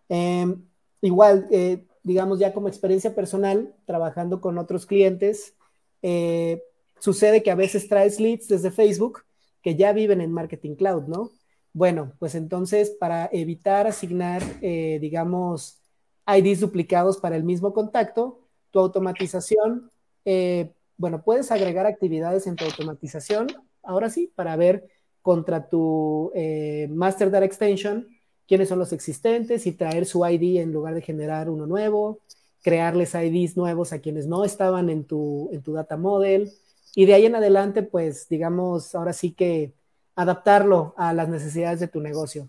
Em, 0.09 0.65
igual, 1.03 1.47
eh, 1.51 1.85
digamos 2.03 2.39
ya 2.39 2.55
como 2.55 2.69
experiencia 2.69 3.15
personal, 3.15 3.75
trabajando 3.85 4.41
con 4.41 4.57
otros 4.57 4.87
clientes, 4.87 5.55
eh, 6.03 6.63
sucede 6.99 7.43
que 7.43 7.51
a 7.51 7.55
veces 7.55 7.89
traes 7.89 8.19
leads 8.19 8.49
desde 8.49 8.71
Facebook 8.71 9.25
que 9.63 9.77
ya 9.77 9.93
viven 9.93 10.23
en 10.23 10.33
Marketing 10.33 10.75
Cloud, 10.77 11.05
¿no? 11.09 11.31
Bueno, 11.75 12.15
pues 12.19 12.35
entonces 12.35 12.91
para 12.91 13.29
evitar 13.33 13.87
asignar, 13.87 14.43
digamos, 14.61 15.79
IDs 16.27 16.61
duplicados 16.61 17.19
para 17.19 17.37
el 17.37 17.45
mismo 17.45 17.73
contacto, 17.73 18.41
tu 18.71 18.81
automatización, 18.81 19.91
eh, 20.25 20.73
bueno, 20.97 21.23
puedes 21.23 21.51
agregar 21.51 21.87
actividades 21.87 22.47
en 22.47 22.57
tu 22.57 22.65
automatización, 22.65 23.49
ahora 23.83 24.11
sí, 24.11 24.33
para 24.35 24.57
ver 24.57 24.89
contra 25.23 25.69
tu 25.69 26.31
eh, 26.35 26.89
Master 26.91 27.31
Data 27.31 27.45
Extension 27.45 28.07
quiénes 28.51 28.69
son 28.69 28.81
los 28.81 28.93
existentes 28.93 29.65
y 29.69 29.71
traer 29.71 30.07
su 30.07 30.27
ID 30.27 30.61
en 30.61 30.73
lugar 30.73 30.93
de 30.97 31.03
generar 31.03 31.49
uno 31.49 31.69
nuevo, 31.69 32.19
crearles 32.63 33.15
IDs 33.15 33.57
nuevos 33.57 33.93
a 33.93 34.01
quienes 34.01 34.27
no 34.27 34.45
estaban 34.45 34.91
en 34.91 35.05
tu, 35.05 35.49
en 35.53 35.63
tu 35.63 35.73
data 35.73 35.97
model. 35.97 36.51
Y 36.97 37.07
de 37.07 37.15
ahí 37.15 37.27
en 37.27 37.37
adelante, 37.37 37.85
pues 37.85 38.29
digamos, 38.29 38.97
ahora 38.97 39.13
sí 39.13 39.31
que 39.31 39.73
adaptarlo 40.17 40.95
a 40.97 41.15
las 41.15 41.29
necesidades 41.29 41.79
de 41.79 41.87
tu 41.87 42.01
negocio. 42.01 42.49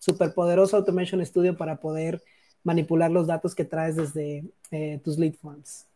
Superpoderoso 0.00 0.76
Automation 0.76 1.24
Studio 1.24 1.56
para 1.56 1.76
poder 1.76 2.20
manipular 2.64 3.08
los 3.12 3.28
datos 3.28 3.54
que 3.54 3.64
traes 3.64 3.94
desde 3.94 4.44
eh, 4.72 5.00
tus 5.04 5.18
lead 5.18 5.34
forms. 5.34 5.86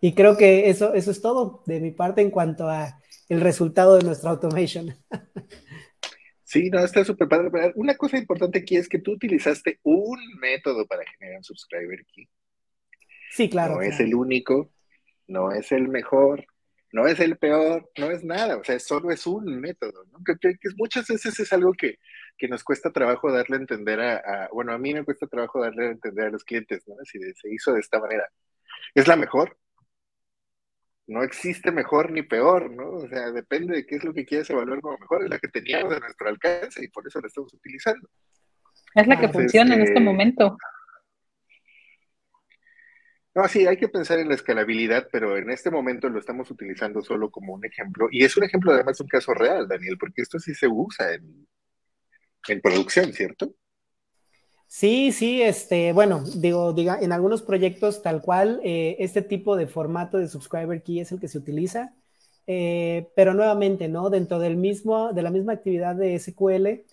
Y 0.00 0.14
creo 0.14 0.36
que 0.36 0.70
eso, 0.70 0.94
eso 0.94 1.10
es 1.10 1.20
todo 1.20 1.62
de 1.66 1.80
mi 1.80 1.90
parte 1.90 2.22
en 2.22 2.30
cuanto 2.30 2.68
a 2.68 3.00
el 3.28 3.40
resultado 3.40 3.96
de 3.96 4.04
nuestra 4.04 4.30
automation. 4.30 4.94
Sí, 6.48 6.70
no, 6.70 6.78
está 6.78 7.04
súper 7.04 7.28
padre. 7.28 7.72
Una 7.74 7.94
cosa 7.94 8.16
importante 8.16 8.60
aquí 8.60 8.78
es 8.78 8.88
que 8.88 9.00
tú 9.00 9.12
utilizaste 9.12 9.80
un 9.82 10.18
método 10.40 10.86
para 10.86 11.04
generar 11.04 11.36
un 11.36 11.44
subscriber 11.44 12.06
key. 12.06 12.26
Sí, 13.32 13.50
claro. 13.50 13.74
No 13.74 13.82
es 13.82 14.00
el 14.00 14.14
único, 14.14 14.72
no 15.26 15.52
es 15.52 15.70
el 15.72 15.88
mejor, 15.88 16.46
no 16.90 17.06
es 17.06 17.20
el 17.20 17.36
peor, 17.36 17.90
no 17.98 18.10
es 18.10 18.24
nada, 18.24 18.56
o 18.56 18.64
sea, 18.64 18.78
solo 18.78 19.10
es 19.10 19.26
un 19.26 19.60
método, 19.60 20.04
¿no? 20.10 20.20
Que, 20.24 20.38
que, 20.38 20.68
muchas 20.78 21.06
veces 21.08 21.38
es 21.38 21.52
algo 21.52 21.74
que, 21.74 21.98
que, 22.38 22.48
nos 22.48 22.64
cuesta 22.64 22.90
trabajo 22.90 23.30
darle 23.30 23.56
a 23.56 23.60
entender 23.60 24.00
a, 24.00 24.48
bueno, 24.50 24.72
a 24.72 24.78
mí 24.78 24.94
me 24.94 25.04
cuesta 25.04 25.26
trabajo 25.26 25.60
darle 25.60 25.88
a 25.88 25.90
entender 25.90 26.28
a 26.28 26.30
los 26.30 26.44
clientes, 26.44 26.82
¿no? 26.88 26.94
Si 27.04 27.18
se 27.18 27.52
hizo 27.52 27.74
de 27.74 27.80
esta 27.80 28.00
manera. 28.00 28.26
¿Es 28.94 29.06
la 29.06 29.16
mejor? 29.16 29.58
No 31.08 31.22
existe 31.22 31.72
mejor 31.72 32.12
ni 32.12 32.22
peor, 32.22 32.70
¿no? 32.70 32.90
O 32.90 33.08
sea, 33.08 33.30
depende 33.32 33.74
de 33.74 33.86
qué 33.86 33.96
es 33.96 34.04
lo 34.04 34.12
que 34.12 34.26
quieras 34.26 34.50
evaluar 34.50 34.80
como 34.82 34.98
mejor, 34.98 35.24
es 35.24 35.30
la 35.30 35.38
que 35.38 35.48
teníamos 35.48 35.94
a 35.94 36.00
nuestro 36.00 36.28
alcance 36.28 36.84
y 36.84 36.88
por 36.88 37.06
eso 37.06 37.20
la 37.20 37.28
estamos 37.28 37.52
utilizando. 37.54 38.08
Es 38.94 39.06
la 39.06 39.18
que 39.18 39.28
funciona 39.28 39.74
en 39.74 39.82
este 39.82 40.00
momento. 40.00 40.56
No, 43.34 43.48
sí, 43.48 43.66
hay 43.66 43.78
que 43.78 43.88
pensar 43.88 44.18
en 44.18 44.28
la 44.28 44.34
escalabilidad, 44.34 45.08
pero 45.10 45.38
en 45.38 45.50
este 45.50 45.70
momento 45.70 46.08
lo 46.10 46.18
estamos 46.18 46.50
utilizando 46.50 47.00
solo 47.00 47.30
como 47.30 47.54
un 47.54 47.64
ejemplo. 47.64 48.08
Y 48.10 48.24
es 48.24 48.36
un 48.36 48.44
ejemplo 48.44 48.72
además 48.72 48.98
de 48.98 49.04
un 49.04 49.08
caso 49.08 49.32
real, 49.32 49.66
Daniel, 49.66 49.96
porque 49.98 50.22
esto 50.22 50.38
sí 50.38 50.54
se 50.54 50.68
usa 50.68 51.14
en, 51.14 51.46
en 52.48 52.60
producción, 52.60 53.12
¿cierto? 53.12 53.54
Sí, 54.70 55.12
sí, 55.12 55.40
este, 55.42 55.92
bueno, 55.94 56.22
digo, 56.36 56.74
diga, 56.74 56.98
en 57.00 57.12
algunos 57.12 57.42
proyectos 57.42 58.02
tal 58.02 58.20
cual, 58.20 58.60
eh, 58.62 58.96
este 58.98 59.22
tipo 59.22 59.56
de 59.56 59.66
formato 59.66 60.18
de 60.18 60.28
subscriber 60.28 60.82
key 60.82 61.00
es 61.00 61.10
el 61.10 61.18
que 61.20 61.28
se 61.28 61.38
utiliza, 61.38 61.94
eh, 62.46 63.08
pero 63.16 63.32
nuevamente, 63.32 63.88
¿no? 63.88 64.10
Dentro 64.10 64.38
del 64.38 64.56
mismo, 64.56 65.12
de 65.14 65.22
la 65.22 65.30
misma 65.30 65.54
actividad 65.54 65.96
de 65.96 66.14
SQL, 66.18 66.84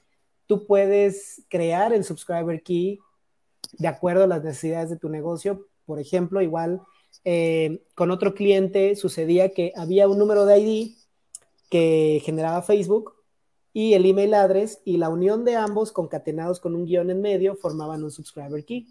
tú 0.48 0.66
puedes 0.66 1.44
crear 1.50 1.94
el 1.94 2.06
subscriber 2.06 2.64
key 2.64 3.00
de 3.74 3.88
acuerdo 3.90 4.24
a 4.24 4.28
las 4.28 4.44
necesidades 4.44 4.90
de 4.90 4.98
tu 4.98 5.10
negocio, 5.10 5.68
por 5.86 6.00
ejemplo, 6.00 6.42
igual 6.42 6.82
eh, 7.26 7.84
con 7.94 8.10
otro 8.10 8.34
cliente 8.36 8.96
sucedía 8.96 9.50
que 9.50 9.74
había 9.76 10.08
un 10.08 10.18
número 10.18 10.46
de 10.46 10.60
ID 10.60 10.96
que 11.70 12.22
generaba 12.24 12.62
Facebook 12.62 13.15
y 13.76 13.94
el 13.94 14.06
email 14.06 14.34
address 14.36 14.82
y 14.86 14.96
la 14.96 15.10
unión 15.10 15.44
de 15.44 15.58
ambos 15.58 15.92
concatenados 15.92 16.62
con 16.62 16.76
un 16.76 16.86
guion 16.86 17.10
en 17.10 17.22
medio 17.22 17.58
formaban 17.58 18.06
un 18.06 18.10
subscriber 18.10 18.64
key. 18.64 18.88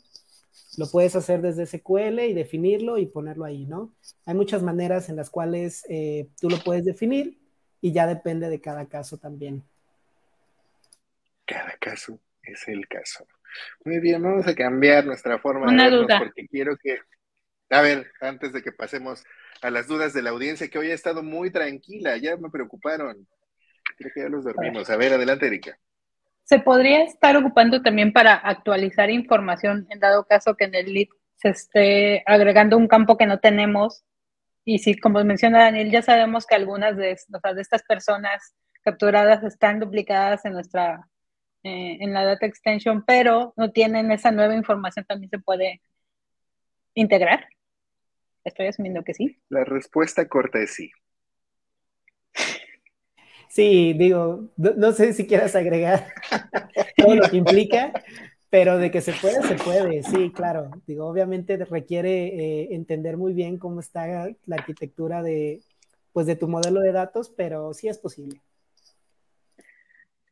Lo 0.77 0.87
puedes 0.91 1.17
hacer 1.17 1.41
desde 1.41 1.65
SQL 1.65 2.21
y 2.21 2.35
definirlo 2.35 2.99
y 2.99 3.07
ponerlo 3.07 3.47
ahí, 3.47 3.65
¿no? 3.65 3.95
Hay 4.27 4.35
muchas 4.35 4.63
maneras 4.63 5.09
en 5.09 5.17
las 5.17 5.31
cuales 5.31 5.87
eh, 5.89 6.29
tú 6.39 6.51
lo 6.51 6.59
puedes 6.59 6.85
definir 6.85 7.39
y 7.81 7.93
ya 7.93 8.07
depende 8.07 8.51
de 8.51 8.61
cada 8.61 8.87
caso 8.87 9.17
también. 9.17 9.63
Cada 11.47 11.79
caso 11.81 12.21
es 12.43 12.69
el 12.69 12.87
caso. 12.87 13.27
Muy 13.87 14.01
bien, 14.01 14.23
vamos 14.23 14.47
a 14.47 14.55
cambiar 14.55 15.07
nuestra 15.07 15.39
forma 15.39 15.71
de 15.71 15.79
vernos 15.79 16.19
porque 16.19 16.47
quiero 16.47 16.77
que, 16.77 16.99
a 17.71 17.81
ver, 17.81 18.13
antes 18.21 18.53
de 18.53 18.63
que 18.63 18.73
pasemos 18.73 19.25
a 19.63 19.71
las 19.71 19.89
dudas 19.89 20.13
de 20.13 20.21
la 20.21 20.29
audiencia, 20.29 20.69
que 20.69 20.79
hoy 20.79 20.91
ha 20.91 20.95
estado 20.95 21.23
muy 21.23 21.51
tranquila, 21.51 22.19
ya 22.19 22.37
me 22.37 22.51
preocuparon. 22.51 23.27
Creo 23.97 24.13
que 24.15 24.21
ya 24.21 24.29
los 24.29 24.45
dormimos. 24.45 24.89
A 24.91 24.97
ver, 24.97 25.13
adelante, 25.13 25.47
Erika. 25.47 25.79
Se 26.45 26.59
podría 26.59 27.05
estar 27.05 27.37
ocupando 27.37 27.83
también 27.83 28.13
para 28.13 28.35
actualizar 28.35 29.11
información 29.11 29.87
en 29.91 29.99
dado 29.99 30.27
caso 30.27 30.57
que 30.57 30.65
en 30.65 30.75
el 30.75 30.93
lead 30.93 31.09
se 31.37 31.49
esté 31.49 32.23
agregando 32.27 32.77
un 32.77 32.89
campo 32.89 33.17
que 33.17 33.27
no 33.27 33.41
tenemos. 33.41 34.05
Y 34.65 34.79
si, 34.79 34.97
como 34.97 35.23
menciona 35.25 35.65
Daniel, 35.65 35.91
ya 35.91 36.03
sabemos 36.03 36.47
que 36.47 36.55
algunas 36.55 36.97
de, 36.97 37.17
de 37.29 37.61
estas 37.61 37.83
personas 37.83 38.55
capturadas 38.83 39.43
están 39.43 39.81
duplicadas 39.81 40.45
en 40.45 40.53
nuestra 40.53 41.09
eh, 41.67 41.97
en 42.01 42.13
la 42.13 42.25
data 42.27 42.45
extension, 42.45 43.03
pero 43.07 43.55
no 43.57 43.73
tienen 43.73 44.13
esa 44.13 44.31
nueva 44.31 44.55
información, 44.55 45.07
también 45.07 45.31
se 45.31 45.39
puede 45.39 45.81
integrar. 46.93 47.49
Estoy 48.45 48.67
asumiendo 48.67 49.03
que 49.03 49.15
sí. 49.15 49.41
La 49.49 49.65
respuesta 49.65 50.29
corta 50.29 50.59
es 50.59 50.75
sí. 50.75 50.91
Sí, 53.55 53.93
digo, 53.93 54.51
no, 54.57 54.93
sé 54.93 55.13
si 55.13 55.29
quieras 55.29 55.55
agregar 55.55 56.09
todo 56.97 57.15
lo 57.15 57.31
que 57.31 57.37
implica, 57.37 57.93
pero 58.51 58.79
de 58.79 58.91
que 58.91 59.01
se 59.01 59.13
puede, 59.13 59.43
se 59.43 59.55
puede, 59.55 60.03
sí, 60.03 60.33
claro. 60.33 60.71
Digo, 60.87 61.07
obviamente 61.07 61.57
requiere 61.57 62.27
eh, 62.27 62.69
entender 62.75 63.17
muy 63.17 63.33
bien 63.33 63.59
cómo 63.59 63.79
está 63.79 64.29
la 64.47 64.57
arquitectura 64.57 65.23
de, 65.23 65.61
pues, 66.13 66.27
de 66.27 66.35
tu 66.35 66.49
modelo 66.49 66.81
de 66.81 66.91
datos, 66.91 67.33
pero 67.37 67.73
sí 67.75 67.87
es 67.87 67.99
posible 67.99 68.41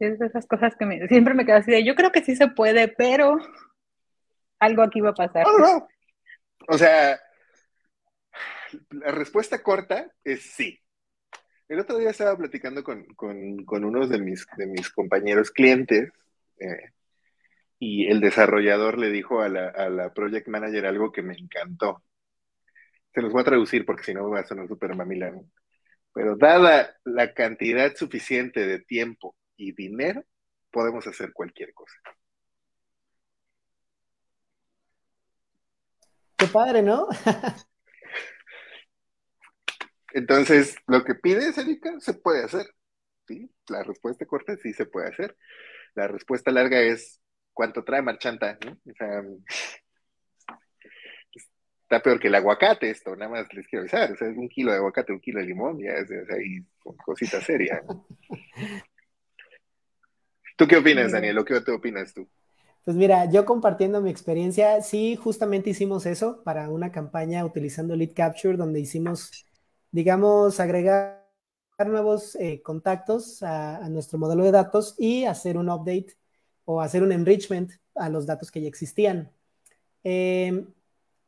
es 0.06 0.18
de 0.18 0.26
esas 0.26 0.46
cosas 0.46 0.74
que 0.76 1.06
siempre 1.08 1.34
me 1.34 1.46
quedo 1.46 1.58
así 1.58 1.70
de, 1.70 1.84
yo 1.84 1.94
creo 1.94 2.10
que 2.10 2.24
sí 2.24 2.34
se 2.34 2.48
puede, 2.48 2.88
pero 2.88 3.36
algo 4.58 4.82
aquí 4.82 5.00
va 5.00 5.10
a 5.10 5.14
pasar. 5.14 5.46
O 6.68 6.78
sea, 6.78 7.20
la 8.90 9.10
respuesta 9.12 9.62
corta 9.62 10.10
es 10.24 10.42
sí. 10.42 10.81
El 11.72 11.80
otro 11.80 11.96
día 11.96 12.10
estaba 12.10 12.36
platicando 12.36 12.84
con, 12.84 13.06
con, 13.14 13.84
unos 13.86 14.10
de 14.10 14.18
mis, 14.18 14.44
compañeros 14.94 15.50
clientes 15.50 16.12
eh, 16.60 16.90
y 17.78 18.08
el 18.08 18.20
desarrollador 18.20 18.98
le 18.98 19.08
dijo 19.08 19.40
a 19.40 19.48
la, 19.48 19.68
a 19.68 19.88
la 19.88 20.12
project 20.12 20.48
manager 20.48 20.84
algo 20.84 21.10
que 21.12 21.22
me 21.22 21.34
encantó. 21.34 22.04
Se 23.14 23.22
los 23.22 23.32
voy 23.32 23.40
a 23.40 23.46
traducir 23.46 23.86
porque 23.86 24.04
si 24.04 24.12
no 24.12 24.28
va 24.28 24.40
a 24.40 24.44
sonar 24.44 24.68
súper 24.68 24.94
mamilano. 24.94 25.48
Pero 26.12 26.36
dada 26.36 26.94
la 27.04 27.32
cantidad 27.32 27.96
suficiente 27.96 28.66
de 28.66 28.80
tiempo 28.80 29.34
y 29.56 29.72
dinero, 29.72 30.24
podemos 30.70 31.06
hacer 31.06 31.32
cualquier 31.32 31.72
cosa. 31.72 31.96
Qué 36.36 36.48
padre, 36.48 36.82
¿no? 36.82 37.08
Entonces, 40.14 40.76
lo 40.86 41.04
que 41.04 41.14
pides, 41.14 41.58
Erika, 41.58 41.98
se 42.00 42.14
puede 42.14 42.44
hacer. 42.44 42.66
¿sí? 43.26 43.50
La 43.68 43.82
respuesta 43.82 44.26
corta 44.26 44.56
sí 44.56 44.72
se 44.72 44.86
puede 44.86 45.08
hacer. 45.08 45.36
La 45.94 46.08
respuesta 46.08 46.50
larga 46.50 46.80
es 46.80 47.20
cuánto 47.52 47.84
trae 47.84 48.02
marchanta, 48.02 48.58
¿no? 48.64 48.72
O 48.72 48.94
sea, 48.96 49.22
está 51.82 52.02
peor 52.02 52.18
que 52.18 52.28
el 52.28 52.34
aguacate 52.34 52.88
esto, 52.88 53.14
nada 53.14 53.30
más 53.30 53.52
les 53.52 53.66
quiero 53.68 53.82
avisar. 53.82 54.10
O 54.12 54.16
sea, 54.16 54.28
un 54.28 54.48
kilo 54.48 54.72
de 54.72 54.78
aguacate, 54.78 55.12
un 55.12 55.20
kilo 55.20 55.40
de 55.40 55.46
limón, 55.46 55.78
ya 55.78 55.92
es, 55.92 56.10
ahí 56.30 56.64
cosita 57.04 57.40
seria. 57.40 57.82
¿Tú 60.56 60.66
qué 60.66 60.76
opinas, 60.76 61.12
Daniel? 61.12 61.38
¿O 61.38 61.44
qué 61.44 61.60
te 61.60 61.70
opinas 61.70 62.14
tú? 62.14 62.28
Pues 62.84 62.96
mira, 62.96 63.30
yo 63.30 63.44
compartiendo 63.44 64.00
mi 64.00 64.10
experiencia, 64.10 64.80
sí, 64.82 65.16
justamente 65.16 65.70
hicimos 65.70 66.04
eso 66.06 66.42
para 66.42 66.68
una 66.68 66.90
campaña 66.90 67.44
utilizando 67.44 67.94
Lead 67.94 68.12
Capture, 68.14 68.56
donde 68.56 68.80
hicimos, 68.80 69.46
digamos, 69.92 70.58
agregar 70.60 71.22
nuevos 71.84 72.36
eh, 72.36 72.62
contactos 72.62 73.42
a, 73.42 73.88
nuestro 73.88 74.18
modelo 74.18 74.44
de 74.44 74.52
datos 74.52 74.94
y 74.98 75.24
hacer 75.24 75.56
un 75.56 75.68
update 75.68 76.16
o 76.64 76.80
hacer 76.80 77.02
un 77.02 77.12
enrichment 77.12 77.72
a 77.94 78.08
los 78.08 78.26
datos 78.26 78.50
que 78.50 78.60
ya 78.60 78.68
existían. 78.68 79.30
Em, 80.04 80.66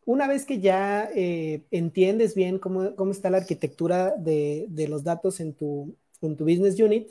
una 0.06 0.28
vez 0.28 0.44
que 0.46 0.60
ya 0.60 1.10
eh, 1.14 1.64
entiendes 1.70 2.34
bien 2.34 2.58
cómo, 2.58 3.10
está 3.10 3.30
la 3.30 3.38
arquitectura 3.38 4.14
de, 4.16 4.68
los 4.88 5.04
datos 5.04 5.40
en 5.40 5.54
tu, 5.54 5.96
en 6.20 6.36
tu 6.36 6.44
business 6.44 6.78
unit, 6.78 7.08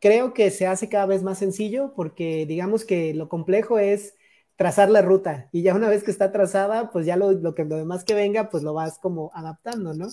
creo 0.00 0.34
que 0.34 0.50
se 0.50 0.66
hace 0.66 0.88
cada 0.88 1.06
vez 1.06 1.22
más 1.22 1.38
sencillo 1.38 1.92
porque 1.96 2.46
digamos 2.46 2.84
que 2.84 3.14
lo 3.14 3.28
complejo 3.28 3.78
es 3.78 4.14
trazar 4.56 4.90
la 4.90 5.02
ruta 5.02 5.48
y 5.52 5.62
ya 5.62 5.74
una 5.74 5.88
vez 5.88 6.04
que 6.04 6.10
está 6.10 6.30
trazada, 6.30 6.90
pues 6.90 7.06
ya 7.06 7.16
lo, 7.16 7.54
que, 7.54 7.64
lo 7.64 7.76
demás 7.76 8.04
que 8.04 8.14
venga, 8.14 8.50
pues 8.50 8.62
lo 8.62 8.74
vas 8.74 8.98
como 8.98 9.30
adaptando, 9.34 9.94
¿no? 9.94 10.08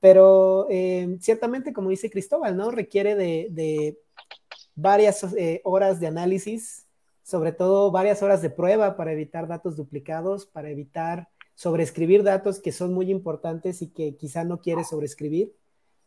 Pero 0.00 0.66
eh, 0.70 1.18
ciertamente, 1.20 1.72
como 1.72 1.90
dice 1.90 2.10
Cristóbal, 2.10 2.56
¿no? 2.56 2.70
Requiere 2.70 3.14
de, 3.14 3.98
varias 4.74 5.22
eh, 5.34 5.60
horas 5.64 6.00
de 6.00 6.06
análisis, 6.06 6.86
sobre 7.22 7.52
todo 7.52 7.90
varias 7.90 8.22
horas 8.22 8.40
de 8.40 8.50
prueba 8.50 8.96
para 8.96 9.12
evitar 9.12 9.46
datos 9.46 9.76
duplicados, 9.76 10.46
para 10.46 10.70
evitar 10.70 11.28
sobreescribir 11.54 12.22
datos 12.22 12.60
que 12.60 12.72
son 12.72 12.94
muy 12.94 13.10
importantes 13.10 13.82
y 13.82 13.88
que 13.90 14.16
quizá 14.16 14.44
no 14.44 14.60
quieres 14.62 14.88
sobreescribir. 14.88 15.54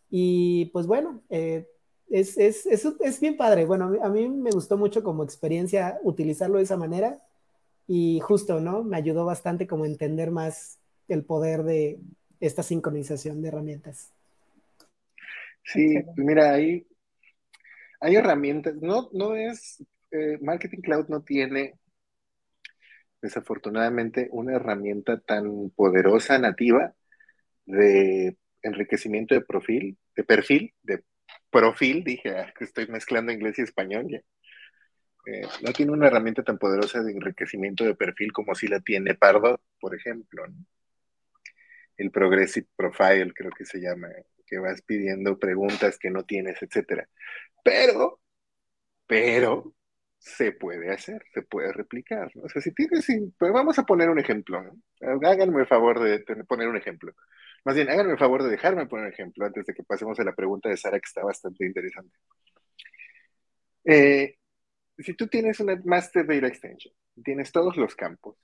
Y 0.09 0.65
pues 0.73 0.87
bueno, 0.87 1.21
eh, 1.29 1.67
es, 2.09 2.37
es, 2.37 2.65
es, 2.65 3.19
bien 3.19 3.37
padre. 3.37 3.65
Bueno, 3.65 3.93
a 4.01 4.09
mí 4.09 4.27
me 4.29 4.51
gustó 4.51 4.77
mucho 4.77 5.03
como 5.03 5.23
experiencia 5.23 5.99
utilizarlo 6.03 6.57
de 6.57 6.63
esa 6.63 6.77
manera 6.77 7.21
y 7.87 8.19
justo, 8.21 8.59
¿no? 8.59 8.83
Me 8.83 8.97
ayudó 8.97 9.25
bastante 9.25 9.67
como 9.67 9.85
entender 9.85 10.31
más 10.31 10.79
el 11.07 11.23
poder 11.23 11.63
de 11.63 11.99
esta 12.45 12.61
sincronización 12.61 13.41
de 13.41 13.47
herramientas. 13.47 14.11
Sí, 15.63 15.95
mira, 16.17 16.51
hay, 16.51 16.85
hay 18.01 18.15
herramientas, 18.15 18.75
no, 18.75 19.09
no 19.13 19.35
es, 19.35 19.81
eh, 20.11 20.37
Marketing 20.41 20.81
Cloud 20.81 21.07
no 21.07 21.23
tiene 21.23 21.75
desafortunadamente 23.21 24.27
una 24.31 24.55
herramienta 24.55 25.21
tan 25.21 25.69
poderosa 25.69 26.37
nativa 26.37 26.93
de 27.65 28.37
enriquecimiento 28.61 29.35
de 29.35 29.41
perfil, 29.41 29.97
de 30.13 30.23
perfil, 30.25 30.73
de 30.83 31.01
profil, 31.49 32.03
dije, 32.03 32.37
ah, 32.37 32.53
que 32.57 32.65
estoy 32.65 32.87
mezclando 32.87 33.31
inglés 33.31 33.57
y 33.59 33.61
español 33.61 34.07
ya. 34.09 34.21
Eh, 35.25 35.47
no 35.61 35.71
tiene 35.71 35.93
una 35.93 36.07
herramienta 36.07 36.43
tan 36.43 36.57
poderosa 36.57 37.01
de 37.01 37.13
enriquecimiento 37.13 37.85
de 37.85 37.95
perfil 37.95 38.33
como 38.33 38.53
si 38.53 38.67
la 38.67 38.81
tiene 38.81 39.15
Pardo, 39.15 39.61
por 39.79 39.95
ejemplo. 39.95 40.43
El 41.97 42.11
Progressive 42.11 42.67
Profile, 42.75 43.33
creo 43.33 43.51
que 43.51 43.65
se 43.65 43.79
llama, 43.79 44.09
que 44.45 44.57
vas 44.59 44.81
pidiendo 44.81 45.37
preguntas 45.39 45.97
que 45.97 46.09
no 46.09 46.23
tienes, 46.23 46.61
etcétera. 46.61 47.07
Pero, 47.63 48.21
pero, 49.07 49.75
se 50.23 50.53
puede 50.53 50.89
hacer, 50.91 51.21
se 51.33 51.41
puede 51.41 51.73
replicar. 51.73 52.31
O 52.41 52.47
sea, 52.47 52.61
si 52.61 52.73
tienes, 52.73 53.05
pues 53.37 53.51
vamos 53.51 53.77
a 53.77 53.83
poner 53.83 54.09
un 54.09 54.19
ejemplo. 54.19 54.63
Háganme 55.01 55.61
el 55.61 55.67
favor 55.67 55.99
de 55.99 56.19
poner 56.47 56.69
un 56.69 56.77
ejemplo. 56.77 57.13
Más 57.65 57.75
bien, 57.75 57.89
háganme 57.89 58.13
el 58.13 58.17
favor 58.17 58.43
de 58.43 58.49
dejarme 58.49 58.87
poner 58.87 59.07
un 59.07 59.13
ejemplo 59.13 59.45
antes 59.45 59.65
de 59.65 59.73
que 59.73 59.83
pasemos 59.83 60.17
a 60.19 60.23
la 60.23 60.33
pregunta 60.33 60.69
de 60.69 60.77
Sara, 60.77 60.99
que 60.99 61.07
está 61.07 61.23
bastante 61.23 61.65
interesante. 61.65 62.15
Eh, 63.85 64.37
si 64.97 65.13
tú 65.13 65.27
tienes 65.27 65.59
una 65.59 65.81
Master 65.83 66.25
Data 66.25 66.47
Extension, 66.47 66.93
tienes 67.23 67.51
todos 67.51 67.75
los 67.75 67.95
campos, 67.95 68.37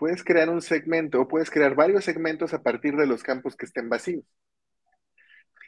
puedes 0.00 0.24
crear 0.24 0.48
un 0.48 0.62
segmento 0.62 1.20
o 1.20 1.28
puedes 1.28 1.50
crear 1.50 1.74
varios 1.74 2.04
segmentos 2.04 2.54
a 2.54 2.62
partir 2.62 2.96
de 2.96 3.06
los 3.06 3.22
campos 3.22 3.54
que 3.54 3.66
estén 3.66 3.90
vacíos. 3.90 4.24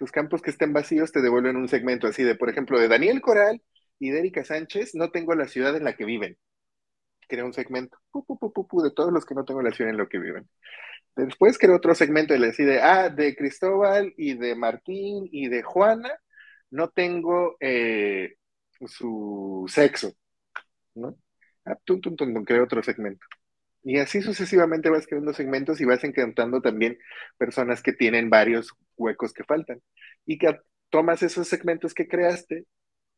Los 0.00 0.10
campos 0.10 0.40
que 0.40 0.48
estén 0.48 0.72
vacíos 0.72 1.12
te 1.12 1.20
devuelven 1.20 1.56
un 1.56 1.68
segmento 1.68 2.06
así 2.06 2.22
de, 2.22 2.34
por 2.34 2.48
ejemplo, 2.48 2.80
de 2.80 2.88
Daniel 2.88 3.20
Coral 3.20 3.62
y 3.98 4.10
de 4.10 4.20
Erika 4.20 4.42
Sánchez, 4.42 4.94
no 4.94 5.10
tengo 5.10 5.34
la 5.34 5.48
ciudad 5.48 5.76
en 5.76 5.84
la 5.84 5.96
que 5.96 6.06
viven. 6.06 6.38
Crea 7.28 7.44
un 7.44 7.52
segmento 7.52 7.98
de 8.82 8.90
todos 8.90 9.12
los 9.12 9.26
que 9.26 9.34
no 9.34 9.44
tengo 9.44 9.60
la 9.60 9.70
ciudad 9.70 9.90
en 9.90 9.98
la 9.98 10.06
que 10.06 10.18
viven. 10.18 10.48
Después 11.14 11.58
creo 11.58 11.76
otro 11.76 11.94
segmento 11.94 12.34
y 12.34 12.38
le 12.38 12.46
decide, 12.46 12.80
ah, 12.80 13.10
de 13.10 13.36
Cristóbal 13.36 14.14
y 14.16 14.32
de 14.32 14.54
Martín 14.54 15.28
y 15.30 15.48
de 15.48 15.62
Juana, 15.62 16.10
no 16.70 16.88
tengo 16.88 17.58
eh, 17.60 18.36
su 18.86 19.66
sexo. 19.68 20.14
¿no? 20.94 21.18
Ah, 21.66 21.76
creo 21.84 22.64
otro 22.64 22.82
segmento. 22.82 23.26
Y 23.84 23.98
así 23.98 24.22
sucesivamente 24.22 24.90
vas 24.90 25.06
creando 25.06 25.32
segmentos 25.32 25.80
y 25.80 25.84
vas 25.84 26.04
encontrando 26.04 26.60
también 26.60 26.98
personas 27.36 27.82
que 27.82 27.92
tienen 27.92 28.30
varios 28.30 28.72
huecos 28.96 29.32
que 29.32 29.44
faltan. 29.44 29.82
Y 30.24 30.38
que 30.38 30.60
tomas 30.90 31.22
esos 31.22 31.48
segmentos 31.48 31.94
que 31.94 32.06
creaste, 32.06 32.66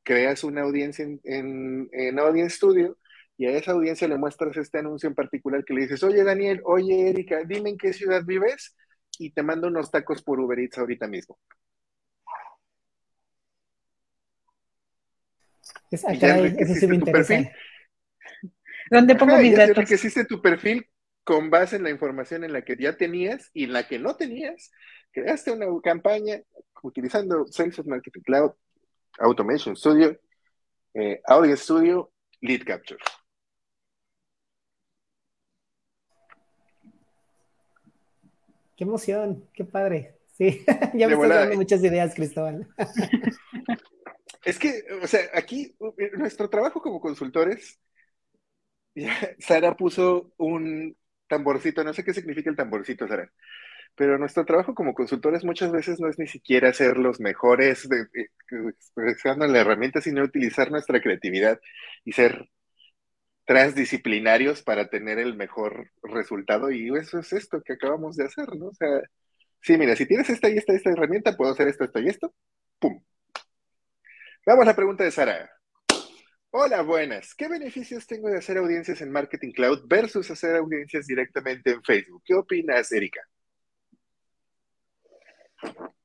creas 0.04 0.44
una 0.44 0.62
audiencia 0.62 1.04
en, 1.04 1.88
en, 1.92 2.18
Audience 2.18 2.56
Studio 2.56 2.96
y 3.36 3.46
a 3.46 3.50
esa 3.50 3.72
audiencia 3.72 4.08
le 4.08 4.16
muestras 4.16 4.56
este 4.56 4.78
anuncio 4.78 5.08
en 5.08 5.14
particular 5.14 5.64
que 5.64 5.74
le 5.74 5.82
dices, 5.82 6.02
oye 6.02 6.22
Daniel, 6.22 6.60
oye 6.64 7.10
Erika, 7.10 7.42
dime 7.44 7.70
en 7.70 7.78
qué 7.78 7.92
ciudad 7.92 8.22
vives 8.24 8.76
y 9.18 9.30
te 9.30 9.42
mando 9.42 9.68
unos 9.68 9.90
tacos 9.90 10.22
por 10.22 10.40
Uber 10.40 10.58
Eats 10.58 10.78
ahorita 10.78 11.08
mismo. 11.08 11.38
Es, 15.90 16.04
acá, 16.06 16.36
sí 16.74 16.86
me 16.86 16.96
interesa. 16.96 17.50
¿Dónde 18.90 19.14
pongo 19.14 19.36
mis 19.38 19.56
datos? 19.56 19.76
Enriqueciste 19.76 20.24
tu 20.24 20.40
perfil 20.40 20.86
con 21.24 21.50
base 21.50 21.76
en 21.76 21.82
la 21.82 21.90
información 21.90 22.44
en 22.44 22.52
la 22.52 22.62
que 22.62 22.76
ya 22.76 22.96
tenías 22.96 23.50
y 23.54 23.64
en 23.64 23.72
la 23.72 23.88
que 23.88 23.98
no 23.98 24.16
tenías. 24.16 24.70
Creaste 25.10 25.50
una 25.50 25.66
campaña 25.82 26.40
utilizando 26.82 27.46
Salesforce 27.46 27.90
Marketing 27.90 28.20
Cloud, 28.20 28.52
Automation 29.18 29.74
Studio, 29.74 30.18
eh, 30.92 31.20
Audio 31.26 31.56
Studio, 31.56 32.12
Lead 32.40 32.62
Capture. 32.64 33.00
Qué 38.76 38.84
emoción, 38.84 39.48
qué 39.54 39.64
padre. 39.64 40.18
Sí, 40.36 40.64
ya 40.94 41.06
me 41.06 41.14
estás 41.14 41.28
dando 41.28 41.56
muchas 41.56 41.82
ideas, 41.82 42.14
Cristóbal. 42.14 42.68
Es 44.44 44.58
que, 44.58 44.84
o 45.02 45.06
sea, 45.06 45.20
aquí 45.32 45.74
nuestro 46.18 46.50
trabajo 46.50 46.82
como 46.82 47.00
consultores 47.00 47.80
Sara 49.38 49.76
puso 49.76 50.32
un 50.38 50.96
tamborcito, 51.28 51.84
no 51.84 51.92
sé 51.92 52.04
qué 52.04 52.14
significa 52.14 52.50
el 52.50 52.56
tamborcito, 52.56 53.08
Sara, 53.08 53.30
pero 53.96 54.18
nuestro 54.18 54.44
trabajo 54.44 54.74
como 54.74 54.94
consultores 54.94 55.44
muchas 55.44 55.72
veces 55.72 56.00
no 56.00 56.08
es 56.08 56.18
ni 56.18 56.26
siquiera 56.26 56.72
ser 56.72 56.98
los 56.98 57.20
mejores 57.20 57.88
de, 57.88 58.06
expresando 59.08 59.46
la 59.46 59.60
herramienta, 59.60 60.00
sino 60.00 60.22
utilizar 60.24 60.70
nuestra 60.70 61.00
creatividad 61.00 61.60
y 62.04 62.12
ser 62.12 62.48
transdisciplinarios 63.46 64.62
para 64.62 64.88
tener 64.88 65.18
el 65.18 65.36
mejor 65.36 65.90
resultado 66.02 66.70
y 66.70 66.88
eso 66.96 67.18
es 67.20 67.32
esto 67.32 67.62
que 67.62 67.74
acabamos 67.74 68.16
de 68.16 68.24
hacer, 68.24 68.56
¿no? 68.56 68.68
O 68.68 68.74
sea, 68.74 68.88
sí, 69.62 69.76
mira, 69.78 69.96
si 69.96 70.06
tienes 70.06 70.30
esta 70.30 70.48
y 70.50 70.58
esta, 70.58 70.72
esta 70.74 70.90
herramienta, 70.90 71.36
puedo 71.36 71.52
hacer 71.52 71.68
esto, 71.68 71.84
esto 71.84 72.00
y 72.00 72.08
esto, 72.08 72.34
¡pum! 72.78 73.02
Vamos 74.46 74.62
a 74.64 74.66
la 74.66 74.76
pregunta 74.76 75.04
de 75.04 75.10
Sara. 75.10 75.50
Hola, 76.56 76.82
buenas. 76.82 77.34
¿Qué 77.34 77.48
beneficios 77.48 78.06
tengo 78.06 78.28
de 78.28 78.38
hacer 78.38 78.58
audiencias 78.58 79.00
en 79.00 79.10
Marketing 79.10 79.50
Cloud 79.50 79.88
versus 79.88 80.30
hacer 80.30 80.54
audiencias 80.54 81.04
directamente 81.04 81.72
en 81.72 81.82
Facebook? 81.82 82.22
¿Qué 82.24 82.32
opinas, 82.32 82.92
Erika? 82.92 83.20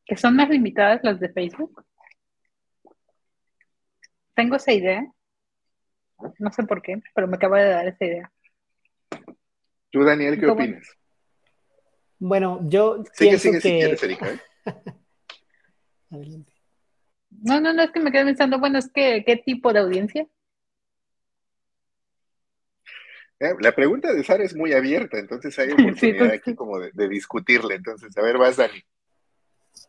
¿Que 0.04 0.18
son 0.18 0.36
más 0.36 0.50
limitadas 0.50 1.02
las 1.04 1.20
de 1.20 1.30
Facebook? 1.30 1.86
Tengo 4.34 4.56
esa 4.56 4.72
idea. 4.72 5.06
No 6.39 6.52
sé 6.52 6.64
por 6.64 6.82
qué, 6.82 7.00
pero 7.14 7.28
me 7.28 7.36
acaba 7.36 7.62
de 7.62 7.70
dar 7.70 7.88
esa 7.88 8.06
idea. 8.06 8.32
¿Tú, 9.91 10.04
Daniel, 10.04 10.39
qué 10.39 10.47
opinas? 10.47 10.97
Bueno, 12.18 12.60
yo 12.64 13.04
pienso 13.20 13.52
que... 13.52 13.62
Si 13.62 13.70
quieres, 13.70 14.02
Erika, 14.02 14.32
¿eh? 14.32 14.39
Adelante. 16.10 16.54
No, 17.30 17.62
no, 17.62 17.72
no, 17.72 17.84
es 17.84 17.91
que 17.91 18.00
me 18.00 18.12
quedé 18.12 18.26
pensando, 18.26 18.58
bueno, 18.58 18.80
es 18.80 18.91
que, 18.91 19.24
¿qué 19.24 19.38
tipo 19.38 19.72
de 19.72 19.82
audiencia? 19.82 20.24
Eh, 20.24 20.28
la 23.40 23.72
pregunta 23.74 24.14
de 24.14 24.24
Sara 24.24 24.44
es 24.44 24.56
muy 24.56 24.74
abierta, 24.74 25.18
entonces 25.18 25.58
hay 25.60 25.70
oportunidad 25.72 26.28
pues, 26.28 26.40
aquí 26.40 26.56
como 26.56 26.80
de, 26.80 27.10
discutirle. 27.10 27.76
Entonces, 27.76 28.16
a 28.18 28.22
ver, 28.22 28.38
vas, 28.38 28.58
Dani. 28.58 28.84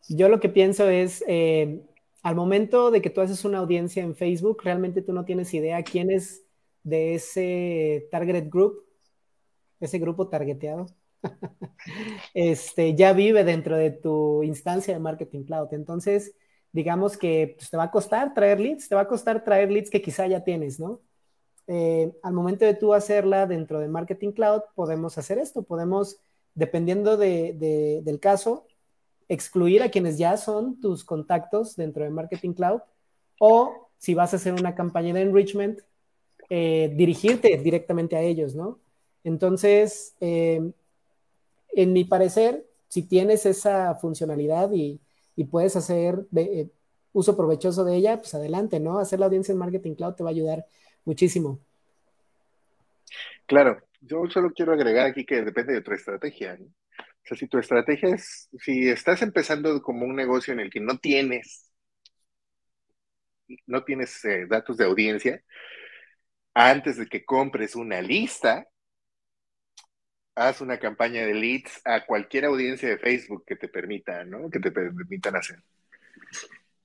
Yo 0.07 0.29
lo 0.29 0.39
que 0.39 0.49
pienso 0.49 0.89
es, 0.89 1.23
eh, 1.27 1.81
al 2.23 2.35
momento 2.35 2.91
de 2.91 3.01
que 3.01 3.09
tú 3.09 3.21
haces 3.21 3.43
una 3.45 3.59
audiencia 3.59 4.03
en 4.03 4.15
Facebook, 4.15 4.61
realmente 4.63 5.01
tú 5.01 5.13
no 5.13 5.25
tienes 5.25 5.53
idea 5.53 5.83
quién 5.83 6.11
es 6.11 6.43
de 6.83 7.15
ese 7.15 8.07
target 8.11 8.49
group, 8.49 8.85
ese 9.79 9.99
grupo 9.99 10.29
targeteado, 10.29 10.87
este, 12.33 12.95
ya 12.95 13.13
vive 13.13 13.43
dentro 13.43 13.75
de 13.75 13.91
tu 13.91 14.43
instancia 14.43 14.93
de 14.93 14.99
Marketing 14.99 15.43
Cloud. 15.43 15.73
Entonces, 15.73 16.33
digamos 16.71 17.17
que 17.17 17.55
pues, 17.57 17.69
te 17.69 17.77
va 17.77 17.83
a 17.83 17.91
costar 17.91 18.33
traer 18.33 18.59
leads, 18.59 18.87
te 18.87 18.95
va 18.95 19.01
a 19.01 19.07
costar 19.07 19.43
traer 19.43 19.71
leads 19.71 19.89
que 19.89 20.01
quizá 20.01 20.27
ya 20.27 20.43
tienes, 20.43 20.79
¿no? 20.79 21.01
Eh, 21.73 22.11
al 22.21 22.33
momento 22.33 22.65
de 22.65 22.73
tú 22.73 22.93
hacerla 22.93 23.47
dentro 23.47 23.79
de 23.79 23.87
Marketing 23.87 24.33
Cloud, 24.33 24.63
podemos 24.75 25.17
hacer 25.17 25.37
esto, 25.37 25.63
podemos, 25.63 26.17
dependiendo 26.53 27.15
del 27.15 28.19
caso, 28.19 28.65
excluir 29.29 29.81
a 29.81 29.89
quienes 29.89 30.17
ya 30.17 30.35
son 30.35 30.81
tus 30.81 31.05
contactos 31.05 31.77
dentro 31.77 32.03
de 32.03 32.09
Marketing 32.09 32.51
Cloud 32.51 32.81
o 33.39 33.87
si 33.97 34.13
vas 34.13 34.33
a 34.33 34.35
hacer 34.35 34.51
una 34.51 34.75
campaña 34.75 35.13
de 35.13 35.21
enrichment, 35.21 35.79
eh, 36.49 36.91
dirigirte 36.93 37.55
directamente 37.63 38.17
a 38.17 38.21
ellos, 38.21 38.53
¿no? 38.53 38.79
Entonces, 39.23 40.17
eh, 40.19 40.73
en 41.71 41.93
mi 41.93 42.03
parecer, 42.03 42.67
si 42.89 43.03
tienes 43.03 43.45
esa 43.45 43.95
funcionalidad 43.95 44.73
y, 44.73 44.99
y 45.37 45.45
puedes 45.45 45.77
hacer 45.77 46.27
uso 47.13 47.37
provechoso 47.37 47.85
de 47.85 47.95
ella, 47.95 48.17
pues 48.17 48.33
adelante, 48.33 48.81
¿no? 48.81 48.99
Hacer 48.99 49.21
la 49.21 49.27
audiencia 49.27 49.53
en 49.53 49.57
Marketing 49.57 49.95
Cloud 49.95 50.15
te 50.15 50.23
va 50.23 50.31
a 50.31 50.33
ayudar 50.33 50.65
muchísimo. 51.05 51.59
Claro, 53.45 53.81
yo 54.01 54.25
solo 54.29 54.51
quiero 54.51 54.73
agregar 54.73 55.07
aquí 55.07 55.25
que 55.25 55.41
depende 55.41 55.73
de 55.73 55.81
tu 55.81 55.91
estrategia. 55.91 56.57
O 56.59 57.27
sea, 57.27 57.37
si 57.37 57.47
tu 57.47 57.57
estrategia 57.57 58.15
es, 58.15 58.49
si 58.59 58.89
estás 58.89 59.21
empezando 59.21 59.81
como 59.81 60.05
un 60.05 60.15
negocio 60.15 60.53
en 60.53 60.59
el 60.59 60.69
que 60.69 60.79
no 60.79 60.97
tienes, 60.97 61.71
no 63.67 63.83
tienes 63.83 64.23
eh, 64.25 64.45
datos 64.47 64.77
de 64.77 64.85
audiencia, 64.85 65.43
antes 66.53 66.97
de 66.97 67.07
que 67.07 67.23
compres 67.23 67.75
una 67.75 68.01
lista, 68.01 68.67
haz 70.35 70.61
una 70.61 70.79
campaña 70.79 71.25
de 71.25 71.33
leads 71.33 71.81
a 71.85 72.05
cualquier 72.05 72.45
audiencia 72.45 72.89
de 72.89 72.97
Facebook 72.97 73.43
que 73.45 73.55
te 73.55 73.67
permita, 73.67 74.23
¿no? 74.23 74.49
Que 74.49 74.59
te 74.59 74.71
permitan 74.71 75.35
hacer. 75.35 75.61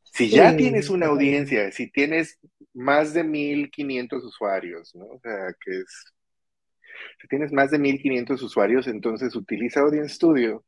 Si 0.02 0.30
ya 0.30 0.56
tienes 0.56 0.88
una 0.88 1.06
audiencia, 1.06 1.70
si 1.72 1.90
tienes 1.90 2.38
más 2.76 3.14
de 3.14 3.24
1500 3.24 4.22
usuarios, 4.22 4.94
¿no? 4.94 5.06
O 5.06 5.20
sea, 5.20 5.48
que 5.64 5.78
es. 5.78 6.04
Si 7.20 7.28
tienes 7.28 7.52
más 7.52 7.70
de 7.70 7.78
1500 7.78 8.42
usuarios, 8.42 8.86
entonces 8.86 9.34
utiliza 9.34 9.80
Audience 9.80 10.14
Studio 10.14 10.64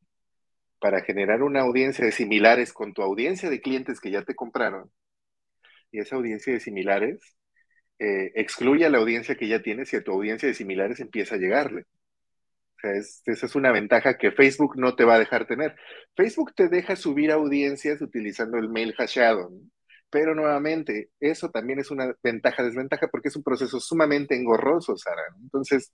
para 0.81 1.03
generar 1.03 1.43
una 1.43 1.61
audiencia 1.63 2.05
de 2.05 2.13
similares 2.13 2.73
con 2.73 2.95
tu 2.95 3.03
audiencia 3.03 3.51
de 3.51 3.61
clientes 3.61 4.01
que 4.01 4.11
ya 4.11 4.23
te 4.23 4.35
compraron. 4.35 4.91
Y 5.91 6.01
esa 6.01 6.17
audiencia 6.17 6.53
de 6.53 6.61
similares 6.61 7.37
eh, 7.99 8.33
excluye 8.35 8.87
a 8.87 8.91
la 8.91 8.99
audiencia 8.99 9.37
que 9.37 9.49
ya 9.49 9.63
tienes 9.63 9.93
y 9.93 9.97
a 9.97 10.05
tu 10.05 10.13
audiencia 10.13 10.49
de 10.49 10.55
similares 10.55 11.01
empieza 11.01 11.35
a 11.35 11.39
llegarle. 11.39 11.83
O 12.77 12.81
sea, 12.81 12.93
esa 12.93 13.47
es 13.47 13.55
una 13.57 13.73
ventaja 13.73 14.19
que 14.19 14.33
Facebook 14.33 14.79
no 14.79 14.95
te 14.95 15.05
va 15.05 15.17
a 15.17 15.19
dejar 15.19 15.47
tener. 15.47 15.77
Facebook 16.17 16.55
te 16.55 16.69
deja 16.69 16.97
subir 16.97 17.33
audiencias 17.33 18.01
utilizando 18.01 18.59
el 18.59 18.69
mail 18.69 18.95
hasheado, 18.97 19.51
pero 20.11 20.35
nuevamente, 20.35 21.11
eso 21.21 21.51
también 21.51 21.79
es 21.81 21.91
una 21.91 22.15
ventaja, 22.23 22.63
desventaja, 22.63 23.09
porque 23.09 23.29
es 23.29 23.37
un 23.37 23.43
proceso 23.43 23.81
sumamente 23.81 24.35
engorroso, 24.37 24.97
Sara. 24.97 25.23
Entonces, 25.43 25.93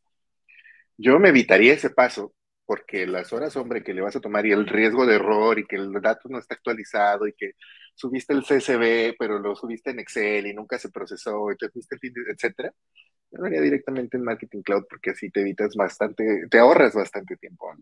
yo 0.97 1.19
me 1.19 1.31
evitaría 1.31 1.73
ese 1.75 1.91
paso, 1.91 2.35
porque 2.67 3.07
las 3.07 3.33
horas, 3.33 3.57
hombre, 3.57 3.83
que 3.83 3.95
le 3.95 4.03
vas 4.03 4.17
a 4.17 4.21
tomar 4.21 4.47
y 4.47 4.53
el 4.53 4.67
riesgo 4.67 5.07
de 5.07 5.17
error 5.17 5.59
y 5.59 5.67
que 5.67 5.77
el 5.77 5.93
dato 6.01 6.29
no 6.29 6.39
está 6.39 6.55
actualizado 6.55 7.27
y 7.27 7.33
que 7.35 7.53
subiste 7.95 8.33
el 8.33 8.45
CSV, 8.45 9.15
pero 9.19 9.39
lo 9.39 9.55
subiste 9.57 9.91
en 9.91 10.01
Excel 10.01 10.47
y 10.47 10.55
nunca 10.55 10.79
se 10.79 10.91
procesó 10.91 11.51
y 11.53 11.57
te 11.57 11.69
fuiste 11.71 11.97
el 11.97 12.01
fin, 12.01 12.13
etcétera, 12.33 12.73
yo 13.31 13.39
lo 13.39 13.47
haría 13.47 13.61
directamente 13.61 14.17
en 14.17 14.25
Marketing 14.25 14.63
Cloud 14.63 14.85
porque 14.89 15.11
así 15.11 15.31
te 15.31 15.41
evitas 15.43 15.75
bastante, 15.77 16.47
te 16.51 16.59
ahorras 16.59 16.95
bastante 16.95 17.37
tiempo. 17.37 17.73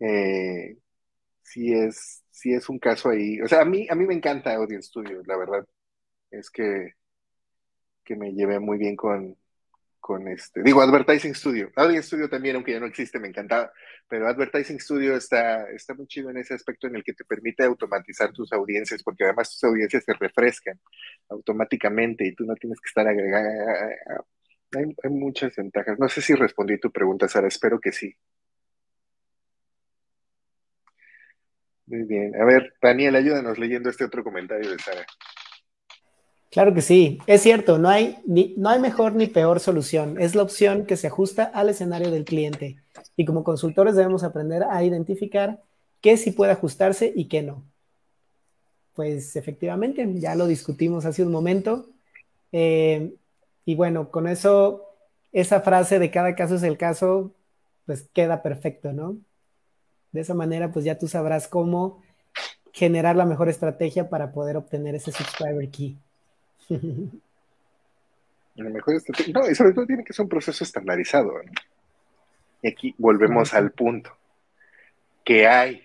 Eh, 0.00 0.76
sí 1.42 1.74
es, 1.74 2.23
sí 2.34 2.52
es 2.52 2.68
un 2.68 2.78
caso 2.78 3.10
ahí. 3.10 3.40
O 3.40 3.48
sea, 3.48 3.62
a 3.62 3.64
mí, 3.64 3.86
a 3.88 3.94
mí 3.94 4.06
me 4.06 4.14
encanta 4.14 4.54
Audience 4.54 4.88
Studio, 4.88 5.22
la 5.26 5.36
verdad. 5.36 5.66
Es 6.30 6.50
que, 6.50 6.94
que 8.04 8.16
me 8.16 8.32
llevé 8.34 8.58
muy 8.58 8.76
bien 8.78 8.96
con, 8.96 9.36
con 10.00 10.26
este, 10.28 10.62
digo, 10.62 10.82
Advertising 10.82 11.34
Studio. 11.34 11.70
Audience 11.76 12.08
Studio 12.08 12.28
también, 12.28 12.56
aunque 12.56 12.72
ya 12.72 12.80
no 12.80 12.86
existe, 12.86 13.20
me 13.20 13.28
encantaba, 13.28 13.72
pero 14.08 14.26
Advertising 14.28 14.80
Studio 14.80 15.16
está, 15.16 15.70
está 15.70 15.94
muy 15.94 16.08
chido 16.08 16.30
en 16.30 16.38
ese 16.38 16.54
aspecto 16.54 16.88
en 16.88 16.96
el 16.96 17.04
que 17.04 17.14
te 17.14 17.24
permite 17.24 17.64
automatizar 17.64 18.32
tus 18.32 18.52
audiencias, 18.52 19.02
porque 19.04 19.24
además 19.24 19.50
tus 19.52 19.64
audiencias 19.64 20.04
se 20.04 20.12
refrescan 20.14 20.80
automáticamente 21.28 22.26
y 22.26 22.34
tú 22.34 22.44
no 22.44 22.54
tienes 22.56 22.80
que 22.80 22.88
estar 22.88 23.06
agregando. 23.06 23.48
Hay, 24.76 24.84
hay 25.04 25.10
muchas 25.10 25.54
ventajas. 25.54 25.98
No 26.00 26.08
sé 26.08 26.20
si 26.20 26.34
respondí 26.34 26.78
tu 26.78 26.90
pregunta, 26.90 27.28
Sara, 27.28 27.46
espero 27.46 27.80
que 27.80 27.92
sí. 27.92 28.14
Muy 31.86 32.02
bien. 32.04 32.34
A 32.40 32.44
ver, 32.44 32.74
Daniel, 32.80 33.16
ayúdanos 33.16 33.58
leyendo 33.58 33.90
este 33.90 34.04
otro 34.04 34.24
comentario 34.24 34.70
de 34.70 34.78
Sara. 34.78 35.04
Claro 36.54 36.72
que 36.72 36.82
sí, 36.82 37.18
es 37.26 37.42
cierto, 37.42 37.78
no 37.78 37.88
hay, 37.88 38.18
ni, 38.26 38.54
no 38.56 38.68
hay 38.68 38.78
mejor 38.78 39.16
ni 39.16 39.26
peor 39.26 39.58
solución, 39.58 40.20
es 40.20 40.36
la 40.36 40.44
opción 40.44 40.86
que 40.86 40.96
se 40.96 41.08
ajusta 41.08 41.42
al 41.42 41.68
escenario 41.68 42.12
del 42.12 42.24
cliente. 42.24 42.76
Y 43.16 43.24
como 43.24 43.42
consultores 43.42 43.96
debemos 43.96 44.22
aprender 44.22 44.62
a 44.62 44.84
identificar 44.84 45.60
qué 46.00 46.16
sí 46.16 46.30
puede 46.30 46.52
ajustarse 46.52 47.12
y 47.12 47.26
qué 47.26 47.42
no. 47.42 47.64
Pues 48.94 49.34
efectivamente, 49.34 50.08
ya 50.14 50.36
lo 50.36 50.46
discutimos 50.46 51.04
hace 51.06 51.24
un 51.24 51.32
momento. 51.32 51.88
Eh, 52.52 53.12
y 53.64 53.74
bueno, 53.74 54.12
con 54.12 54.28
eso, 54.28 54.84
esa 55.32 55.60
frase 55.60 55.98
de 55.98 56.12
cada 56.12 56.36
caso 56.36 56.54
es 56.54 56.62
el 56.62 56.78
caso, 56.78 57.34
pues 57.84 58.08
queda 58.12 58.42
perfecto, 58.42 58.92
¿no? 58.92 59.16
De 60.14 60.20
esa 60.20 60.32
manera, 60.32 60.70
pues 60.70 60.84
ya 60.84 60.96
tú 60.96 61.08
sabrás 61.08 61.48
cómo 61.48 62.00
generar 62.72 63.16
la 63.16 63.26
mejor 63.26 63.48
estrategia 63.48 64.08
para 64.08 64.30
poder 64.30 64.56
obtener 64.56 64.94
ese 64.94 65.10
subscriber 65.10 65.68
key. 65.70 65.98
mejor 68.54 68.94
no, 69.34 69.50
y 69.50 69.54
sobre 69.56 69.72
todo 69.72 69.86
tiene 69.86 70.04
que 70.04 70.12
ser 70.12 70.22
un 70.22 70.28
proceso 70.28 70.62
estandarizado. 70.62 71.32
Y 72.62 72.68
aquí 72.68 72.94
volvemos 72.96 73.54
al 73.54 73.72
punto. 73.72 74.16
que 75.24 75.48
hay? 75.48 75.82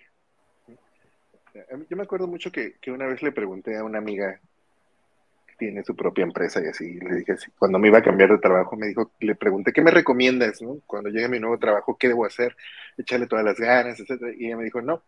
Yo 1.89 1.97
me 1.97 2.03
acuerdo 2.03 2.27
mucho 2.27 2.51
que, 2.51 2.75
una 2.87 3.07
vez 3.07 3.23
le 3.23 3.31
pregunté 3.31 3.77
a 3.77 3.83
una 3.83 3.97
amiga 3.97 4.33
que 4.33 4.48
tiene 5.59 5.83
su 5.83 5.95
propia 5.95 6.23
empresa 6.23 6.61
y 6.63 6.67
así, 6.67 6.93
le 6.93 7.17
dije 7.17 7.33
así, 7.33 7.51
cuando 7.59 7.77
me 7.77 7.89
iba 7.89 7.99
a 7.99 8.01
cambiar 8.01 8.31
de 8.31 8.39
trabajo, 8.39 8.75
me 8.77 8.87
dijo, 8.87 9.11
le 9.19 9.35
pregunté, 9.35 9.73
¿qué 9.73 9.81
me 9.81 9.91
recomiendas? 9.91 10.59
Cuando 10.87 11.09
llegue 11.09 11.27
mi 11.27 11.39
nuevo 11.39 11.59
trabajo, 11.59 11.97
¿qué 11.99 12.07
debo 12.07 12.25
hacer? 12.25 12.55
Echarle 12.97 13.27
todas 13.27 13.45
las 13.45 13.59
ganas, 13.59 13.99
etcétera. 13.99 14.31
Y 14.37 14.47
ella 14.47 14.57
me 14.57 14.63
dijo, 14.63 14.81
no, 14.81 15.03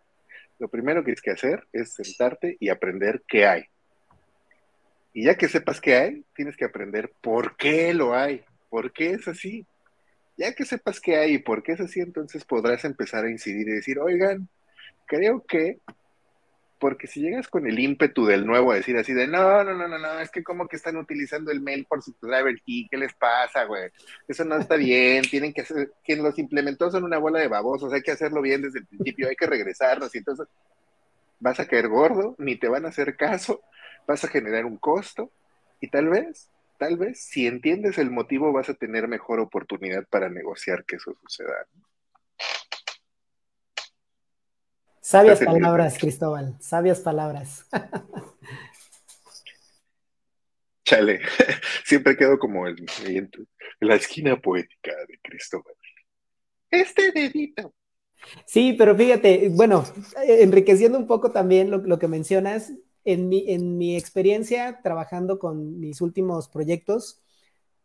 lo 0.59 0.67
primero 0.67 1.01
que 1.01 1.05
tienes 1.05 1.21
que 1.21 1.31
hacer 1.31 1.65
es 1.71 1.93
sentarte 1.93 2.57
y 2.59 2.69
aprender 2.69 3.23
qué 3.27 3.47
hay. 3.47 3.63
Y 5.13 5.23
ya 5.23 5.35
que 5.35 5.47
sepas 5.47 5.81
qué 5.81 5.95
hay, 5.95 6.25
tienes 6.35 6.55
que 6.55 6.65
aprender 6.65 7.11
por 7.21 7.55
qué 7.55 7.93
lo 7.93 8.13
hay, 8.13 8.43
por 8.69 8.91
qué 8.91 9.11
es 9.11 9.27
así. 9.27 9.65
Ya 10.37 10.53
que 10.53 10.65
sepas 10.65 10.99
qué 10.99 11.17
hay 11.17 11.35
y 11.35 11.39
por 11.39 11.63
qué 11.63 11.73
es 11.73 11.79
así, 11.79 12.01
entonces 12.01 12.45
podrás 12.45 12.85
empezar 12.85 13.25
a 13.25 13.31
incidir 13.31 13.67
y 13.67 13.71
decir, 13.71 13.99
oigan, 13.99 14.47
creo 15.05 15.43
que, 15.47 15.79
porque 16.81 17.05
si 17.05 17.21
llegas 17.21 17.47
con 17.47 17.67
el 17.67 17.77
ímpetu 17.77 18.25
del 18.25 18.43
nuevo 18.43 18.71
a 18.71 18.75
decir 18.75 18.97
así 18.97 19.13
de, 19.13 19.27
no, 19.27 19.63
no, 19.63 19.75
no, 19.75 19.87
no, 19.87 19.99
no, 19.99 20.19
es 20.19 20.31
que 20.31 20.43
como 20.43 20.67
que 20.67 20.77
están 20.77 20.97
utilizando 20.97 21.51
el 21.51 21.61
mail 21.61 21.85
por 21.85 22.01
su 22.01 22.15
driver 22.19 22.59
key, 22.65 22.87
¿qué 22.89 22.97
les 22.97 23.13
pasa, 23.13 23.65
güey? 23.65 23.91
Eso 24.27 24.43
no 24.45 24.57
está 24.57 24.77
bien, 24.77 25.23
tienen 25.29 25.53
que 25.53 25.61
hacer, 25.61 25.91
quien 26.03 26.23
los 26.23 26.39
implementó 26.39 26.89
son 26.89 27.03
una 27.03 27.19
bola 27.19 27.39
de 27.39 27.47
babosos, 27.47 27.93
hay 27.93 28.01
que 28.01 28.09
hacerlo 28.09 28.41
bien 28.41 28.63
desde 28.63 28.79
el 28.79 28.87
principio, 28.87 29.29
hay 29.29 29.35
que 29.35 29.45
regresarnos 29.45 30.13
y 30.15 30.17
entonces 30.17 30.47
vas 31.39 31.59
a 31.59 31.67
caer 31.67 31.87
gordo, 31.87 32.33
ni 32.39 32.55
te 32.55 32.67
van 32.67 32.85
a 32.85 32.89
hacer 32.89 33.15
caso, 33.15 33.61
vas 34.07 34.23
a 34.23 34.27
generar 34.27 34.65
un 34.65 34.77
costo 34.77 35.29
y 35.81 35.87
tal 35.87 36.09
vez, 36.09 36.49
tal 36.79 36.97
vez, 36.97 37.23
si 37.23 37.45
entiendes 37.45 37.99
el 37.99 38.09
motivo, 38.09 38.51
vas 38.53 38.69
a 38.69 38.73
tener 38.73 39.07
mejor 39.07 39.39
oportunidad 39.39 40.07
para 40.07 40.29
negociar 40.29 40.83
que 40.83 40.95
eso 40.95 41.13
suceda. 41.21 41.67
Sabias 45.01 45.39
palabras, 45.39 45.97
Cristóbal, 45.97 46.55
sabias 46.59 46.99
palabras. 46.99 47.65
Chale, 50.85 51.19
siempre 51.85 52.15
quedo 52.15 52.37
como 52.37 52.67
en, 52.67 52.77
la 53.79 53.95
esquina 53.95 54.39
poética 54.39 54.91
de 55.07 55.19
Cristóbal. 55.21 55.73
Este 56.69 57.11
dedito. 57.11 57.73
Sí, 58.45 58.73
pero 58.77 58.95
fíjate, 58.95 59.49
bueno, 59.49 59.83
enriqueciendo 60.23 60.97
un 60.97 61.07
poco 61.07 61.31
también 61.31 61.71
lo 61.71 61.97
que 61.97 62.07
mencionas, 62.07 62.71
en 63.03 63.29
mi, 63.29 63.49
en 63.49 63.77
mi 63.77 63.95
experiencia 63.95 64.81
trabajando 64.83 65.39
con 65.39 65.79
mis 65.79 66.01
últimos 66.01 66.47
proyectos, 66.47 67.21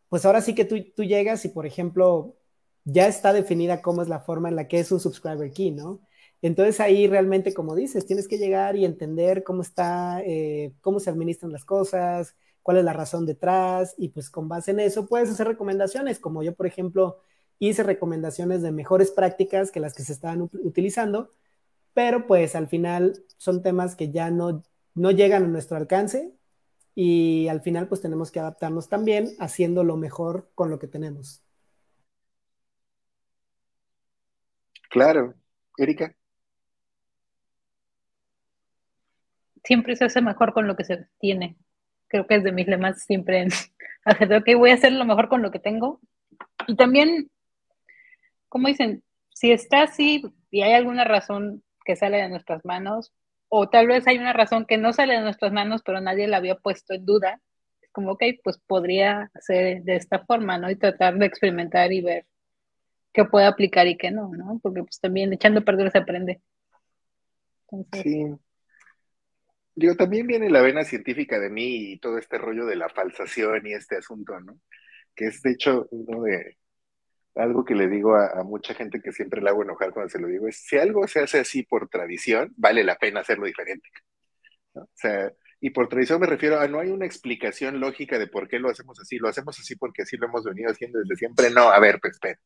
pues 0.08 0.24
ahora 0.24 0.40
sí 0.40 0.54
que 0.54 0.64
tú, 0.64 0.76
tú 0.94 1.04
llegas 1.04 1.44
y, 1.44 1.48
por 1.48 1.66
ejemplo, 1.66 2.36
ya 2.84 3.08
está 3.08 3.32
definida 3.32 3.82
cómo 3.82 4.02
es 4.02 4.08
la 4.08 4.20
forma 4.20 4.48
en 4.48 4.56
la 4.56 4.68
que 4.68 4.78
es 4.78 4.92
un 4.92 5.00
subscriber 5.00 5.50
key, 5.52 5.70
¿no? 5.70 6.05
Entonces 6.42 6.80
ahí 6.80 7.06
realmente, 7.08 7.54
como 7.54 7.74
dices, 7.74 8.06
tienes 8.06 8.28
que 8.28 8.38
llegar 8.38 8.76
y 8.76 8.84
entender 8.84 9.42
cómo 9.44 9.62
está, 9.62 10.22
eh, 10.24 10.72
cómo 10.80 11.00
se 11.00 11.10
administran 11.10 11.52
las 11.52 11.64
cosas, 11.64 12.36
cuál 12.62 12.78
es 12.78 12.84
la 12.84 12.92
razón 12.92 13.26
detrás, 13.26 13.94
y 13.98 14.08
pues 14.10 14.30
con 14.30 14.48
base 14.48 14.72
en 14.72 14.80
eso 14.80 15.06
puedes 15.06 15.30
hacer 15.30 15.46
recomendaciones, 15.46 16.18
como 16.18 16.42
yo, 16.42 16.54
por 16.54 16.66
ejemplo, 16.66 17.18
hice 17.58 17.82
recomendaciones 17.82 18.62
de 18.62 18.72
mejores 18.72 19.10
prácticas 19.10 19.70
que 19.70 19.80
las 19.80 19.94
que 19.94 20.02
se 20.02 20.12
estaban 20.12 20.42
utilizando, 20.42 21.30
pero 21.94 22.26
pues 22.26 22.54
al 22.54 22.68
final 22.68 23.24
son 23.38 23.62
temas 23.62 23.96
que 23.96 24.10
ya 24.10 24.30
no, 24.30 24.62
no 24.94 25.10
llegan 25.12 25.44
a 25.44 25.48
nuestro 25.48 25.76
alcance 25.76 26.32
y 26.94 27.48
al 27.48 27.62
final 27.62 27.88
pues 27.88 28.00
tenemos 28.00 28.30
que 28.30 28.40
adaptarnos 28.40 28.88
también 28.88 29.30
haciendo 29.38 29.84
lo 29.84 29.96
mejor 29.96 30.50
con 30.54 30.70
lo 30.70 30.78
que 30.78 30.88
tenemos. 30.88 31.42
Claro. 34.90 35.34
Erika. 35.78 36.14
Siempre 39.66 39.96
se 39.96 40.04
hace 40.04 40.22
mejor 40.22 40.52
con 40.52 40.68
lo 40.68 40.76
que 40.76 40.84
se 40.84 41.06
tiene. 41.18 41.56
Creo 42.06 42.26
que 42.28 42.36
es 42.36 42.44
de 42.44 42.52
mis 42.52 42.68
lemas 42.68 43.02
siempre 43.02 43.40
en 43.40 43.48
hacer, 44.04 44.32
ok, 44.32 44.46
voy 44.56 44.70
a 44.70 44.74
hacer 44.74 44.92
lo 44.92 45.04
mejor 45.04 45.28
con 45.28 45.42
lo 45.42 45.50
que 45.50 45.58
tengo. 45.58 46.00
Y 46.68 46.76
también, 46.76 47.30
como 48.48 48.68
dicen, 48.68 49.02
si 49.34 49.50
está 49.50 49.82
así 49.82 50.22
y 50.52 50.62
hay 50.62 50.72
alguna 50.72 51.02
razón 51.02 51.64
que 51.84 51.96
sale 51.96 52.18
de 52.18 52.28
nuestras 52.28 52.64
manos, 52.64 53.12
o 53.48 53.68
tal 53.68 53.88
vez 53.88 54.06
hay 54.06 54.18
una 54.18 54.32
razón 54.32 54.66
que 54.66 54.78
no 54.78 54.92
sale 54.92 55.14
de 55.14 55.20
nuestras 55.20 55.52
manos, 55.52 55.82
pero 55.84 56.00
nadie 56.00 56.28
la 56.28 56.36
había 56.36 56.54
puesto 56.54 56.94
en 56.94 57.04
duda. 57.04 57.40
Es 57.82 57.90
como, 57.90 58.12
ok, 58.12 58.22
pues 58.44 58.58
podría 58.58 59.32
ser 59.40 59.82
de 59.82 59.96
esta 59.96 60.24
forma, 60.24 60.58
¿no? 60.58 60.70
Y 60.70 60.76
tratar 60.76 61.16
de 61.16 61.26
experimentar 61.26 61.92
y 61.92 62.02
ver 62.02 62.26
que 63.12 63.24
puede 63.24 63.46
aplicar 63.46 63.88
y 63.88 63.96
que 63.96 64.12
no, 64.12 64.30
¿no? 64.30 64.60
Porque 64.62 64.82
pues 64.82 65.00
también 65.00 65.32
echando 65.32 65.60
a 65.60 65.90
se 65.90 65.98
aprende. 65.98 66.40
Sí. 67.92 68.26
Digo, 69.76 69.94
también 69.94 70.26
viene 70.26 70.48
la 70.48 70.62
vena 70.62 70.84
científica 70.84 71.38
de 71.38 71.50
mí 71.50 71.92
y 71.92 71.98
todo 71.98 72.16
este 72.16 72.38
rollo 72.38 72.64
de 72.64 72.76
la 72.76 72.88
falsación 72.88 73.66
y 73.66 73.74
este 73.74 73.96
asunto, 73.98 74.40
¿no? 74.40 74.58
Que 75.14 75.26
es 75.26 75.42
de 75.42 75.52
hecho 75.52 75.86
uno 75.90 76.22
de 76.22 76.56
algo 77.34 77.62
que 77.64 77.74
le 77.74 77.86
digo 77.88 78.16
a, 78.16 78.42
mucha 78.42 78.74
gente 78.74 79.00
que 79.02 79.12
siempre 79.12 79.42
le 79.42 79.50
hago 79.50 79.62
enojar 79.62 79.92
cuando 79.92 80.08
se 80.10 80.18
lo 80.18 80.28
digo, 80.28 80.48
es 80.48 80.56
si 80.56 80.78
algo 80.78 81.06
se 81.06 81.20
hace 81.20 81.40
así 81.40 81.62
por 81.62 81.90
tradición, 81.90 82.54
vale 82.56 82.84
la 82.84 82.96
pena 82.96 83.20
hacerlo 83.20 83.46
diferente. 83.46 83.86
O 84.74 84.88
sea, 84.94 85.30
y 85.60 85.70
por 85.70 85.88
tradición 85.88 86.20
me 86.20 86.26
refiero 86.26 86.58
a 86.58 86.68
no 86.68 86.80
hay 86.80 86.90
una 86.90 87.06
explicación 87.06 87.78
lógica 87.78 88.18
de 88.18 88.28
por 88.28 88.48
qué 88.48 88.58
lo 88.58 88.70
hacemos 88.70 88.98
así, 89.00 89.18
lo 89.18 89.28
hacemos 89.28 89.58
así 89.60 89.76
porque 89.76 90.02
así 90.02 90.16
lo 90.16 90.26
hemos 90.26 90.44
venido 90.44 90.70
haciendo 90.70 91.00
desde 91.00 91.16
siempre. 91.16 91.50
No, 91.50 91.70
a 91.70 91.78
ver, 91.80 91.98
pues 92.00 92.14
espera 92.14 92.40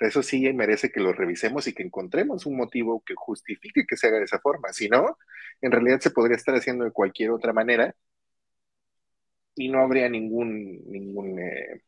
eso 0.00 0.22
sí 0.22 0.52
merece 0.52 0.90
que 0.90 1.00
lo 1.00 1.12
revisemos 1.12 1.66
y 1.66 1.74
que 1.74 1.82
encontremos 1.82 2.46
un 2.46 2.56
motivo 2.56 3.02
que 3.04 3.14
justifique 3.16 3.84
que 3.86 3.96
se 3.96 4.08
haga 4.08 4.18
de 4.18 4.24
esa 4.24 4.40
forma. 4.40 4.72
Si 4.72 4.88
no, 4.88 5.18
en 5.60 5.72
realidad 5.72 6.00
se 6.00 6.10
podría 6.10 6.36
estar 6.36 6.54
haciendo 6.54 6.84
de 6.84 6.92
cualquier 6.92 7.30
otra 7.30 7.52
manera 7.52 7.94
y 9.54 9.68
no 9.68 9.80
habría 9.80 10.08
ningún, 10.08 10.80
ningún 10.90 11.38
eh, 11.40 11.82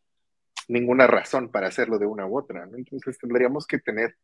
ninguna 0.71 1.07
razón 1.07 1.51
para 1.51 1.69
hacerlo 1.69 1.99
de 1.99 2.07
una 2.07 2.27
u 2.27 2.39
otra. 2.39 2.69
Entonces 2.75 3.19
tendríamos 3.19 3.67
que 3.67 3.79
tener, 3.79 4.17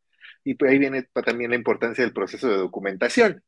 y 0.45 0.55
pues 0.55 0.70
ahí 0.72 0.78
viene 0.78 1.03
también 1.24 1.51
la 1.51 1.57
importancia 1.57 2.05
del 2.05 2.14
proceso 2.14 2.49
de 2.49 2.57
documentación. 2.57 3.43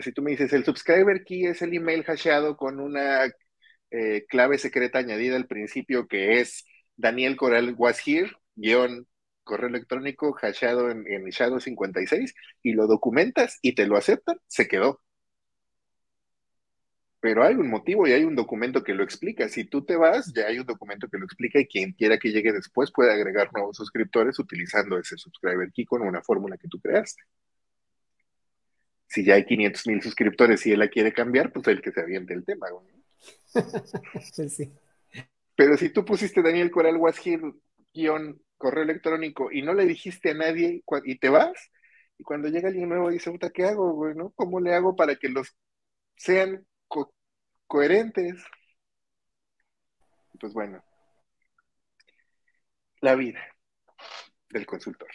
si 0.00 0.12
tú 0.12 0.22
me 0.22 0.32
dices, 0.32 0.52
el 0.52 0.64
subscriber 0.64 1.24
key 1.24 1.46
es 1.46 1.62
el 1.62 1.74
email 1.74 2.04
hasheado 2.04 2.56
con 2.56 2.80
una 2.80 3.26
eh, 3.90 4.26
clave 4.28 4.58
secreta 4.58 4.98
añadida 4.98 5.36
al 5.36 5.46
principio 5.46 6.06
que 6.08 6.40
es 6.40 6.66
Daniel 6.96 7.36
Coral 7.36 7.74
was 7.76 8.00
here, 8.06 8.30
guion 8.56 9.06
correo 9.44 9.68
electrónico 9.68 10.34
hasheado 10.40 10.90
en, 10.90 11.06
en 11.06 11.24
Shadow 11.26 11.60
56 11.60 12.34
y 12.62 12.72
lo 12.72 12.86
documentas 12.86 13.58
y 13.62 13.74
te 13.74 13.86
lo 13.86 13.96
aceptan, 13.96 14.38
se 14.46 14.66
quedó. 14.66 15.00
Pero 17.20 17.42
hay 17.42 17.54
un 17.54 17.70
motivo 17.70 18.06
y 18.06 18.12
hay 18.12 18.24
un 18.24 18.34
documento 18.34 18.84
que 18.84 18.92
lo 18.92 19.02
explica. 19.02 19.48
Si 19.48 19.64
tú 19.64 19.82
te 19.82 19.96
vas, 19.96 20.30
ya 20.34 20.46
hay 20.46 20.58
un 20.58 20.66
documento 20.66 21.08
que 21.08 21.16
lo 21.16 21.24
explica 21.24 21.58
y 21.58 21.66
quien 21.66 21.92
quiera 21.92 22.18
que 22.18 22.32
llegue 22.32 22.52
después 22.52 22.92
puede 22.92 23.12
agregar 23.12 23.50
nuevos 23.52 23.78
suscriptores 23.78 24.38
utilizando 24.38 24.98
ese 24.98 25.16
subscriber 25.16 25.72
key 25.72 25.86
con 25.86 26.02
una 26.02 26.20
fórmula 26.22 26.58
que 26.58 26.68
tú 26.68 26.78
creaste. 26.80 27.22
Si 29.06 29.24
ya 29.24 29.36
hay 29.36 29.46
500 29.46 29.86
mil 29.86 30.02
suscriptores 30.02 30.66
y 30.66 30.72
él 30.72 30.80
la 30.80 30.88
quiere 30.88 31.14
cambiar, 31.14 31.50
pues 31.50 31.66
el 31.68 31.80
que 31.80 31.92
se 31.92 32.00
aviente 32.02 32.34
el 32.34 32.44
tema. 32.44 32.66
sí. 34.48 34.70
Pero 35.56 35.76
si 35.76 35.90
tú 35.90 36.04
pusiste 36.04 36.42
Daniel 36.42 36.70
Coral 36.70 36.96
Washir 36.96 37.40
guion 37.94 38.38
correo 38.64 38.84
electrónico 38.84 39.52
y 39.52 39.60
no 39.60 39.74
le 39.74 39.84
dijiste 39.84 40.30
a 40.30 40.34
nadie 40.34 40.82
y 41.04 41.18
te 41.18 41.28
vas, 41.28 41.70
y 42.16 42.22
cuando 42.22 42.48
llega 42.48 42.68
alguien 42.68 42.88
nuevo 42.88 43.10
dice, 43.10 43.30
puta, 43.30 43.50
¿qué 43.50 43.66
hago? 43.66 44.32
¿Cómo 44.34 44.58
le 44.58 44.74
hago 44.74 44.96
para 44.96 45.16
que 45.16 45.28
los 45.28 45.54
sean 46.16 46.66
coherentes? 47.66 48.42
Pues 50.40 50.54
bueno, 50.54 50.82
la 53.02 53.14
vida 53.16 53.40
del 54.48 54.64
consultor. 54.64 55.10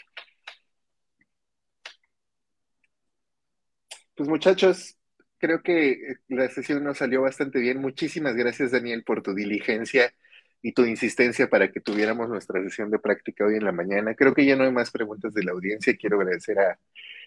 Pues 4.13 4.29
muchachos, 4.29 4.95
creo 5.39 5.63
que 5.63 5.97
la 6.27 6.47
sesión 6.49 6.83
nos 6.83 6.99
salió 6.99 7.23
bastante 7.23 7.57
bien. 7.59 7.81
Muchísimas 7.81 8.35
gracias, 8.35 8.69
Daniel, 8.69 9.03
por 9.03 9.23
tu 9.23 9.33
diligencia 9.33 10.13
y 10.61 10.73
tu 10.73 10.85
insistencia 10.85 11.49
para 11.49 11.71
que 11.71 11.79
tuviéramos 11.79 12.29
nuestra 12.29 12.61
sesión 12.63 12.91
de 12.91 12.99
práctica 12.99 13.45
hoy 13.45 13.55
en 13.55 13.65
la 13.65 13.71
mañana. 13.71 14.15
Creo 14.15 14.33
que 14.33 14.45
ya 14.45 14.55
no 14.55 14.63
hay 14.65 14.71
más 14.71 14.91
preguntas 14.91 15.33
de 15.33 15.43
la 15.43 15.51
audiencia. 15.53 15.95
Quiero 15.97 16.17
agradecer 16.19 16.59
a 16.59 16.79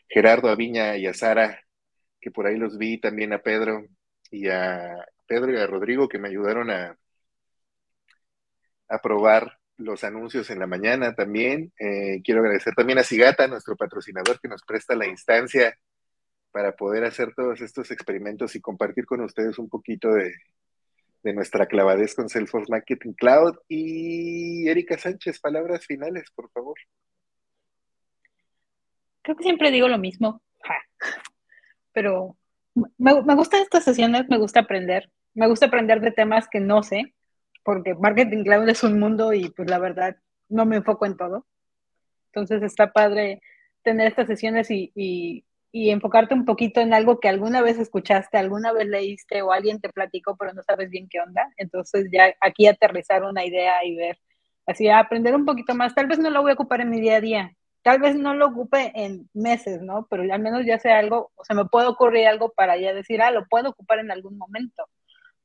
Gerardo, 0.08 0.48
a 0.50 0.56
Viña 0.56 0.96
y 0.96 1.06
a 1.06 1.14
Sara, 1.14 1.60
que 2.20 2.30
por 2.30 2.46
ahí 2.46 2.56
los 2.56 2.78
vi, 2.78 2.98
también 3.00 3.32
a 3.32 3.42
Pedro 3.42 3.86
y 4.30 4.48
a 4.48 5.06
Pedro 5.26 5.52
y 5.52 5.56
a 5.58 5.66
Rodrigo, 5.66 6.08
que 6.08 6.18
me 6.18 6.28
ayudaron 6.28 6.70
a, 6.70 6.98
probar 9.02 9.58
los 9.78 10.04
anuncios 10.04 10.50
en 10.50 10.58
la 10.58 10.66
mañana 10.66 11.14
también. 11.14 11.72
Eh, 11.78 12.20
quiero 12.22 12.40
agradecer 12.42 12.74
también 12.74 12.98
a 12.98 13.04
Sigata, 13.04 13.48
nuestro 13.48 13.76
patrocinador, 13.76 14.38
que 14.40 14.48
nos 14.48 14.62
presta 14.62 14.94
la 14.94 15.06
instancia 15.06 15.78
para 16.52 16.76
poder 16.76 17.04
hacer 17.04 17.34
todos 17.34 17.60
estos 17.62 17.90
experimentos 17.90 18.54
y 18.54 18.60
compartir 18.60 19.06
con 19.06 19.22
ustedes 19.22 19.58
un 19.58 19.70
poquito 19.70 20.12
de, 20.12 20.34
de 21.22 21.32
nuestra 21.32 21.66
clavadez 21.66 22.14
con 22.14 22.28
Salesforce 22.28 22.70
Marketing 22.70 23.12
Cloud. 23.12 23.56
Y 23.68 24.68
Erika 24.68 24.98
Sánchez, 24.98 25.40
palabras 25.40 25.86
finales, 25.86 26.30
por 26.34 26.50
favor. 26.50 26.76
Creo 29.22 29.36
que 29.36 29.44
siempre 29.44 29.70
digo 29.70 29.88
lo 29.88 29.98
mismo, 29.98 30.42
pero 31.92 32.36
me, 32.74 33.22
me 33.22 33.34
gustan 33.36 33.62
estas 33.62 33.84
sesiones, 33.84 34.28
me 34.28 34.38
gusta 34.38 34.60
aprender, 34.60 35.10
me 35.34 35.46
gusta 35.46 35.66
aprender 35.66 36.00
de 36.00 36.10
temas 36.10 36.48
que 36.48 36.58
no 36.58 36.82
sé, 36.82 37.14
porque 37.62 37.94
Marketing 37.94 38.42
Cloud 38.42 38.68
es 38.68 38.82
un 38.82 38.98
mundo 38.98 39.32
y 39.32 39.50
pues 39.50 39.70
la 39.70 39.78
verdad 39.78 40.16
no 40.48 40.66
me 40.66 40.76
enfoco 40.76 41.06
en 41.06 41.16
todo. 41.16 41.46
Entonces 42.32 42.62
está 42.62 42.92
padre 42.92 43.40
tener 43.84 44.08
estas 44.08 44.26
sesiones 44.26 44.70
y 44.70 44.92
y 44.94 45.44
enfocarte 45.72 46.34
un 46.34 46.44
poquito 46.44 46.80
en 46.80 46.92
algo 46.94 47.18
que 47.18 47.28
alguna 47.28 47.62
vez 47.62 47.78
escuchaste, 47.78 48.38
alguna 48.38 48.72
vez 48.72 48.86
leíste 48.86 49.42
o 49.42 49.52
alguien 49.52 49.80
te 49.80 49.88
platicó, 49.88 50.36
pero 50.36 50.52
no 50.52 50.62
sabes 50.62 50.90
bien 50.90 51.08
qué 51.08 51.20
onda. 51.20 51.50
Entonces 51.56 52.08
ya 52.12 52.34
aquí 52.40 52.66
aterrizar 52.66 53.22
una 53.24 53.44
idea 53.44 53.84
y 53.84 53.96
ver, 53.96 54.18
así 54.66 54.88
aprender 54.88 55.34
un 55.34 55.46
poquito 55.46 55.74
más. 55.74 55.94
Tal 55.94 56.06
vez 56.06 56.18
no 56.18 56.30
lo 56.30 56.42
voy 56.42 56.52
a 56.52 56.54
ocupar 56.54 56.82
en 56.82 56.90
mi 56.90 57.00
día 57.00 57.16
a 57.16 57.20
día, 57.20 57.56
tal 57.82 58.00
vez 58.00 58.16
no 58.16 58.34
lo 58.34 58.48
ocupe 58.48 58.92
en 58.94 59.28
meses, 59.34 59.82
¿no? 59.82 60.06
Pero 60.10 60.22
al 60.32 60.40
menos 60.40 60.64
ya 60.66 60.78
sé 60.78 60.92
algo, 60.92 61.32
o 61.36 61.44
sea, 61.44 61.56
me 61.56 61.64
puede 61.66 61.88
ocurrir 61.88 62.26
algo 62.26 62.52
para 62.52 62.76
ya 62.76 62.92
decir, 62.94 63.22
ah, 63.22 63.30
lo 63.30 63.46
puedo 63.46 63.70
ocupar 63.70 63.98
en 63.98 64.10
algún 64.10 64.38
momento. 64.38 64.84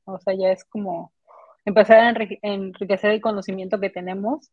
O 0.04 0.18
sea, 0.18 0.34
ya 0.34 0.50
es 0.52 0.64
como 0.64 1.12
empezar 1.64 1.98
a 2.00 2.14
enriquecer 2.42 3.10
el 3.10 3.20
conocimiento 3.20 3.80
que 3.80 3.90
tenemos 3.90 4.50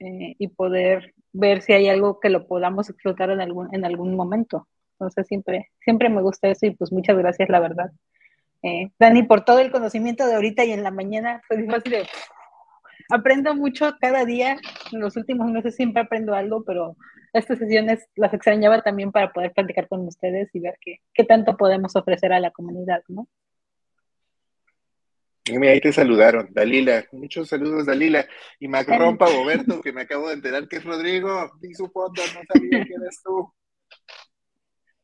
eh, 0.00 0.34
y 0.38 0.48
poder 0.48 1.14
ver 1.32 1.62
si 1.62 1.72
hay 1.72 1.88
algo 1.88 2.20
que 2.20 2.30
lo 2.30 2.46
podamos 2.46 2.90
explotar 2.90 3.30
en 3.30 3.40
algún, 3.40 3.74
en 3.74 3.84
algún 3.84 4.16
momento. 4.16 4.66
Entonces 4.98 5.28
siempre, 5.28 5.70
siempre 5.80 6.08
me 6.08 6.22
gusta 6.22 6.48
eso 6.48 6.66
y 6.66 6.70
pues 6.70 6.90
muchas 6.90 7.16
gracias, 7.16 7.48
la 7.48 7.60
verdad. 7.60 7.92
Eh, 8.64 8.90
Dani, 8.98 9.22
por 9.22 9.44
todo 9.44 9.60
el 9.60 9.70
conocimiento 9.70 10.26
de 10.26 10.34
ahorita 10.34 10.64
y 10.64 10.72
en 10.72 10.82
la 10.82 10.90
mañana, 10.90 11.40
pues 11.48 11.64
fácil 11.70 11.92
de... 11.92 12.06
Aprendo 13.10 13.54
mucho 13.54 13.96
cada 14.00 14.24
día, 14.24 14.58
en 14.92 15.00
los 15.00 15.16
últimos 15.16 15.50
meses 15.50 15.76
siempre 15.76 16.02
aprendo 16.02 16.34
algo, 16.34 16.64
pero 16.64 16.96
estas 17.32 17.58
sesiones 17.58 18.06
las 18.16 18.34
extrañaba 18.34 18.82
también 18.82 19.12
para 19.12 19.32
poder 19.32 19.52
platicar 19.52 19.86
con 19.86 20.06
ustedes 20.06 20.50
y 20.52 20.60
ver 20.60 20.76
qué, 20.80 20.96
qué 21.14 21.24
tanto 21.24 21.56
podemos 21.56 21.94
ofrecer 21.94 22.32
a 22.32 22.40
la 22.40 22.50
comunidad, 22.50 23.02
¿no? 23.06 23.28
ahí 25.56 25.80
te 25.80 25.92
saludaron, 25.92 26.48
Dalila. 26.52 27.06
Muchos 27.12 27.48
saludos, 27.48 27.86
Dalila. 27.86 28.26
Y 28.60 28.68
Macrompa 28.68 29.30
Boberto, 29.30 29.80
que 29.80 29.92
me 29.92 30.02
acabo 30.02 30.28
de 30.28 30.34
enterar 30.34 30.68
que 30.68 30.76
es 30.76 30.84
Rodrigo. 30.84 31.50
Vi 31.60 31.74
su 31.74 31.88
foto, 31.88 32.20
no 32.34 32.40
sabía 32.52 32.84
que 32.84 32.94
eres 32.94 33.22
tú. 33.22 33.52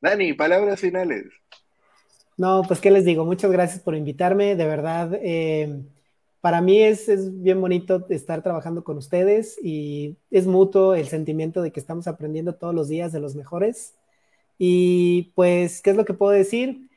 Dani, 0.04 0.34
palabras 0.34 0.80
finales. 0.80 1.24
No, 2.36 2.62
pues 2.68 2.78
qué 2.78 2.90
les 2.90 3.06
digo, 3.06 3.24
muchas 3.24 3.50
gracias 3.50 3.80
por 3.80 3.96
invitarme, 3.96 4.54
de 4.54 4.66
verdad. 4.66 5.18
Eh, 5.22 5.82
para 6.42 6.60
mí 6.60 6.82
es, 6.82 7.08
bien 7.42 7.58
bonito 7.58 8.04
estar 8.10 8.42
trabajando 8.42 8.84
con 8.84 8.98
ustedes 8.98 9.58
y 9.62 10.18
es 10.30 10.46
mutuo 10.46 10.94
el 10.94 11.08
sentimiento 11.08 11.62
de 11.62 11.72
que 11.72 11.80
estamos 11.80 12.06
aprendiendo 12.06 12.54
todos 12.54 12.74
los 12.74 12.88
días 12.88 13.12
de 13.12 13.20
los 13.20 13.34
mejores. 13.34 13.94
Y 14.58 15.32
pues, 15.34 15.80
¿qué 15.80 15.88
es 15.88 15.96
lo 15.96 16.04
que 16.04 16.12
puedo 16.12 16.32
decir? 16.32 16.90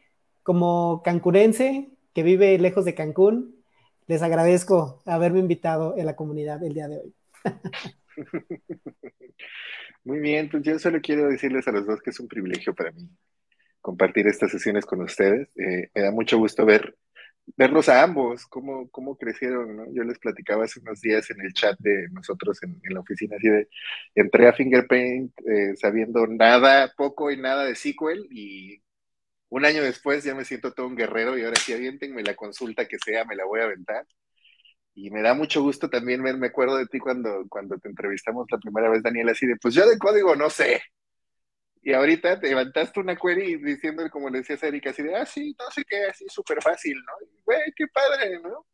Como 0.44 1.02
cancunense 1.02 1.88
que 2.14 2.24
vive 2.24 2.60
lejos 2.60 2.84
de 2.84 2.94
Cancún, 2.94 3.56
les 4.08 4.22
agradezco 4.22 5.02
haberme 5.06 5.40
invitado 5.40 5.96
en 5.98 6.08
la 6.08 6.18
comunidad 6.18 6.62
el 6.62 6.74
día 6.74 6.90
de 6.90 6.98
hoy. 6.98 7.14
Muy 10.08 10.20
bien, 10.20 10.50
pues 10.50 10.64
yo 10.64 10.80
solo 10.80 11.02
quiero 11.02 11.28
decirles 11.28 11.68
a 11.68 11.72
los 11.74 11.86
dos 11.86 12.02
que 12.02 12.12
es 12.12 12.20
un 12.22 12.30
privilegio 12.30 12.74
para 12.74 12.94
mí 12.94 13.10
compartir 13.82 14.26
estas 14.28 14.52
sesiones 14.52 14.86
con 14.86 15.02
ustedes. 15.02 15.50
Eh, 15.58 15.90
me 15.94 16.02
da 16.02 16.12
mucho 16.12 16.38
gusto 16.38 16.66
ver 16.66 16.96
verlos 17.58 17.90
a 17.90 18.04
ambos, 18.04 18.46
cómo, 18.48 18.90
cómo 18.90 19.18
crecieron, 19.18 19.76
¿no? 19.76 19.86
Yo 19.94 20.06
les 20.06 20.18
platicaba 20.18 20.64
hace 20.64 20.80
unos 20.80 21.02
días 21.02 21.30
en 21.30 21.42
el 21.42 21.52
chat 21.52 21.78
de 21.80 22.08
nosotros 22.12 22.58
en, 22.64 22.80
la 22.90 23.02
oficina, 23.02 23.36
así 23.36 23.50
de, 23.50 23.68
entré 24.16 24.48
a 24.48 24.54
Fingerpaint 24.54 25.34
eh, 25.42 25.76
sabiendo 25.76 26.26
nada, 26.26 26.94
poco 26.96 27.30
y 27.30 27.36
nada 27.36 27.66
de 27.66 27.76
SQL 27.76 28.28
y 28.32 28.82
un 29.50 29.66
año 29.66 29.84
después 29.84 30.24
ya 30.24 30.36
me 30.36 30.46
siento 30.46 30.74
todo 30.74 30.88
un 30.88 30.96
guerrero 30.96 31.38
y 31.38 31.44
ahora 31.44 31.58
sí 31.58 31.74
avientenme 31.74 32.24
la 32.24 32.36
consulta 32.36 32.88
que 32.88 32.98
sea, 32.98 33.26
me 33.26 33.36
la 33.36 33.44
voy 33.46 33.60
a 33.60 33.66
aventar. 33.66 34.06
Y 35.00 35.12
me 35.12 35.22
da 35.22 35.36
mucho 35.36 35.62
gusto 35.62 35.92
también, 35.92 36.24
me, 36.24 36.34
me 36.34 36.48
acuerdo 36.48 36.76
de 36.76 36.88
ti 36.88 36.98
cuando, 36.98 37.46
cuando 37.50 37.78
te 37.78 37.88
entrevistamos 37.88 38.48
la 38.50 38.58
primera 38.58 38.90
vez, 38.90 39.04
Daniel, 39.04 39.30
así 39.30 39.46
de, 39.46 39.56
pues 39.58 39.76
yo 39.76 39.88
de 39.88 39.96
código 40.00 40.36
no 40.36 40.50
sé. 40.50 40.82
Y 41.84 41.94
ahorita 41.94 42.40
te 42.40 42.50
levantaste 42.50 43.00
una 43.00 43.16
query 43.16 43.58
diciendo, 43.58 44.10
como 44.10 44.30
le 44.32 44.40
decías 44.40 44.64
a 44.64 44.68
Erika, 44.68 44.90
así 44.90 45.04
de, 45.04 45.16
ah, 45.16 45.26
sí, 45.28 45.56
no 45.60 45.70
sé 45.70 45.84
qué, 45.88 46.06
así 46.06 46.26
súper 46.30 46.64
fácil, 46.64 46.96
¿no? 46.96 47.28
güey, 47.46 47.60
qué 47.76 47.86
padre, 47.94 48.40
¿no? 48.42 48.66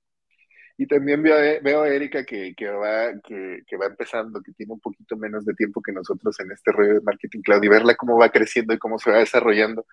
Y 0.78 0.88
también 0.88 1.22
veo, 1.22 1.36
veo 1.62 1.82
a 1.84 1.90
Erika 1.90 2.24
que, 2.24 2.54
que 2.56 2.70
va, 2.70 3.12
que, 3.22 3.60
que, 3.68 3.76
va 3.76 3.88
empezando, 3.88 4.42
que 4.42 4.54
tiene 4.54 4.72
un 4.72 4.80
poquito 4.80 5.18
menos 5.18 5.44
de 5.46 5.54
tiempo 5.56 5.82
que 5.82 5.92
nosotros 5.92 6.40
en 6.40 6.54
este 6.54 6.72
rollo 6.72 6.94
de 6.94 7.02
marketing 7.02 7.42
cloud 7.42 7.64
y 7.64 7.68
verla 7.68 7.96
cómo 7.96 8.18
va 8.18 8.30
creciendo 8.30 8.74
y 8.74 8.80
cómo 8.80 8.98
se 8.98 9.12
va 9.12 9.18
desarrollando 9.18 9.86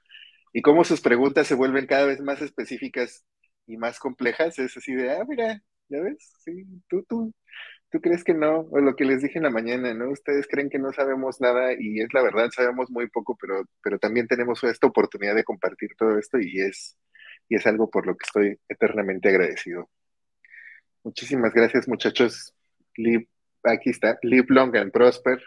y 0.53 0.63
cómo 0.63 0.85
sus 0.85 1.01
preguntas 1.01 1.49
se 1.49 1.57
vuelven 1.57 1.87
cada 1.87 2.07
vez 2.07 2.21
más 2.21 2.41
específicas 2.41 3.25
y 3.67 3.77
más 3.79 3.99
complejas. 3.99 4.59
Es 4.61 4.77
así 4.77 4.95
de, 4.95 5.11
ah, 5.13 5.25
mira, 5.29 5.61
ya 5.91 6.01
ves, 6.01 6.33
sí, 6.45 6.65
tú, 6.89 7.03
tú, 7.09 7.33
tú 7.91 8.01
crees 8.01 8.25
que 8.25 8.35
no, 8.35 8.61
o 8.71 8.81
lo 8.81 8.97
que 8.97 9.05
les 9.05 9.23
dije 9.23 9.39
en 9.39 9.45
la 9.45 9.51
mañana, 9.51 9.93
¿no? 9.93 10.11
Ustedes 10.11 10.47
creen 10.49 10.71
que 10.71 10.79
no 10.79 10.93
sabemos 10.93 11.41
nada 11.41 11.73
y 11.79 12.01
es 12.01 12.13
la 12.15 12.23
verdad, 12.23 12.51
sabemos 12.55 12.91
muy 12.91 13.09
poco, 13.09 13.37
pero, 13.41 13.65
pero 13.83 13.99
también 13.99 14.27
tenemos 14.27 14.63
esta 14.65 14.87
oportunidad 14.87 15.35
de 15.35 15.45
compartir 15.45 15.91
todo 15.99 16.19
esto 16.19 16.39
y 16.41 16.61
es, 16.61 16.97
y 17.49 17.57
es 17.57 17.67
algo 17.67 17.91
por 17.91 18.07
lo 18.07 18.17
que 18.17 18.25
estoy 18.25 18.61
eternamente 18.69 19.29
agradecido. 19.29 19.91
Muchísimas 21.03 21.53
gracias, 21.53 21.89
muchachos. 21.89 22.55
Aquí 23.65 23.91
está. 23.91 24.19
Live 24.23 24.47
long 24.49 24.77
and 24.77 24.93
prosper. 24.93 25.43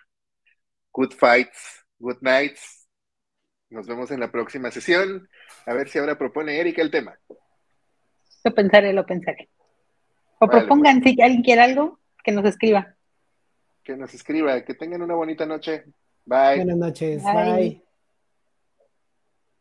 Good 0.92 1.14
fights. 1.14 1.86
Good 2.00 2.22
nights. 2.22 2.88
Nos 3.70 3.88
vemos 3.88 4.12
en 4.12 4.20
la 4.20 4.32
próxima 4.32 4.72
sesión. 4.72 5.28
A 5.66 5.74
ver 5.74 5.90
si 5.90 6.00
ahora 6.00 6.18
propone 6.18 6.60
Erika 6.60 6.82
el 6.82 6.92
tema. 6.92 7.18
Lo 8.44 8.54
pensaré, 8.54 8.94
lo 8.94 9.06
pensaré. 9.06 9.50
O 10.44 10.50
propongan, 10.50 11.02
pues. 11.02 11.16
si 11.16 11.22
alguien 11.22 11.44
quiere 11.44 11.62
algo, 11.62 12.00
que 12.24 12.32
nos 12.32 12.46
escriba. 12.46 12.96
Que 13.84 13.96
nos 13.96 14.14
escriba. 14.14 14.62
Que 14.62 14.74
tengan 14.74 15.02
una 15.02 15.16
bonita 15.16 15.46
noche. 15.46 15.86
Bye. 16.26 16.58
Buenas 16.58 16.78
noches. 16.78 17.24
Bye. 17.24 17.84